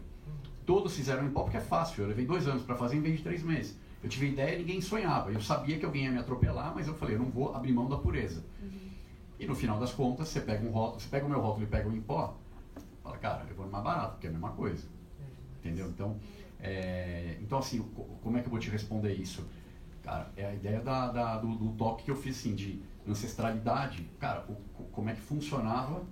[0.66, 2.04] Todos fizeram em pó porque é fácil.
[2.04, 3.78] Eu levei dois anos para fazer em vez de três meses.
[4.04, 5.32] Eu tive ideia, ninguém sonhava.
[5.32, 7.90] Eu sabia que alguém ia me atropelar, mas eu falei, eu não vou abrir mão
[7.90, 8.44] da pureza.
[8.62, 8.90] Uhum.
[9.40, 11.68] E no final das contas, você pega um rótulo, você pega o meu rótulo e
[11.68, 12.38] pega o em pó,
[13.04, 14.86] fala, cara, eu vou no mais barato, porque é a mesma coisa.
[15.60, 15.88] Entendeu?
[15.90, 16.18] Então,
[16.60, 17.80] é, então assim,
[18.22, 19.45] como é que eu vou te responder isso?
[20.03, 24.10] Cara, é a ideia da, da do, do, toque que eu fiz assim, de ancestralidade.
[24.19, 26.03] Cara, o, como é que funcionava?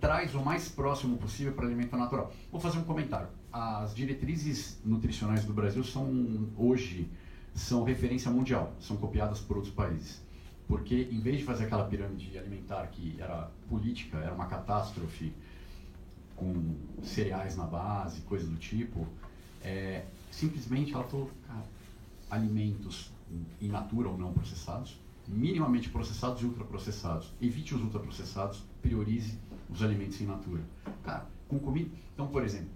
[0.00, 2.32] Traz o mais próximo possível para alimento natural.
[2.50, 3.28] Vou fazer um comentário.
[3.52, 7.08] As diretrizes nutricionais do Brasil são, hoje,
[7.54, 10.20] são referência mundial, são copiadas por outros países
[10.70, 15.32] porque em vez de fazer aquela pirâmide alimentar que era política, era uma catástrofe
[16.36, 19.04] com cereais na base, coisa do tipo,
[19.62, 21.64] é, simplesmente ela falou, cara,
[22.30, 23.10] alimentos
[23.60, 27.32] in natura ou não processados, minimamente processados e ultraprocessados.
[27.40, 29.38] Evite os ultraprocessados, priorize
[29.68, 30.62] os alimentos in natura.
[31.04, 31.90] Cara, com comida.
[32.14, 32.70] Então, por exemplo,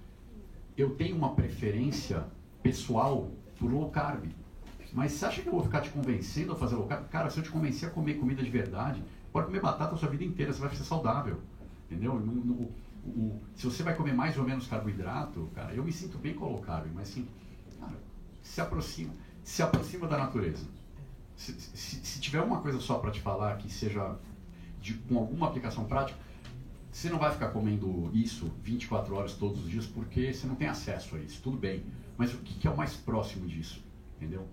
[0.76, 2.24] eu tenho uma preferência
[2.62, 4.26] pessoal por low carb.
[4.92, 7.08] Mas você acha que eu vou ficar te convencendo a fazer low carb?
[7.08, 9.02] Cara, se eu te convencer a comer comida de verdade,
[9.32, 11.40] pode comer batata a sua vida inteira, você vai ser saudável.
[11.90, 12.18] Entendeu?
[12.18, 12.32] No,
[13.06, 16.86] o, se você vai comer mais ou menos carboidrato, cara, eu me sinto bem carb,
[16.94, 17.28] mas assim,
[17.78, 17.98] cara,
[18.42, 19.12] se aproxima,
[19.42, 20.66] se aproxima da natureza.
[21.36, 24.16] Se, se, se tiver uma coisa só para te falar que seja
[24.80, 26.18] de, com alguma aplicação prática,
[26.90, 30.68] você não vai ficar comendo isso 24 horas todos os dias porque você não tem
[30.68, 31.84] acesso a isso, tudo bem.
[32.16, 33.82] Mas o que, que é o mais próximo disso?
[34.16, 34.46] Entendeu?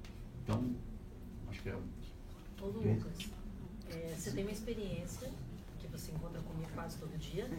[0.43, 0.75] Então,
[1.49, 1.75] acho que é.
[2.61, 3.29] Ô Lucas,
[3.91, 5.29] é, você tem uma experiência
[5.91, 7.49] você encontra comigo quase todo dia.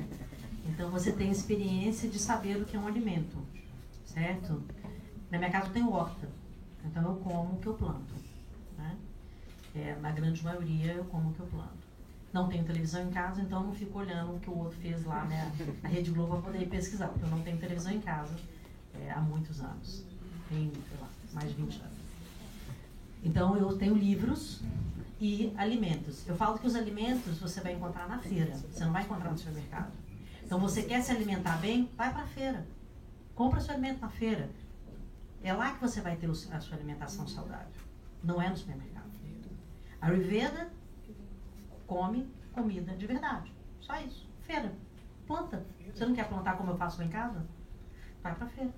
[0.66, 3.36] Então você tem experiência de saber o que é um alimento,
[4.04, 4.62] certo?
[5.30, 6.28] Na minha casa eu tenho horta,
[6.84, 8.14] então eu como o que eu planto.
[8.76, 8.96] Né?
[9.74, 11.82] É, na grande maioria eu como o que eu planto.
[12.32, 15.24] Não tenho televisão em casa, então não fico olhando o que o outro fez lá,
[15.26, 15.52] né?
[15.82, 18.34] A Rede Globo para poder pesquisar, porque eu não tenho televisão em casa
[18.94, 20.02] é, há muitos anos.
[20.48, 21.98] Tem, sei lá, mais de 20 anos.
[23.22, 24.62] Então eu tenho livros
[25.22, 26.26] e alimentos.
[26.26, 29.38] Eu falo que os alimentos você vai encontrar na feira, você não vai encontrar no
[29.38, 29.92] supermercado.
[30.42, 32.66] Então você quer se alimentar bem, vai para a feira.
[33.32, 34.50] Compra seu alimento na feira.
[35.40, 37.68] É lá que você vai ter a sua alimentação saudável.
[38.20, 39.12] Não é no supermercado.
[40.00, 40.72] A Ayurveda
[41.86, 43.54] come comida de verdade.
[43.80, 44.28] Só isso.
[44.40, 44.74] Feira.
[45.24, 45.64] Planta.
[45.94, 47.46] Você não quer plantar como eu faço lá em casa?
[48.24, 48.74] Vai para a feira.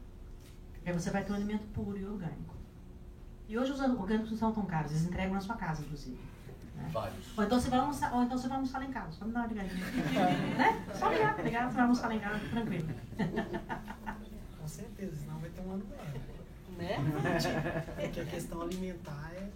[0.85, 2.55] Aí você vai ter um alimento puro e orgânico.
[3.49, 6.34] E hoje os orgânicos não são tão caros, eles entregam na sua casa, inclusive.
[6.75, 6.89] Né?
[6.93, 7.39] Vários.
[7.39, 9.33] Ou então você vai almoçar, ou então você vai almoçar lá em casa, só me
[9.33, 9.87] dá uma ligadinha.
[10.59, 10.85] né?
[10.95, 12.89] Só ligar, ligar, você vai almoçar lá em casa, tranquilo.
[14.61, 16.77] Com certeza, senão vai ter um ano bem.
[16.77, 16.97] Né?
[18.01, 19.49] Porque a questão alimentar é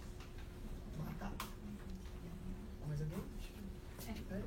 [0.97, 1.31] matar.
[2.87, 3.19] Mais alguém?
[4.07, 4.41] É.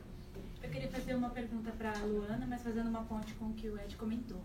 [0.62, 3.68] Eu queria fazer uma pergunta para a Luana, mas fazendo uma ponte com o que
[3.68, 4.40] o Ed comentou.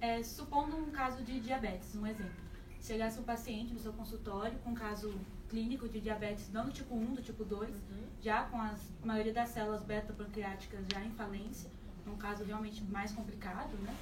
[0.00, 2.47] É, supondo um caso de diabetes, um exemplo
[2.80, 5.14] chegasse um paciente no seu consultório com caso
[5.48, 7.78] clínico de diabetes não do tipo 1, do tipo 2, uhum.
[8.20, 8.74] já com a
[9.04, 11.70] maioria das células beta-pancreáticas já em falência,
[12.06, 13.94] um caso realmente mais complicado, né?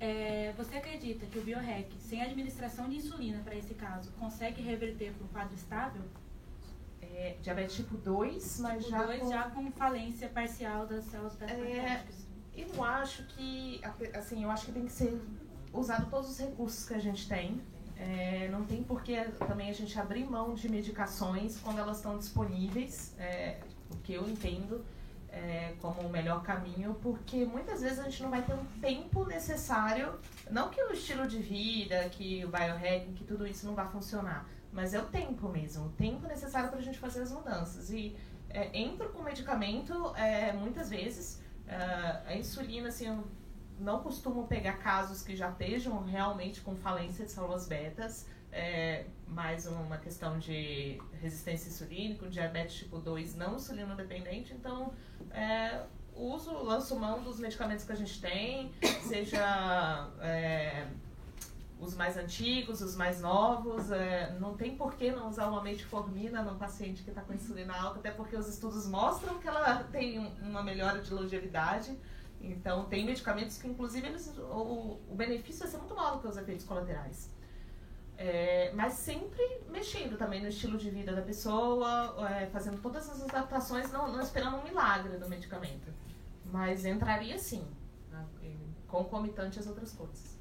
[0.00, 5.12] É, você acredita que o biohack, sem administração de insulina para esse caso, consegue reverter
[5.12, 6.02] para um quadro estável?
[7.00, 9.28] É, diabetes tipo 2, mas tipo já, 2, com...
[9.30, 12.26] já com falência parcial das células beta-pancreáticas.
[12.56, 13.80] É, eu acho que,
[14.14, 15.20] assim, eu acho que tem que ser
[15.72, 17.60] usado todos os recursos que a gente tem
[17.96, 19.16] é, não tem por que
[19.46, 23.58] também a gente abrir mão de medicações quando elas estão disponíveis, é,
[23.90, 24.84] o que eu entendo
[25.34, 29.24] é, como o melhor caminho, porque muitas vezes a gente não vai ter um tempo
[29.24, 30.14] necessário,
[30.50, 34.48] não que o estilo de vida, que o biohacking, que tudo isso não vai funcionar,
[34.72, 37.90] mas é o tempo mesmo, o tempo necessário para a gente fazer as mudanças.
[37.90, 38.16] E
[38.50, 43.22] é, entro com medicamento é, muitas vezes, é, a insulina, assim,
[43.78, 49.66] não costumo pegar casos que já estejam realmente com falência de células betas, é, mais
[49.66, 54.92] uma questão de resistência insulínica, diabetes tipo 2 não insulino dependente, então
[55.32, 55.82] é,
[56.14, 58.72] uso, lanço mão dos medicamentos que a gente tem,
[59.02, 60.86] seja é,
[61.80, 63.90] os mais antigos, os mais novos.
[63.90, 67.74] É, não tem por que não usar uma metformina no paciente que está com insulina
[67.74, 71.96] alta, até porque os estudos mostram que ela tem uma melhora de longevidade.
[72.52, 76.28] Então, tem medicamentos que, inclusive, eles, o, o benefício vai ser muito maior do que
[76.28, 77.30] os efeitos colaterais.
[78.16, 83.22] É, mas sempre mexendo também no estilo de vida da pessoa, é, fazendo todas as
[83.22, 85.92] adaptações, não, não, esperando um milagre do medicamento.
[86.44, 87.66] Mas entraria sim,
[88.12, 88.24] né,
[88.86, 90.33] concomitante às outras coisas.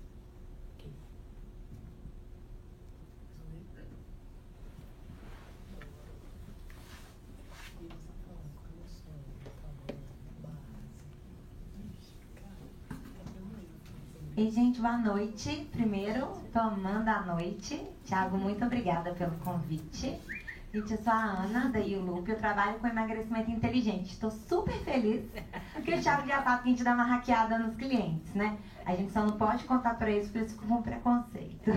[14.35, 15.69] E, gente, boa noite.
[15.71, 17.79] Primeiro, tomando a noite.
[18.03, 20.19] Tiago, muito obrigada pelo convite.
[20.73, 22.27] Gente, eu sou a Ana, da YouLoop.
[22.27, 24.13] Eu trabalho com emagrecimento inteligente.
[24.13, 25.23] Estou super feliz,
[25.73, 28.57] porque o Thiago já sabe que a gente dá uma hackeada nos clientes, né?
[28.83, 31.69] A gente só não pode contar para eles, por isso com preconceito.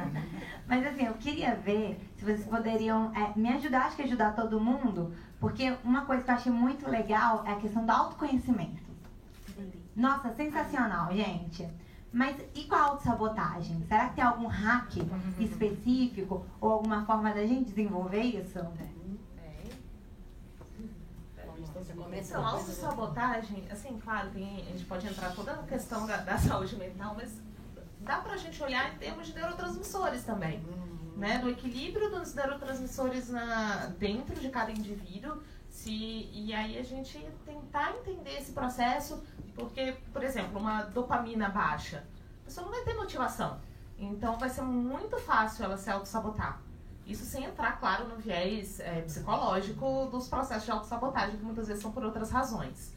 [0.66, 4.58] Mas, assim, eu queria ver se vocês poderiam é, me ajudar, acho que ajudar todo
[4.58, 8.88] mundo, porque uma coisa que eu achei muito legal é a questão do autoconhecimento.
[9.94, 11.68] Nossa, sensacional, gente.
[12.12, 13.84] Mas e com a autossabotagem?
[13.86, 14.96] Será que tem algum hack
[15.38, 18.58] específico ou alguma forma da gente desenvolver isso?
[22.12, 26.76] Então, autossabotagem, assim, claro, tem, a gente pode entrar toda a questão da, da saúde
[26.76, 27.40] mental, mas
[28.00, 30.62] dá pra gente olhar em termos de neurotransmissores também.
[31.16, 35.42] Né, do equilíbrio dos neurotransmissores na, dentro de cada indivíduo,
[35.78, 39.22] se, e aí a gente tentar entender esse processo
[39.54, 42.04] porque, por exemplo, uma dopamina baixa,
[42.42, 43.60] a pessoa não vai ter motivação.
[43.96, 46.60] Então vai ser muito fácil ela se auto-sabotar.
[47.06, 51.82] Isso sem entrar, claro, no viés é, psicológico dos processos de autossabotagem, que muitas vezes
[51.82, 52.92] são por outras razões.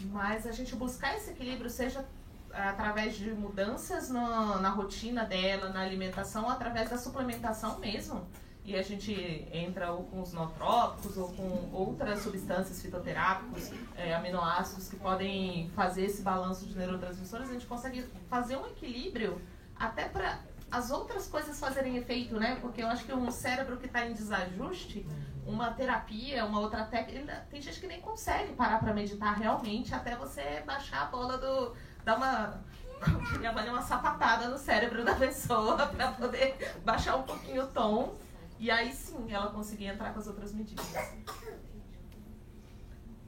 [0.00, 2.04] Mas a gente buscar esse equilíbrio, seja
[2.52, 8.26] através de mudanças no, na rotina dela, na alimentação, através da suplementação mesmo,
[8.64, 9.12] e a gente
[9.52, 16.04] entra ou com os nootrópicos ou com outras substâncias fitoterápicos, é, aminoácidos que podem fazer
[16.04, 19.40] esse balanço de neurotransmissores, a gente consegue fazer um equilíbrio
[19.76, 20.38] até para
[20.70, 22.56] as outras coisas fazerem efeito, né?
[22.60, 25.04] Porque eu acho que um cérebro que está em desajuste,
[25.44, 30.16] uma terapia, uma outra técnica, tem gente que nem consegue parar para meditar realmente até
[30.16, 31.74] você baixar a bola do.
[32.04, 32.62] dar uma
[33.38, 38.14] minha mãe uma sapatada no cérebro da pessoa para poder baixar um pouquinho o tom
[38.62, 40.86] e aí sim ela conseguia entrar com as outras medidas.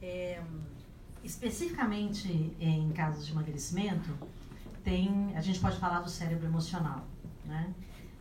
[0.00, 0.40] É,
[1.24, 4.16] especificamente em casos de emagrecimento,
[4.84, 7.04] tem, a gente pode falar do cérebro emocional.
[7.44, 7.74] Né?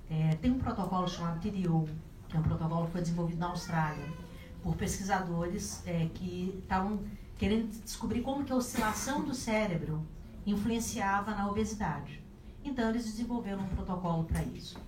[0.10, 1.88] É, tem um protocolo chamado TDO,
[2.28, 4.12] que é um protocolo que foi desenvolvido na Austrália
[4.64, 7.00] por pesquisadores é, que estavam
[7.38, 10.04] querendo descobrir como que a oscilação do cérebro
[10.48, 12.24] influenciava na obesidade.
[12.64, 14.82] Então eles desenvolveram um protocolo para isso.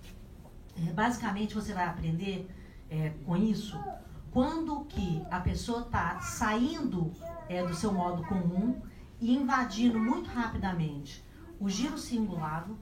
[0.77, 2.49] É, basicamente, você vai aprender
[2.89, 3.79] é, com isso
[4.31, 7.11] quando que a pessoa está saindo
[7.47, 8.81] é, do seu modo comum
[9.21, 11.23] e invadindo muito rapidamente
[11.57, 12.77] o giro cingulado,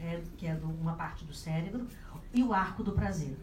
[0.00, 1.86] é, que é do, uma parte do cérebro,
[2.34, 3.38] e o arco do prazer.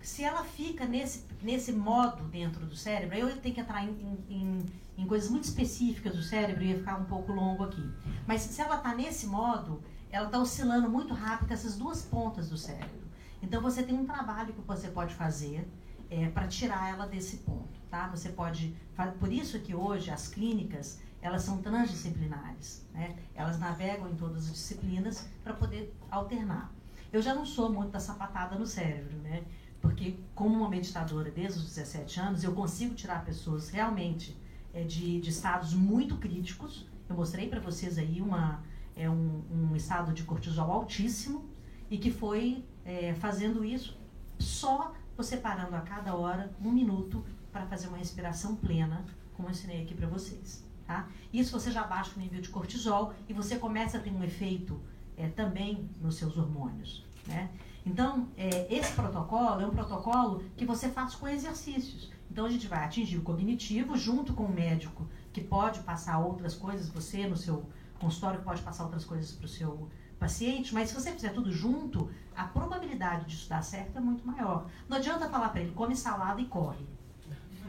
[0.00, 4.58] Se ela fica nesse, nesse modo dentro do cérebro, eu tenho que entrar em, em,
[4.98, 7.88] em coisas muito específicas do cérebro e ia ficar um pouco longo aqui.
[8.26, 9.82] Mas se ela está nesse modo,
[10.12, 13.02] ela está oscilando muito rápido essas duas pontas do cérebro.
[13.42, 15.66] Então você tem um trabalho que você pode fazer
[16.10, 18.06] é, para tirar ela desse ponto, tá?
[18.08, 18.76] Você pode,
[19.18, 23.16] por isso que hoje as clínicas elas são transdisciplinares, né?
[23.34, 26.70] Elas navegam em todas as disciplinas para poder alternar.
[27.10, 29.42] Eu já não sou muito da sapatada no cérebro, né?
[29.80, 34.36] Porque como uma meditadora desde os 17 anos, eu consigo tirar pessoas realmente
[34.74, 36.86] é, de, de estados muito críticos.
[37.08, 38.62] Eu mostrei para vocês aí uma
[38.96, 41.44] é um, um estado de cortisol altíssimo
[41.90, 44.00] e que foi é, fazendo isso
[44.38, 49.04] só você parando a cada hora um minuto para fazer uma respiração plena,
[49.34, 50.64] como eu ensinei aqui para vocês.
[50.86, 51.08] Tá?
[51.32, 54.80] Isso você já baixa o nível de cortisol e você começa a ter um efeito
[55.16, 57.04] é, também nos seus hormônios.
[57.26, 57.50] Né?
[57.84, 62.10] Então, é, esse protocolo é um protocolo que você faz com exercícios.
[62.30, 66.54] Então, a gente vai atingir o cognitivo junto com o médico, que pode passar outras
[66.54, 67.66] coisas, você no seu
[68.02, 69.88] consultório que pode passar outras coisas para o seu
[70.18, 74.66] paciente, mas se você fizer tudo junto, a probabilidade disso dar certo é muito maior.
[74.88, 76.84] Não adianta falar para ele, come salada e corre.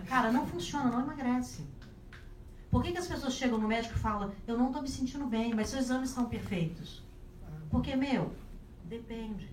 [0.07, 1.65] Cara, não funciona, não emagrece.
[2.69, 5.25] Por que, que as pessoas chegam no médico e falam, eu não estou me sentindo
[5.27, 7.03] bem, mas seus exames estão perfeitos?
[7.69, 8.33] Porque, meu,
[8.85, 9.49] depende.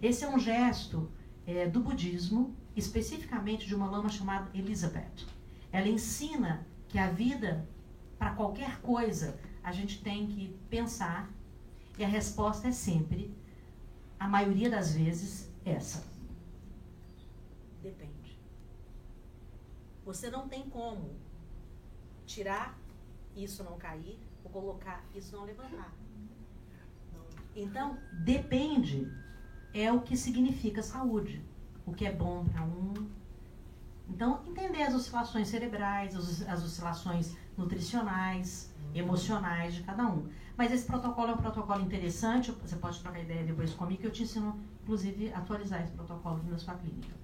[0.00, 1.10] Esse é um gesto
[1.46, 5.26] é, do budismo, especificamente de uma lama chamada Elizabeth.
[5.72, 7.68] Ela ensina que a vida,
[8.18, 11.30] para qualquer coisa, a gente tem que pensar,
[11.98, 13.34] e a resposta é sempre,
[14.18, 16.04] a maioria das vezes, essa.
[17.82, 18.38] Depende.
[20.04, 21.14] Você não tem como
[22.26, 22.78] tirar
[23.36, 25.92] isso não cair ou colocar isso não levantar.
[27.54, 29.10] Então, depende
[29.72, 31.42] é o que significa saúde.
[31.86, 33.10] O que é bom para um.
[34.08, 40.26] Então, entender as oscilações cerebrais, as oscilações nutricionais, emocionais de cada um.
[40.56, 44.10] Mas esse protocolo é um protocolo interessante, você pode trocar ideia depois comigo, que eu
[44.10, 47.14] te ensino, inclusive, a atualizar esse protocolo na sua clínica.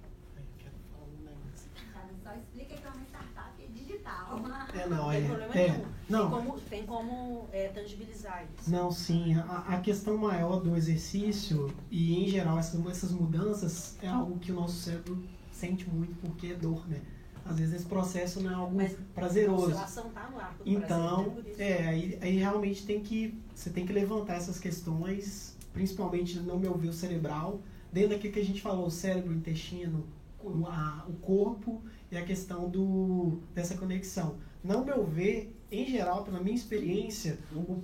[2.23, 4.41] Só explica que é uma startup digital.
[4.73, 5.19] É, não, é.
[5.19, 5.85] Tem problema é, nenhum.
[6.09, 8.69] não, Tem como, tem como é, tangibilizar isso.
[8.69, 9.35] Não, sim.
[9.35, 14.51] A, a questão maior do exercício e, em geral, essas, essas mudanças é algo que
[14.51, 17.01] o nosso cérebro sente muito porque é dor, né?
[17.49, 19.71] Às vezes esse processo não é algo Mas prazeroso.
[19.71, 23.93] A tá no ar Então, prazer, é, aí, aí realmente tem que, você tem que
[23.93, 27.61] levantar essas questões, principalmente no meu ver o cerebral,
[27.91, 30.05] dentro daquilo que a gente falou, o cérebro, o intestino,
[30.43, 34.35] o, a, o corpo e a questão do, dessa conexão.
[34.63, 37.81] Não meu ver, em geral, pela minha experiência, o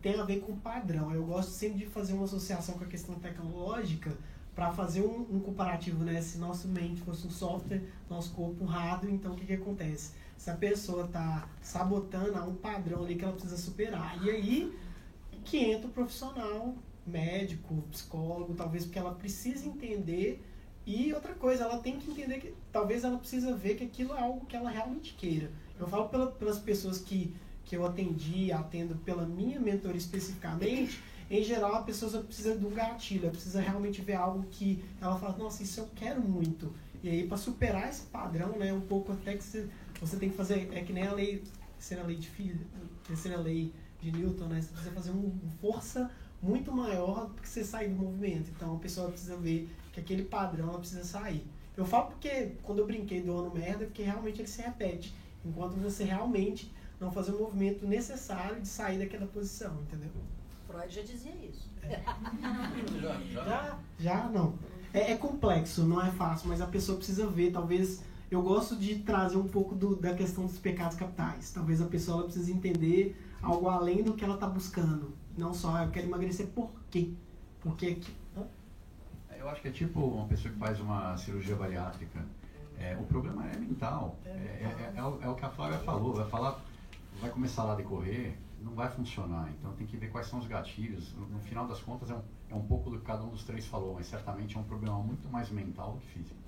[0.00, 1.14] tem a ver com padrão.
[1.14, 4.16] Eu gosto sempre de fazer uma associação com a questão tecnológica
[4.54, 6.20] para fazer um, um, comparativo, né?
[6.20, 10.12] Se nosso mente fosse um software, nosso corpo um hardware, então o que, que acontece?
[10.36, 14.22] Se a pessoa está sabotando, há um padrão ali que ela precisa superar.
[14.22, 14.78] E aí
[15.44, 16.74] que entra o profissional,
[17.06, 20.42] médico, psicólogo, talvez porque ela precisa entender
[20.84, 24.20] e outra coisa, ela tem que entender que talvez ela precisa ver que aquilo é
[24.20, 25.50] algo que ela realmente queira.
[25.78, 27.34] Eu falo pela, pelas pessoas que,
[27.64, 31.00] que eu atendi, atendo pela minha mentoria especificamente,
[31.30, 35.18] em geral a pessoa precisa de um gatilho, ela precisa realmente ver algo que ela
[35.18, 36.72] fala, nossa, isso eu quero muito.
[37.02, 39.68] E aí para superar esse padrão, né, um pouco até que você,
[40.00, 41.42] você tem que fazer, é que nem a lei,
[41.76, 42.56] terceira lei de
[43.06, 46.10] terceira lei de Newton, né, você precisa fazer uma um força
[46.42, 48.50] muito maior do que você sair do movimento.
[48.50, 51.46] Então a pessoa precisa ver que aquele padrão ela precisa sair.
[51.76, 55.14] Eu falo porque quando eu brinquei do ano merda, porque realmente ele se repete.
[55.44, 56.70] Enquanto você realmente
[57.00, 60.10] não fazer o movimento necessário de sair daquela posição, entendeu?
[60.72, 61.70] Freud já dizia isso.
[61.82, 62.00] É.
[63.44, 64.54] já, já não.
[64.92, 68.02] É, é, complexo, não é fácil, mas a pessoa precisa ver, talvez.
[68.30, 71.50] Eu gosto de trazer um pouco do, da questão dos pecados capitais.
[71.50, 75.12] Talvez a pessoa precise entender algo além do que ela está buscando.
[75.36, 77.10] Não só, ah, eu quero emagrecer por quê?
[77.60, 78.00] Porque
[79.42, 82.24] eu acho que é tipo uma pessoa que faz uma cirurgia bariátrica.
[82.78, 84.16] É, o problema é mental.
[84.24, 86.14] É, é, é, o, é, o, que a Flávia falou.
[86.14, 86.60] Vai falar,
[87.20, 89.50] vai começar lá a decorrer, não vai funcionar.
[89.50, 91.12] Então tem que ver quais são os gatilhos.
[91.14, 93.44] No, no final das contas é um, é um pouco do que cada um dos
[93.44, 96.40] três falou, mas certamente é um problema muito mais mental do que físico.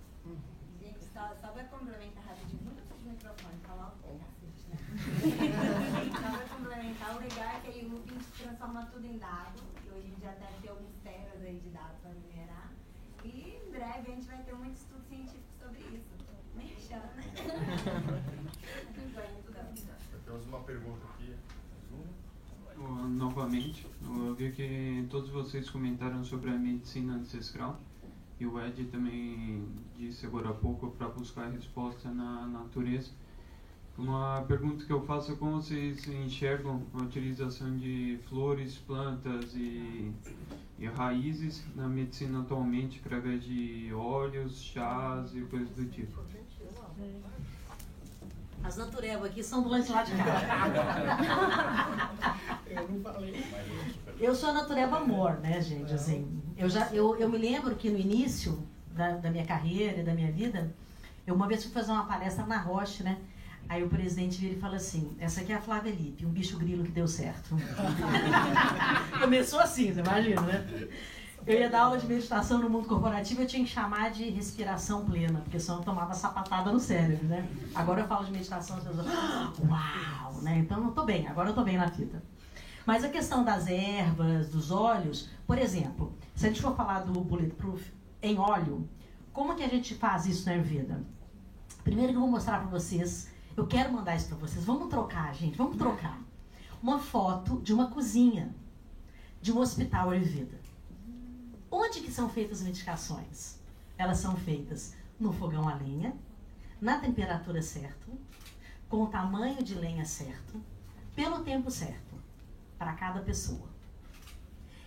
[0.81, 2.63] Gente, só, só vai complementar rapidinho.
[2.63, 4.25] Muito de microfone, falar o né?
[6.15, 7.17] Só vai complementar.
[7.17, 9.61] O legal é que aí o Looping transforma tudo em dado.
[9.85, 12.73] E hoje em dia até tem alguns teras aí de dados para minerar.
[13.23, 16.15] E em breve a gente vai ter muito estudo científico sobre isso.
[16.55, 17.25] Mexendo, né?
[20.25, 21.37] Temos uma pergunta aqui.
[22.77, 27.81] Uh, novamente, eu vi que todos vocês comentaram sobre a medicina ancestral
[28.39, 29.65] e o Ed também
[29.97, 33.11] disse agora há pouco para buscar resposta na natureza.
[33.97, 40.13] Uma pergunta que eu faço é como vocês enxergam a utilização de flores, plantas e,
[40.81, 46.21] e raízes na medicina atualmente através de óleos, chás e coisas do tipo.
[48.65, 50.11] As natureba aqui são do lá de cá.
[52.67, 53.45] eu não falei.
[54.19, 55.93] Eu sou a natureba amor, né, gente?
[55.93, 60.15] Assim, eu, já, eu, eu me lembro que no início da, da minha carreira da
[60.15, 60.75] minha vida,
[61.27, 63.19] eu uma vez fui fazer uma palestra na Roche, né?
[63.69, 66.57] Aí o presidente vira e fala assim: essa aqui é a Flávia Lippe, um bicho
[66.57, 67.57] grilo que deu certo.
[69.21, 70.89] Começou assim, você imagina, né?
[71.47, 75.05] Eu ia dar aula de meditação no mundo corporativo, eu tinha que chamar de respiração
[75.05, 77.47] plena, porque senão eu tomava sapatada no cérebro, né?
[77.75, 80.59] Agora eu falo de meditação, as pessoas, ah, uau, né?
[80.61, 82.23] Então eu tô bem, agora eu tô bem na fita.
[82.87, 87.21] Mas a questão das ervas, dos óleos, por exemplo, se a gente for falar do
[87.21, 87.93] Bulletproof
[88.23, 88.89] em óleo,
[89.31, 91.05] como que a gente faz isso na Ayurveda?
[91.83, 94.65] Primeiro que eu vou mostrar para vocês, eu quero mandar isso para vocês.
[94.65, 96.19] Vamos trocar, gente, vamos trocar.
[96.83, 98.55] uma foto de uma cozinha
[99.43, 100.64] de um hospital Ayurveda.
[101.77, 103.59] Onde que são feitas as medicações?
[103.99, 106.17] Elas são feitas no fogão a lenha,
[106.81, 108.13] na temperatura certa,
[108.89, 110.63] com o tamanho de lenha certo,
[111.17, 112.15] pelo tempo certo,
[112.79, 113.69] para cada pessoa.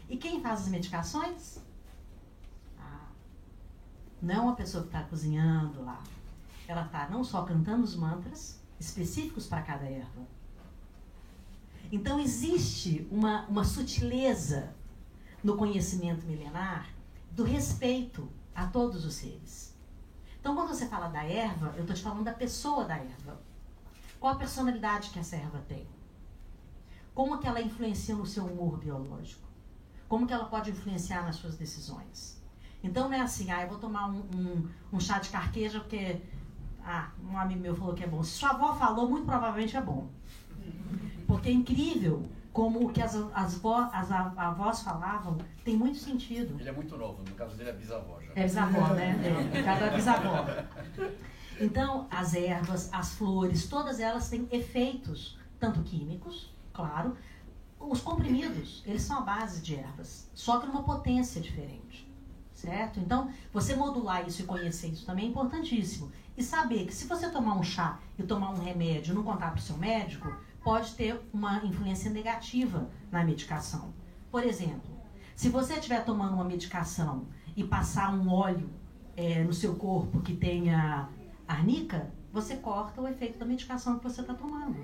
[0.07, 1.59] E quem faz as medicações?
[2.80, 3.09] Ah,
[4.22, 6.01] não é uma pessoa que está cozinhando lá.
[6.69, 10.26] Ela está não só cantando os mantras específicos para cada erva.
[11.91, 14.73] Então existe uma, uma sutileza
[15.43, 16.89] no conhecimento milenar
[17.31, 19.76] do respeito a todos os seres.
[20.39, 23.39] Então, quando você fala da erva, eu estou te falando da pessoa da erva.
[24.19, 25.88] Qual a personalidade que essa erva tem?
[27.14, 29.47] Como que ela influencia no seu humor biológico?
[30.07, 32.41] Como que ela pode influenciar nas suas decisões?
[32.84, 36.22] Então, não é assim, ah, eu vou tomar um, um, um chá de carqueja porque
[36.84, 38.23] ah, um amigo meu falou que é bom.
[38.23, 40.07] Se sua avó falou, muito provavelmente é bom.
[41.27, 42.26] Porque é incrível
[42.58, 46.60] como o que as, as, vo, as avós falavam tem muito sentido.
[46.60, 48.32] Ele é muito novo, no caso dele é bisavó já.
[48.34, 49.16] É bisavó, né?
[49.54, 50.44] É, cada bisavó.
[51.60, 57.16] Então, as ervas, as flores, todas elas têm efeitos, tanto químicos, claro.
[57.80, 62.12] Os comprimidos, eles são a base de ervas, só que numa potência diferente.
[62.54, 63.00] Certo?
[63.00, 66.12] Então, você modular isso e conhecer isso também é importantíssimo.
[66.36, 69.52] E saber que se você tomar um chá e tomar um remédio e não contar
[69.52, 70.36] para o seu médico,
[70.68, 73.94] pode ter uma influência negativa na medicação.
[74.30, 74.99] Por exemplo,
[75.34, 77.26] se você estiver tomando uma medicação
[77.56, 78.69] e passar um óleo
[79.15, 81.07] é, no seu corpo que tenha
[81.48, 84.76] arnica, você corta o efeito da medicação que você está tomando.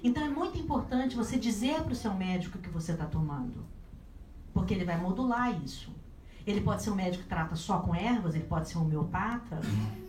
[0.00, 3.66] Então é muito importante você dizer para o seu médico o que você está tomando,
[4.52, 5.92] porque ele vai modular isso.
[6.46, 9.58] Ele pode ser um médico que trata só com ervas, ele pode ser um homeopata.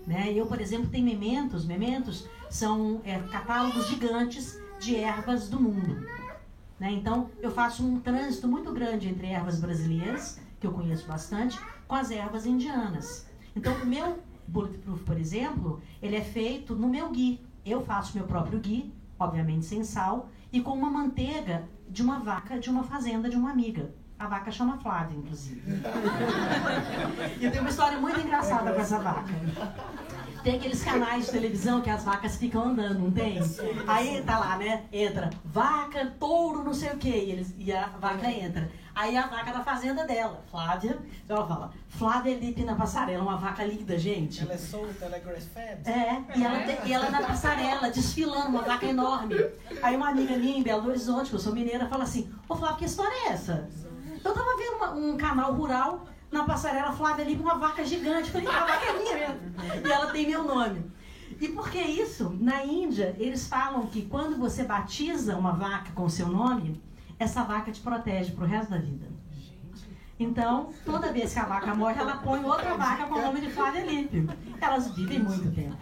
[0.06, 0.32] Né?
[0.32, 1.66] Eu, por exemplo, tenho mementos.
[1.66, 6.06] Mementos são é, catálogos gigantes de ervas do mundo.
[6.80, 6.92] Né?
[6.92, 11.96] Então, eu faço um trânsito muito grande entre ervas brasileiras, que eu conheço bastante, com
[11.96, 13.26] as ervas indianas.
[13.56, 17.44] Então, o meu Bulletproof, por exemplo, ele é feito no meu ghee.
[17.66, 22.60] Eu faço meu próprio ghee, obviamente sem sal, e com uma manteiga de uma vaca
[22.60, 23.92] de uma fazenda de uma amiga.
[24.20, 25.62] A vaca chama Flávia, inclusive.
[27.42, 29.34] e tenho uma história muito engraçada com essa vaca.
[30.46, 33.40] Tem aqueles canais de televisão que as vacas ficam andando, não tem?
[33.88, 34.84] Aí tá lá, né?
[34.94, 37.10] Entra vaca, touro, não sei o quê.
[37.10, 38.70] E, eles, e a vaca entra.
[38.94, 43.64] Aí a vaca da fazenda dela, Flávia, ela fala, Flávia Lipe na passarela, uma vaca
[43.66, 44.44] linda, gente.
[44.44, 45.90] Ela é solta, ela é grass-fed?
[45.90, 49.34] É, e ela, e ela na passarela, desfilando, uma vaca enorme.
[49.82, 52.78] Aí uma amiga minha em Belo Horizonte, que eu sou mineira, fala assim, ô Flávia,
[52.78, 53.68] que história é essa?
[54.24, 58.32] Eu tava vendo uma, um canal rural na passarela Flávia com uma vaca gigante.
[58.32, 59.88] Falei, a vaca é minha mesmo.
[59.88, 60.92] E ela tem meu nome.
[61.40, 62.36] E por que isso?
[62.40, 66.82] Na Índia, eles falam que quando você batiza uma vaca com seu nome,
[67.20, 69.08] essa vaca te protege pro resto da vida.
[70.18, 73.50] Então, toda vez que a vaca morre, ela põe outra vaca com o nome de
[73.50, 74.30] Flávia Lippe.
[74.62, 75.76] Elas vivem muito tempo.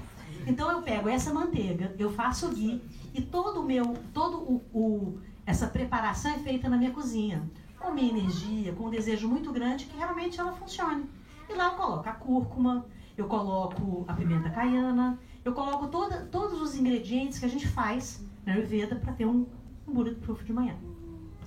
[0.48, 2.82] Então, eu pego essa manteiga, eu faço o ghee
[3.14, 7.44] e todo o meu, todo o, o essa preparação é feita na minha cozinha
[7.84, 11.05] com minha energia, com um desejo muito grande que realmente ela funcione.
[11.49, 12.85] E lá eu coloco a cúrcuma,
[13.18, 18.26] eu coloco a pimenta caiana, eu coloco toda, todos os ingredientes que a gente faz
[18.45, 19.45] na Ayurveda para ter um,
[19.85, 20.76] um bulletproof de manhã.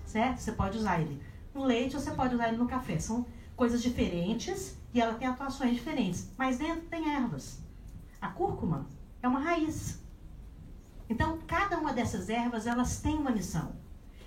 [0.05, 0.39] Certo?
[0.39, 1.21] Você pode usar ele
[1.55, 2.99] no leite ou você pode usar ele no café.
[2.99, 3.25] São
[3.57, 6.31] coisas diferentes e ela tem atuações diferentes.
[6.37, 7.63] Mas dentro tem ervas.
[8.21, 8.87] A cúrcuma
[9.23, 10.03] é uma raiz.
[11.09, 13.73] Então, cada uma dessas ervas, elas têm uma missão.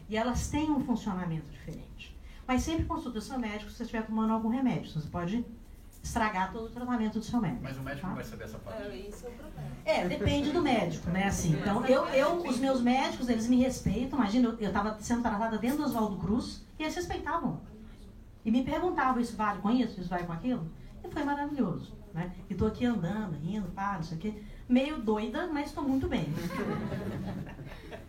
[0.09, 2.17] E elas têm um funcionamento diferente.
[2.47, 4.89] Mas sempre consulta o seu médico se você estiver tomando algum remédio.
[4.89, 5.45] Você pode
[6.01, 7.61] estragar todo o tratamento do seu médico.
[7.61, 8.07] Mas o médico tá?
[8.07, 8.81] não vai saber essa parte.
[8.81, 9.69] É, isso é o problema.
[9.85, 11.25] É, depende do médico, né?
[11.25, 14.17] Assim, então, eu, eu, os meus médicos, eles me respeitam.
[14.17, 17.61] Imagina, eu estava sendo tratada dentro do Oswaldo Cruz e eles respeitavam.
[18.43, 20.71] E me perguntavam, isso vale com isso, isso vale com aquilo?
[21.03, 22.33] E foi maravilhoso, né?
[22.49, 24.33] E tô aqui andando, rindo, pá, não sei o quê.
[24.67, 26.25] Meio doida, mas estou muito bem.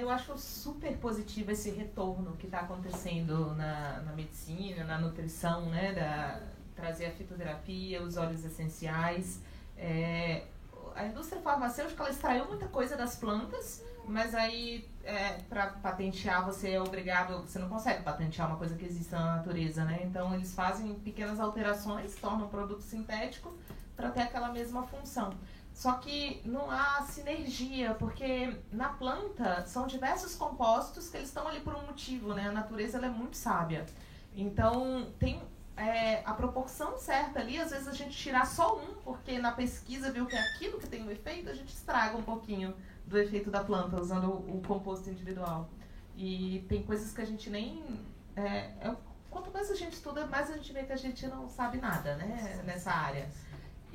[0.00, 5.92] eu acho super positivo esse retorno que está acontecendo na, na medicina, na nutrição, né?
[5.92, 6.40] Da,
[6.74, 9.40] trazer a fitoterapia, os óleos essenciais.
[9.76, 10.44] É,
[10.94, 16.72] a indústria farmacêutica ela extraiu muita coisa das plantas, mas aí é, para patentear você
[16.72, 20.00] é obrigado, você não consegue patentear uma coisa que existe na natureza, né?
[20.04, 23.52] Então eles fazem pequenas alterações, tornam o produto sintético
[23.96, 25.30] para ter aquela mesma função.
[25.76, 31.60] Só que não há sinergia, porque na planta são diversos compostos que eles estão ali
[31.60, 32.48] por um motivo, né?
[32.48, 33.84] A natureza é muito sábia.
[34.34, 35.42] Então, tem
[35.76, 40.10] é, a proporção certa ali, às vezes a gente tirar só um, porque na pesquisa
[40.10, 42.74] viu que é aquilo que tem o um efeito, a gente estraga um pouquinho
[43.06, 45.68] do efeito da planta, usando o, o composto individual.
[46.16, 48.00] E tem coisas que a gente nem.
[48.34, 48.46] É,
[48.80, 48.96] é,
[49.28, 52.16] quanto mais a gente estuda, mais a gente vê que a gente não sabe nada
[52.16, 53.28] né, nessa área.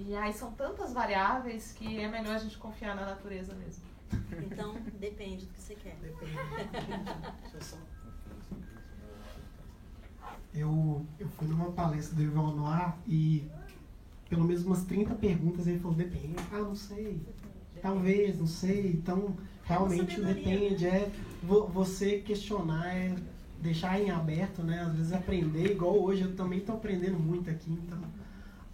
[0.07, 3.83] E aí são tantas variáveis que é melhor a gente confiar na natureza mesmo.
[4.51, 5.95] Então, depende do que você quer.
[6.01, 6.31] Depende.
[10.53, 13.47] Eu, eu fui numa palestra do Ivan Noir e
[14.29, 16.35] pelo menos umas 30 perguntas ele falou, depende.
[16.51, 17.21] Ah, não sei.
[17.81, 18.87] Talvez, não sei.
[18.91, 20.85] Então, realmente depende.
[20.85, 21.09] É
[21.41, 23.15] vo- você questionar, é
[23.61, 24.81] deixar em aberto, né?
[24.81, 28.01] Às vezes aprender, igual hoje, eu também estou aprendendo muito aqui, então.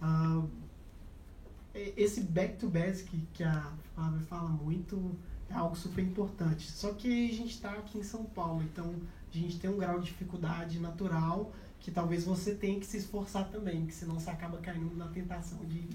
[0.02, 0.42] ah,
[1.96, 5.16] esse back to basic que a Flávia fala muito
[5.48, 6.70] é algo super importante.
[6.70, 8.94] Só que a gente está aqui em São Paulo, então
[9.32, 13.48] a gente tem um grau de dificuldade natural que talvez você tenha que se esforçar
[13.50, 15.88] também, porque senão você acaba caindo na tentação de,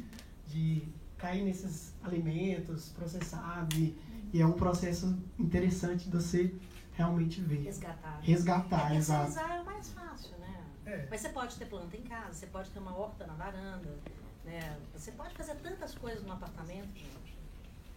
[0.48, 0.88] de
[1.18, 3.96] cair nesses alimentos processados e,
[4.32, 6.54] e é um processo interessante de você
[6.94, 7.64] realmente ver.
[7.64, 8.20] Resgatar.
[8.22, 9.26] Resgatar, é, exato.
[9.26, 10.64] Terceirizar é o mais fácil, né?
[10.86, 11.08] É.
[11.10, 13.98] Mas você pode ter planta em casa, você pode ter uma horta na varanda,
[14.44, 14.78] né?
[14.94, 17.38] Você pode fazer tantas coisas no apartamento, gente.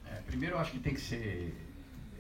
[0.07, 1.55] É, primeiro, eu acho que tem que ser,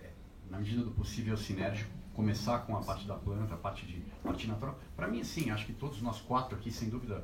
[0.02, 0.10] é,
[0.50, 1.90] na medida do possível, sinérgico.
[2.14, 4.78] Começar com a parte da planta, a parte de parte natural.
[4.96, 7.22] Para mim, sim, acho que todos nós quatro aqui, sem dúvida,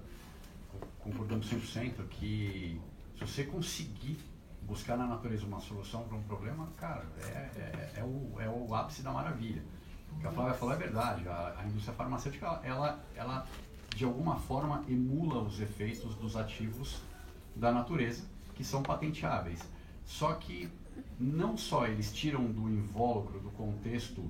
[0.70, 2.78] co- concordamos 100% que
[3.16, 4.18] se você conseguir
[4.60, 8.74] buscar na natureza uma solução para um problema, cara, é, é, é o, é o
[8.74, 9.62] ápice da maravilha.
[10.14, 11.26] O que a Flávia falou é verdade.
[11.26, 13.46] A, a indústria farmacêutica, ela, ela,
[13.94, 17.00] de alguma forma, emula os efeitos dos ativos
[17.54, 18.24] da natureza,
[18.54, 19.60] que são patenteáveis.
[20.04, 20.68] Só que
[21.18, 24.22] não só eles tiram do invólucro, do contexto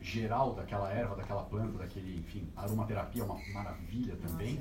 [0.00, 4.60] geral daquela erva, daquela planta, daquele, enfim, aromaterapia é uma maravilha também,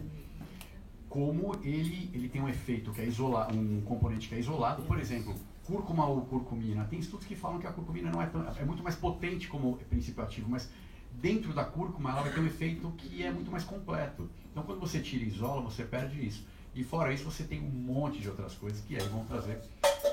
[1.08, 5.00] como ele, ele tem um efeito que é isolado, um componente que é isolado, por
[5.00, 5.34] exemplo,
[5.66, 6.86] cúrcuma ou curcumina.
[6.86, 9.78] Tem estudos que falam que a curcumina não é tão, é muito mais potente como
[9.78, 10.70] princípio ativo, mas
[11.14, 14.30] dentro da cúrcuma ela vai ter um efeito que é muito mais completo.
[14.52, 16.46] Então quando você tira e isola, você perde isso.
[16.74, 19.60] E fora isso, você tem um monte de outras coisas que aí vão trazer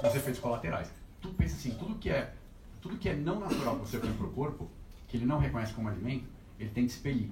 [0.02, 0.90] os efeitos colaterais.
[1.20, 2.34] Tu pensa assim, tudo que é
[2.80, 4.70] tudo que é não natural que você põe para o corpo,
[5.08, 6.26] que ele não reconhece como alimento,
[6.58, 7.30] ele tem que expelir.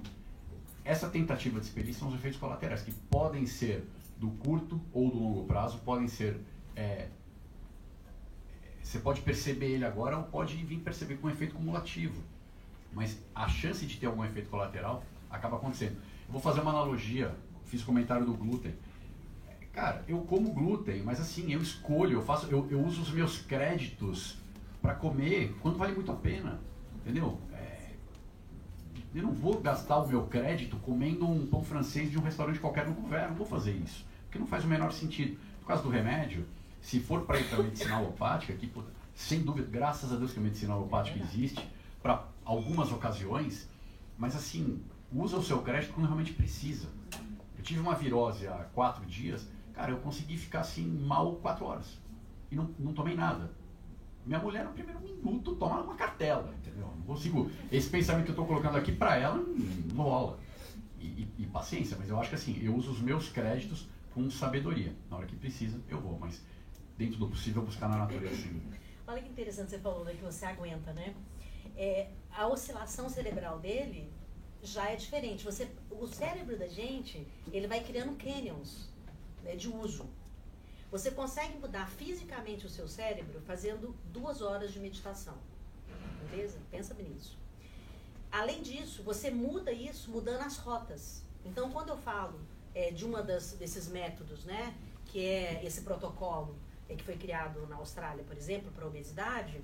[0.83, 3.87] Essa tentativa de expelir são os efeitos colaterais, que podem ser
[4.17, 6.39] do curto ou do longo prazo, podem ser.
[6.75, 7.07] é,
[8.83, 12.21] você pode perceber ele agora ou pode vir perceber com um efeito cumulativo.
[12.95, 15.97] Mas a chance de ter algum efeito colateral acaba acontecendo.
[16.27, 17.35] Eu vou fazer uma analogia,
[17.65, 18.73] fiz comentário do glúten.
[19.73, 23.37] Cara, eu como glúten, mas assim, eu escolho, eu faço, eu, eu uso os meus
[23.39, 24.37] créditos
[24.81, 26.61] para comer quando vale muito a pena.
[27.01, 27.37] Entendeu?
[27.51, 27.91] É,
[29.13, 32.87] eu não vou gastar o meu crédito comendo um pão francês de um restaurante qualquer
[32.87, 34.05] no governo, não vou fazer isso.
[34.23, 35.37] Porque não faz o menor sentido.
[35.59, 36.45] Por causa do remédio,
[36.81, 38.71] se for para ir para medicina alopática, que
[39.13, 41.67] sem dúvida, graças a Deus que a medicina alopática existe,
[42.01, 43.67] para algumas ocasiões,
[44.17, 44.81] mas assim,
[45.11, 46.87] usa o seu crédito quando realmente precisa.
[47.57, 51.97] Eu tive uma virose há quatro dias, cara, eu consegui ficar assim mal quatro horas.
[52.51, 53.51] E não, não tomei nada.
[54.25, 56.87] Minha mulher, no primeiro minuto, toma uma cartela, entendeu?
[56.97, 57.49] Não consigo.
[57.71, 59.37] Esse pensamento que eu estou colocando aqui para ela
[59.93, 60.39] não, rola.
[60.99, 64.29] E, e- e paciência, mas eu acho que assim, eu uso os meus créditos com
[64.29, 64.95] sabedoria.
[65.09, 66.41] Na hora que precisa, eu vou, mas
[66.97, 68.61] dentro do possível, buscar na natureza, sim.
[69.07, 71.13] Olha que interessante você falou, né, que você aguenta, né?
[71.77, 74.11] É, a oscilação cerebral dele
[74.61, 75.43] já é diferente.
[75.43, 78.89] Você, o cérebro da gente, ele vai criando canyons
[79.43, 80.09] né, de uso.
[80.91, 85.37] Você consegue mudar fisicamente o seu cérebro fazendo duas horas de meditação.
[86.29, 86.57] Beleza?
[86.71, 87.37] Pensa nisso.
[88.31, 91.23] Além disso, você muda isso mudando as rotas.
[91.45, 92.39] Então, quando eu falo
[92.73, 94.75] é, de uma das, desses métodos, né,
[95.05, 96.55] que é esse protocolo
[96.89, 99.61] é, que foi criado na Austrália, por exemplo, para obesidade,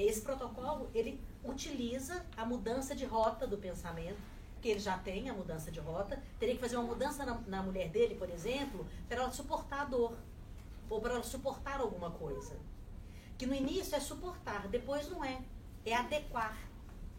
[0.00, 4.20] esse protocolo ele utiliza a mudança de rota do pensamento,
[4.60, 7.62] que ele já tem a mudança de rota, teria que fazer uma mudança na, na
[7.62, 10.16] mulher dele, por exemplo, para ela suportar a dor
[10.88, 12.56] ou para ela suportar alguma coisa.
[13.36, 15.42] Que no início é suportar, depois não é,
[15.84, 16.56] é adequar.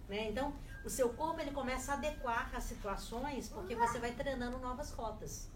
[0.07, 0.29] Né?
[0.29, 0.53] Então,
[0.85, 5.49] o seu corpo ele começa a adequar às situações porque você vai treinando novas rotas.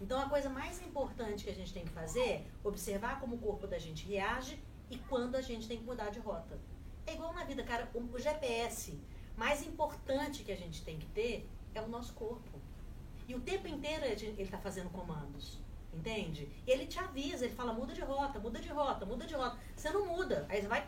[0.00, 3.38] Então, a coisa mais importante que a gente tem que fazer é observar como o
[3.38, 4.62] corpo da gente reage
[4.92, 6.58] e quando a gente tem que mudar de rota.
[7.06, 9.00] É igual na vida, cara, o, GPS
[9.36, 12.60] mais importante que a gente tem que ter é o nosso corpo.
[13.26, 15.58] E o tempo inteiro ele está fazendo comandos.
[15.94, 16.48] Entende?
[16.66, 19.58] E ele te avisa, ele fala, muda de rota, muda de rota, muda de rota.
[19.74, 20.46] Você não muda.
[20.48, 20.86] Aí você vai,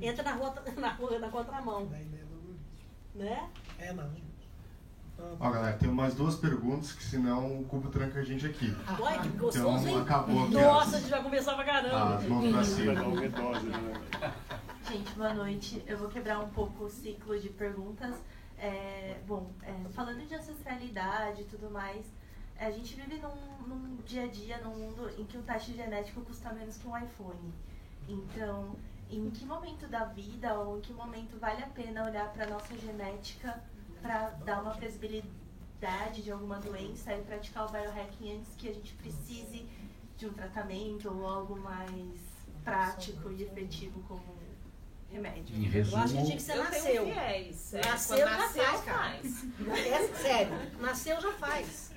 [0.00, 1.84] entra na rota, na, rua- na contramão.
[1.84, 2.66] Ideia do algoritmo.
[3.14, 3.50] Né?
[3.78, 4.31] É, não.
[5.40, 8.74] Ó, galera, tem umas duas perguntas que senão o cubo tranca a gente aqui.
[9.00, 9.94] Ué, que gostoso, hein?
[9.94, 10.54] Então acabou aqui.
[10.54, 12.16] Nossa, a gente vai conversar pra caramba.
[12.16, 12.94] As mãos pra cima.
[14.88, 15.82] Gente, boa noite.
[15.86, 18.14] Eu vou quebrar um pouco o ciclo de perguntas.
[18.56, 22.06] É, bom, é, falando de ancestralidade e tudo mais,
[22.56, 26.20] a gente vive num, num dia a dia, num mundo em que um teste genético
[26.20, 27.52] custa menos que um iPhone.
[28.08, 28.76] Então,
[29.10, 32.76] em que momento da vida ou em que momento vale a pena olhar para nossa
[32.78, 33.60] genética
[34.02, 38.92] para dar uma previsibilidade de alguma doença e praticar o biohacking antes que a gente
[38.94, 39.66] precise
[40.18, 42.20] de um tratamento ou algo mais
[42.64, 44.22] prático e efetivo como
[45.10, 45.56] remédio?
[45.56, 47.04] Em resumo- Eu acho que tinha que ser nasceu.
[47.04, 49.16] viés, é, Nasceu, já nasceu, faz, cara.
[49.78, 51.91] É sério, nasceu, já faz.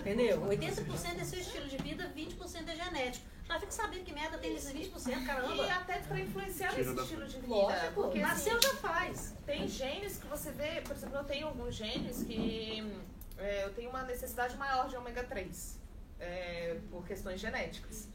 [0.00, 0.40] Entendeu?
[0.42, 3.26] 80% é seu estilo de vida, 20% é genético.
[3.44, 5.54] Já fica sabendo que merda tem esses 20%, caramba.
[5.66, 7.48] E até para influenciar nesse da estilo de vida.
[7.48, 9.34] Lógico, porque, nasceu, assim, já faz.
[9.44, 12.92] Tem genes que você vê, por exemplo, eu tenho alguns genes que
[13.38, 15.78] é, eu tenho uma necessidade maior de ômega 3
[16.20, 18.08] é, por questões genéticas.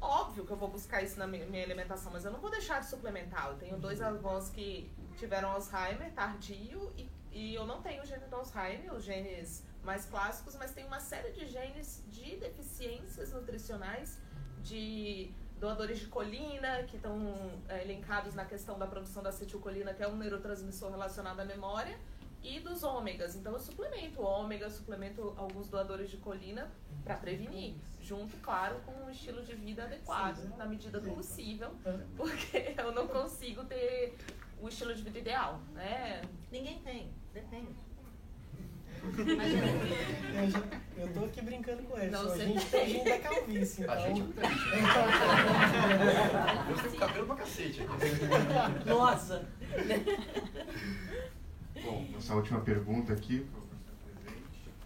[0.00, 2.80] Óbvio que eu vou buscar isso na mi- minha alimentação, mas eu não vou deixar
[2.80, 3.48] de suplementar.
[3.50, 8.24] Eu tenho dois avós que tiveram Alzheimer tardio e, e eu não tenho o gene
[8.26, 14.18] do Alzheimer, os genes mais clássicos, mas tem uma série de genes de deficiências nutricionais,
[14.62, 20.02] de doadores de colina, que estão é, elencados na questão da produção da acetilcolina, que
[20.02, 21.98] é um neurotransmissor relacionado à memória,
[22.42, 23.36] e dos ômegas.
[23.36, 26.70] Então eu suplemento ômega, suplemento alguns doadores de colina
[27.04, 31.70] para prevenir, junto, claro, com um estilo de vida adequado, na medida do possível,
[32.16, 34.16] porque eu não consigo ter
[34.60, 36.22] o estilo de vida ideal, né?
[36.50, 37.89] Ninguém tem, depende.
[40.96, 41.96] Eu, tô aqui brincando com.
[41.96, 42.88] Não, só a gente tem.
[42.88, 43.84] gente da calvície.
[43.84, 44.06] A Então...
[44.06, 44.50] gente não tem.
[46.70, 48.88] Eu tenho cabelo pra cacete aqui.
[48.88, 49.48] Nossa!
[51.82, 53.46] Bom, nossa última pergunta aqui.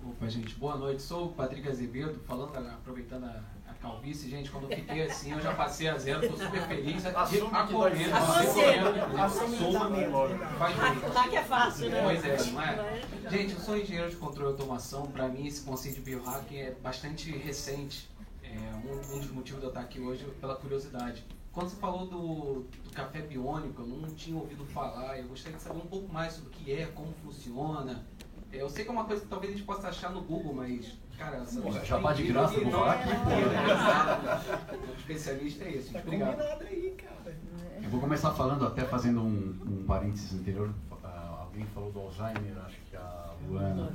[0.04, 1.02] Opa, gente, boa noite.
[1.02, 3.53] Sou o Patrick Azevedo, falando, aproveitando a, a
[3.84, 4.30] calvície.
[4.30, 7.04] Gente, quando eu fiquei assim, eu já passei a zero, tô super feliz.
[7.04, 9.20] Assume Acolhendo, correndo.
[9.20, 10.16] Assume tá mesmo.
[10.58, 11.12] Faz bem.
[11.12, 12.02] Lá que é fácil, né?
[12.02, 13.30] Pois é, não é?
[13.30, 15.06] Gente, eu sou engenheiro de controle e automação.
[15.06, 18.08] Para mim, esse conceito de biohacking é bastante recente.
[18.42, 18.56] É
[18.86, 21.24] um, um dos motivos de eu estar aqui hoje pela curiosidade.
[21.52, 25.18] Quando você falou do, do café biônico, eu não tinha ouvido falar.
[25.18, 28.04] Eu gostaria de saber um pouco mais sobre o que é, como funciona.
[28.52, 30.54] É, eu sei que é uma coisa que talvez a gente possa achar no Google,
[30.54, 34.86] mas, cara, Porra, jabá de graça, eu vou falar aqui, pô.
[34.86, 35.92] O especialista é esse.
[35.92, 36.36] Tá Obrigado.
[36.36, 37.36] combinado aí, cara.
[37.82, 40.72] Eu vou começar falando, até fazendo um, um parênteses anterior.
[41.02, 43.92] Ah, alguém falou do Alzheimer, acho que a Luana.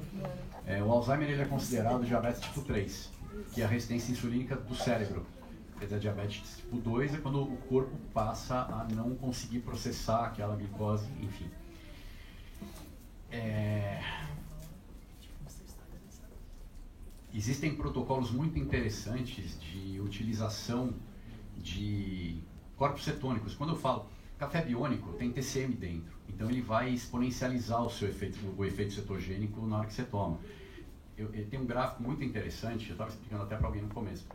[0.66, 3.12] É, o Alzheimer ele é considerado diabetes tipo 3,
[3.54, 5.26] que é a resistência insulínica do cérebro.
[5.80, 10.56] Quer dizer, diabetes tipo 2 é quando o corpo passa a não conseguir processar aquela
[10.56, 11.50] glicose, enfim.
[13.32, 14.02] É,
[17.34, 20.94] Existem protocolos muito interessantes de utilização
[21.58, 22.42] de
[22.76, 23.54] corpos cetônicos.
[23.54, 24.08] Quando eu falo
[24.38, 26.18] café biônico, tem TCM dentro.
[26.28, 30.40] Então ele vai exponencializar o seu efeito, o efeito cetogênico na hora que você toma.
[31.18, 34.26] Eu, eu tenho um gráfico muito interessante, eu estava explicando até para alguém no começo.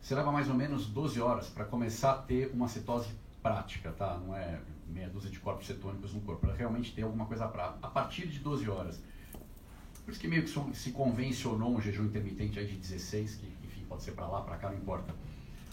[0.00, 3.08] Você leva mais ou menos 12 horas para começar a ter uma cetose
[3.42, 4.18] prática, tá?
[4.18, 7.78] Não é meia dúzia de corpos cetônicos no corpo, para realmente ter alguma coisa prática.
[7.82, 9.02] A partir de 12 horas,
[10.08, 13.84] por isso que meio que se convencionou um jejum intermitente aí de 16, que enfim,
[13.86, 15.14] pode ser para lá, para cá, não importa.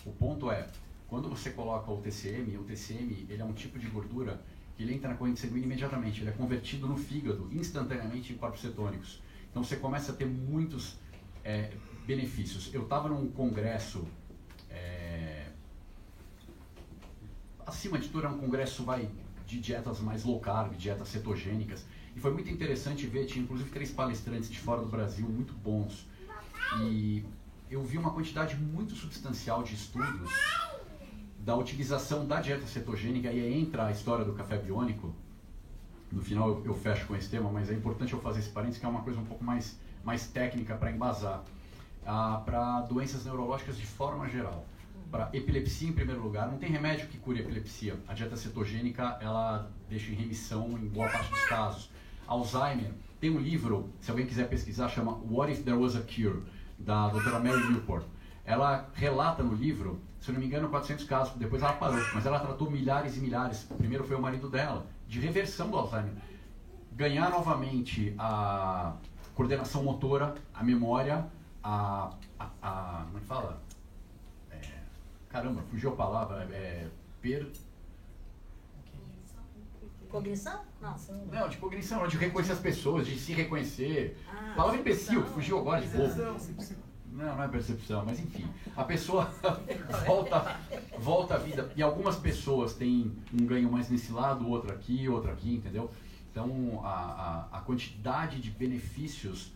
[0.06, 0.68] O ponto é,
[1.08, 4.42] quando você coloca o TCM, o TCM ele é um tipo de gordura
[4.76, 8.60] que ele entra na corrente sanguínea imediatamente, ele é convertido no fígado instantaneamente em corpos
[8.60, 9.22] cetônicos.
[9.50, 10.98] Então você começa a ter muitos
[11.42, 11.72] é,
[12.06, 12.74] benefícios.
[12.74, 14.06] Eu estava num congresso,
[14.70, 15.48] é,
[17.66, 19.10] acima de tudo é um congresso vai,
[19.48, 21.86] de dietas mais low carb, dietas cetogênicas,
[22.16, 26.08] e foi muito interessante ver, tinha inclusive três palestrantes de fora do Brasil muito bons.
[26.80, 27.26] E
[27.70, 30.32] eu vi uma quantidade muito substancial de estudos
[31.40, 35.14] da utilização da dieta cetogênica e aí entra a história do café biônico.
[36.12, 38.80] No final eu, eu fecho com esse tema, mas é importante eu fazer esse parênteses
[38.80, 41.44] que é uma coisa um pouco mais, mais técnica para embasar.
[42.06, 44.66] Ah, para doenças neurológicas de forma geral.
[45.12, 48.00] Para epilepsia em primeiro lugar, não tem remédio que cure epilepsia.
[48.08, 51.95] A dieta cetogênica ela deixa em remissão em boa parte dos casos.
[52.28, 56.44] Alzheimer, tem um livro, se alguém quiser pesquisar, chama What If There Was a Cure,
[56.78, 58.06] da doutora Mary Newport.
[58.44, 62.26] Ela relata no livro, se eu não me engano, 400 casos, depois ela parou, mas
[62.26, 63.66] ela tratou milhares e milhares.
[63.70, 66.14] O primeiro foi o marido dela, de reversão do Alzheimer.
[66.92, 68.94] Ganhar novamente a
[69.34, 71.26] coordenação motora, a memória,
[71.64, 72.12] a.
[72.40, 73.62] a, a como é que fala?
[74.52, 74.62] É,
[75.30, 76.48] caramba, fugiu a palavra.
[76.52, 76.88] É,
[77.22, 77.52] per,
[80.10, 80.64] Cognição?
[80.86, 81.26] Não.
[81.42, 84.18] Não, de cognição, não, de reconhecer as pessoas, de se reconhecer.
[84.30, 85.34] Ah, Palavra imbecil, percepção.
[85.34, 86.22] fugiu agora de novo.
[87.12, 88.48] Não, não é percepção, mas enfim.
[88.76, 89.32] A pessoa
[90.06, 90.60] volta,
[91.00, 91.72] volta à vida.
[91.76, 95.90] E algumas pessoas têm um ganho mais nesse lado, outro aqui, outro aqui, entendeu?
[96.32, 99.54] Então, a, a, a quantidade de benefícios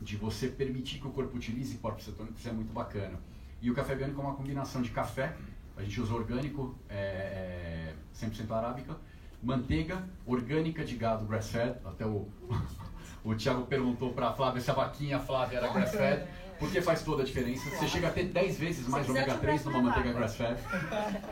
[0.00, 3.18] de você permitir que o corpo utilize corpos cetônicos é muito bacana.
[3.60, 5.36] E o café biônico é uma combinação de café,
[5.76, 8.96] a gente usa orgânico, é, é, 100% arábica,
[9.42, 12.28] manteiga orgânica de gado grass-fed, até o,
[13.24, 16.26] o Thiago perguntou para a Flávia se a vaquinha Flávia era grass-fed,
[16.58, 17.70] porque faz toda a diferença.
[17.70, 20.60] Você chega a ter 10 vezes mais ômega eu te 3 empresto numa manteiga grass-fed.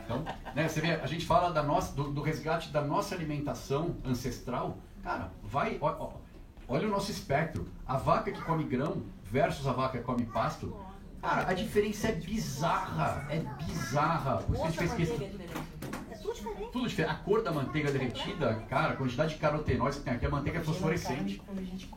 [0.04, 0.24] Então,
[0.54, 4.78] né, você vê, a gente fala da nossa, do, do resgate da nossa alimentação ancestral.
[5.02, 6.12] Cara, vai, ó- ó,
[6.66, 7.66] olha o nosso espectro.
[7.86, 10.74] A vaca que come grão versus a vaca que come pasto.
[11.20, 13.26] Cara, a diferença é bizarra.
[13.28, 14.38] É bizarra.
[14.38, 16.20] Por isso que a gente Outra fez manteiga é.
[16.20, 16.72] É tudo diferente.
[16.72, 17.12] Tudo diferente.
[17.12, 20.58] A cor da manteiga derretida, cara, a quantidade de carotenóidos que tem aqui, a manteiga
[20.58, 21.40] é fosforescente.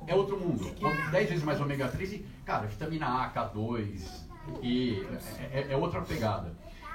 [0.07, 0.69] É outro mundo.
[1.11, 4.01] 10 vezes mais ômega 3 e, cara, vitamina A, K2,
[4.61, 5.05] e
[5.51, 6.53] é, é- é outra pegada.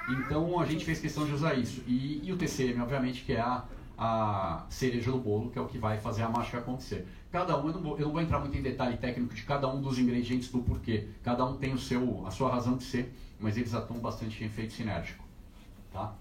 [0.09, 1.83] Então a gente fez questão de usar isso.
[1.87, 3.63] E, e o TCM, obviamente, que é a,
[3.97, 7.05] a cereja do bolo, que é o que vai fazer a mágica acontecer.
[7.31, 9.67] Cada um, eu não, vou, eu não vou entrar muito em detalhe técnico de cada
[9.67, 11.09] um dos ingredientes do porquê.
[11.23, 14.47] Cada um tem o seu, a sua razão de ser, mas eles atuam bastante em
[14.47, 15.25] efeito sinérgico.
[15.91, 16.13] Tá?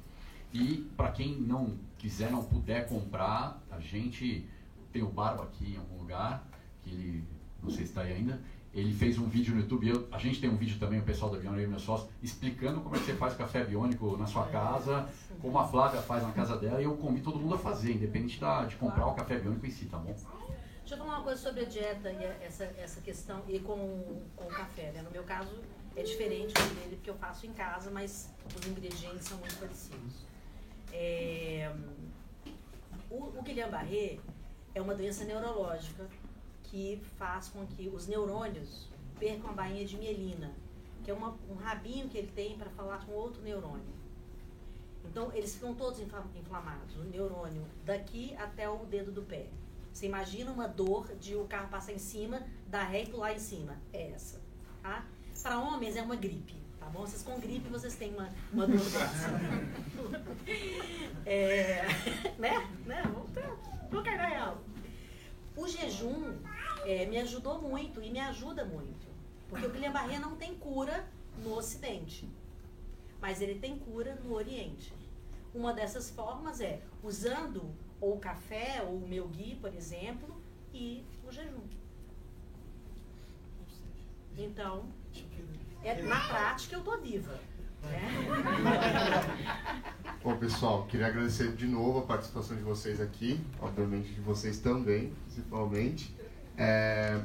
[0.58, 4.48] E para quem não quiser, não puder comprar, a gente
[4.90, 6.46] tem o Barba aqui em algum lugar,
[6.82, 7.24] que ele,
[7.62, 8.40] não sei se está aí ainda,
[8.72, 11.30] ele fez um vídeo no YouTube, eu- a gente tem um vídeo também, o pessoal
[11.30, 14.46] da Biônica e meu sócio, explicando como é que você faz café biônico na sua
[14.46, 15.06] casa,
[15.42, 18.40] como a Flávia faz na casa dela, e eu convido todo mundo a fazer, independente
[18.40, 20.14] da, de comprar o café biônico em si, tá bom?
[20.14, 24.22] Deixa eu falar uma coisa sobre a dieta e a- essa, essa questão e com,
[24.36, 24.92] com o café.
[24.92, 25.02] Né?
[25.02, 25.50] No meu caso
[25.96, 30.25] é diferente do dele porque eu faço em casa, mas os ingredientes são muito parecidos.
[30.98, 31.70] É,
[33.10, 34.18] o, o Guillain-Barré
[34.74, 36.09] é uma doença neurológica
[36.64, 40.52] que faz com que os neurônios percam a bainha de mielina,
[41.05, 43.94] que é uma- um rabinho que ele tem para falar com outro neurônio.
[45.05, 49.47] Então, eles ficam todos infla- inflamados, o neurônio, daqui até o dedo do pé.
[49.93, 53.39] Você imagina uma dor de o carro passar em cima, dar ré e pular em
[53.39, 53.77] cima.
[53.93, 54.40] É essa.
[54.82, 55.06] Tá?
[55.43, 56.55] Para homens é uma gripe,
[56.86, 57.00] tá bom?
[57.00, 58.80] Vocês com gripe, vocês têm uma, uma dor.
[61.26, 61.82] É,
[62.38, 62.70] né?
[62.86, 63.02] né?
[63.90, 64.62] Vamos na real.
[65.56, 66.36] O jejum
[66.84, 69.06] é, me ajudou muito e me ajuda muito.
[69.48, 71.04] Porque o Guillain-Barré não tem cura
[71.42, 72.28] no Ocidente
[73.20, 74.92] mas ele tem cura no Oriente.
[75.54, 80.40] Uma dessas formas é usando ou o café ou o meu gui, por exemplo,
[80.72, 81.66] e o jejum.
[84.36, 84.86] Então,
[85.86, 87.38] é, na prática eu tô viva.
[87.82, 88.10] Né?
[90.22, 95.12] Bom, pessoal, queria agradecer de novo a participação de vocês aqui, obviamente de vocês também,
[95.26, 96.12] principalmente.
[96.58, 97.20] É,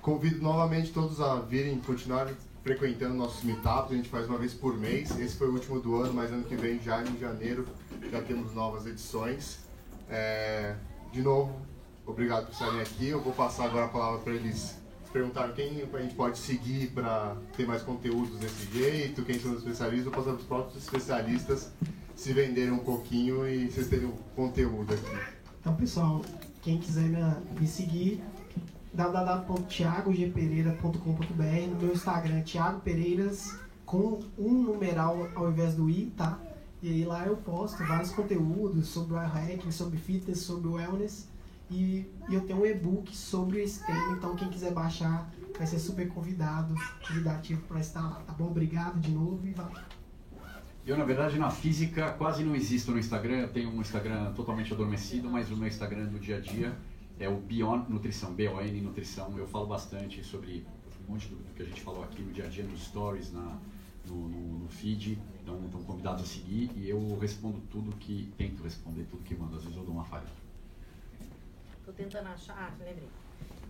[0.00, 2.28] convido novamente todos a virem continuar
[2.62, 5.18] frequentando nossos meetups, a gente faz uma vez por mês.
[5.18, 7.66] Esse foi o último do ano, mas ano que vem, já em janeiro,
[8.10, 9.66] já temos novas edições.
[10.08, 10.76] É,
[11.12, 11.60] de novo,
[12.06, 13.08] obrigado por estarem aqui.
[13.08, 14.76] Eu vou passar agora a palavra para eles
[15.12, 19.58] perguntar quem a gente pode seguir para ter mais conteúdos desse jeito, quem são os
[19.58, 21.70] especialistas, passar para os próprios especialistas
[22.16, 25.16] se venderem um pouquinho e vocês terem um conteúdo aqui.
[25.60, 26.22] Então, pessoal,
[26.62, 27.20] quem quiser me,
[27.60, 28.24] me seguir,
[28.94, 36.40] www.thiagogpereira.com.br no meu Instagram, Thiago Pereiras, com um numeral ao invés do i, tá?
[36.82, 41.28] E aí lá eu posto vários conteúdos sobre o hacking, sobre fitness, sobre wellness.
[41.70, 45.78] E, e eu tenho um e-book sobre esse tema, então quem quiser baixar vai ser
[45.78, 46.74] super convidado,
[47.06, 48.46] convidativo para estar lá, tá bom?
[48.46, 49.82] Obrigado de novo e valeu.
[50.86, 53.38] Eu, na verdade, na física quase não existo no Instagram.
[53.38, 56.76] Eu tenho um Instagram totalmente adormecido, mas o meu Instagram do dia a dia
[57.18, 59.36] é o Beyond Nutrição, B-O-N Nutrição.
[59.36, 60.64] Eu falo bastante sobre
[61.08, 63.32] um monte do, do que a gente falou aqui no dia a dia, nos stories,
[63.32, 63.58] na,
[64.06, 65.18] no, no, no feed.
[65.42, 69.56] Então, estão convidados a seguir e eu respondo tudo que, tento responder tudo que mando.
[69.56, 70.45] Às vezes eu dou uma falha.
[71.86, 72.54] Tô tentando achar.
[72.58, 73.08] Ah, lembrei.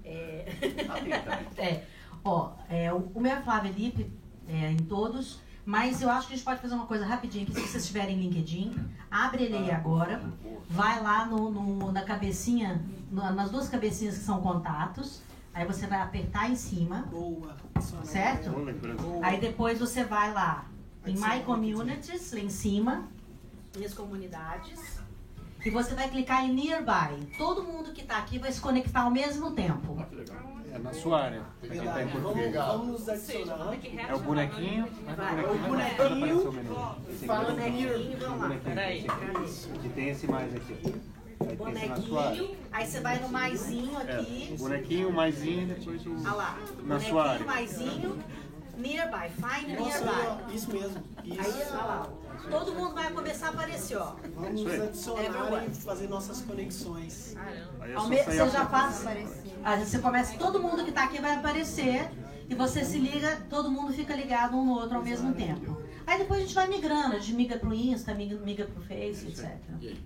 [0.05, 0.47] É,
[0.89, 1.85] Ah, É,
[2.25, 4.11] ó, é, o, o meu é Flávia Lipe,
[4.49, 7.53] é, em todos, mas eu acho que a gente pode fazer uma coisa rapidinho, que
[7.55, 8.75] se vocês tiverem LinkedIn,
[9.11, 10.23] abre ele aí agora,
[10.71, 12.81] vai lá no, no- na cabecinha,
[13.11, 15.21] na- nas duas cabecinhas que são contatos,
[15.53, 17.07] aí você vai apertar em cima,
[18.05, 18.51] certo?
[19.25, 20.67] Aí depois você vai lá
[21.07, 23.09] em My Communities, lá em cima,
[23.77, 24.96] minhas comunidades.
[25.67, 27.27] E você vai clicar em Nearby.
[27.37, 30.01] Todo mundo que está aqui vai se conectar ao mesmo tempo.
[30.73, 31.43] É na sua área.
[31.61, 32.55] Quem tá em Português.
[32.55, 33.75] Vamos nos adicionar.
[34.09, 34.89] É o bonequinho.
[35.17, 36.53] Vai, o o bonequinho,
[37.27, 38.57] fala é bonequinho, vamos lá.
[38.63, 39.07] Peraí.
[39.83, 40.95] Que tem esse mais aqui.
[41.49, 44.53] Aí bonequinho, aí você vai no maisinho aqui.
[44.53, 46.13] É, bonequinho, maisinho depois o.
[46.13, 47.45] Olha lá, Na bonequinho, sua área.
[47.47, 48.19] maisinho,
[48.77, 50.55] nearby, find Nossa, nearby.
[50.55, 51.05] isso mesmo.
[51.25, 51.41] Isso.
[51.41, 52.09] Aí, olha lá,
[52.51, 54.15] todo mundo vai começar a aparecer, ó.
[54.35, 55.67] Vamos adicionar Everyone.
[55.69, 57.35] e fazer nossas conexões.
[57.81, 59.05] Aí é me- Você a já faz.
[59.65, 62.09] Aí você começa, todo mundo que tá aqui vai aparecer
[62.49, 65.77] e você se liga, todo mundo fica ligado um no outro ao mesmo tempo.
[66.07, 69.27] Aí depois a gente vai migrando, a gente migra pro Insta, migra, migra pro Face,
[69.27, 69.51] etc.
[69.81, 69.99] E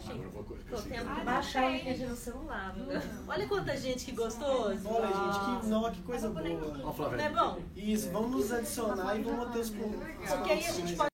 [0.00, 0.10] Isso.
[0.10, 2.74] Agora eu vou Tô tendo que baixar o LinkedIn no celular?
[3.28, 4.88] Olha quanta gente que gostoso.
[4.88, 6.42] Olha, gente, que, não, que coisa boa.
[6.42, 7.58] Não é bom?
[7.76, 11.08] Isso, vamos nos adicionar e vamos ter os Porque aí a gente pode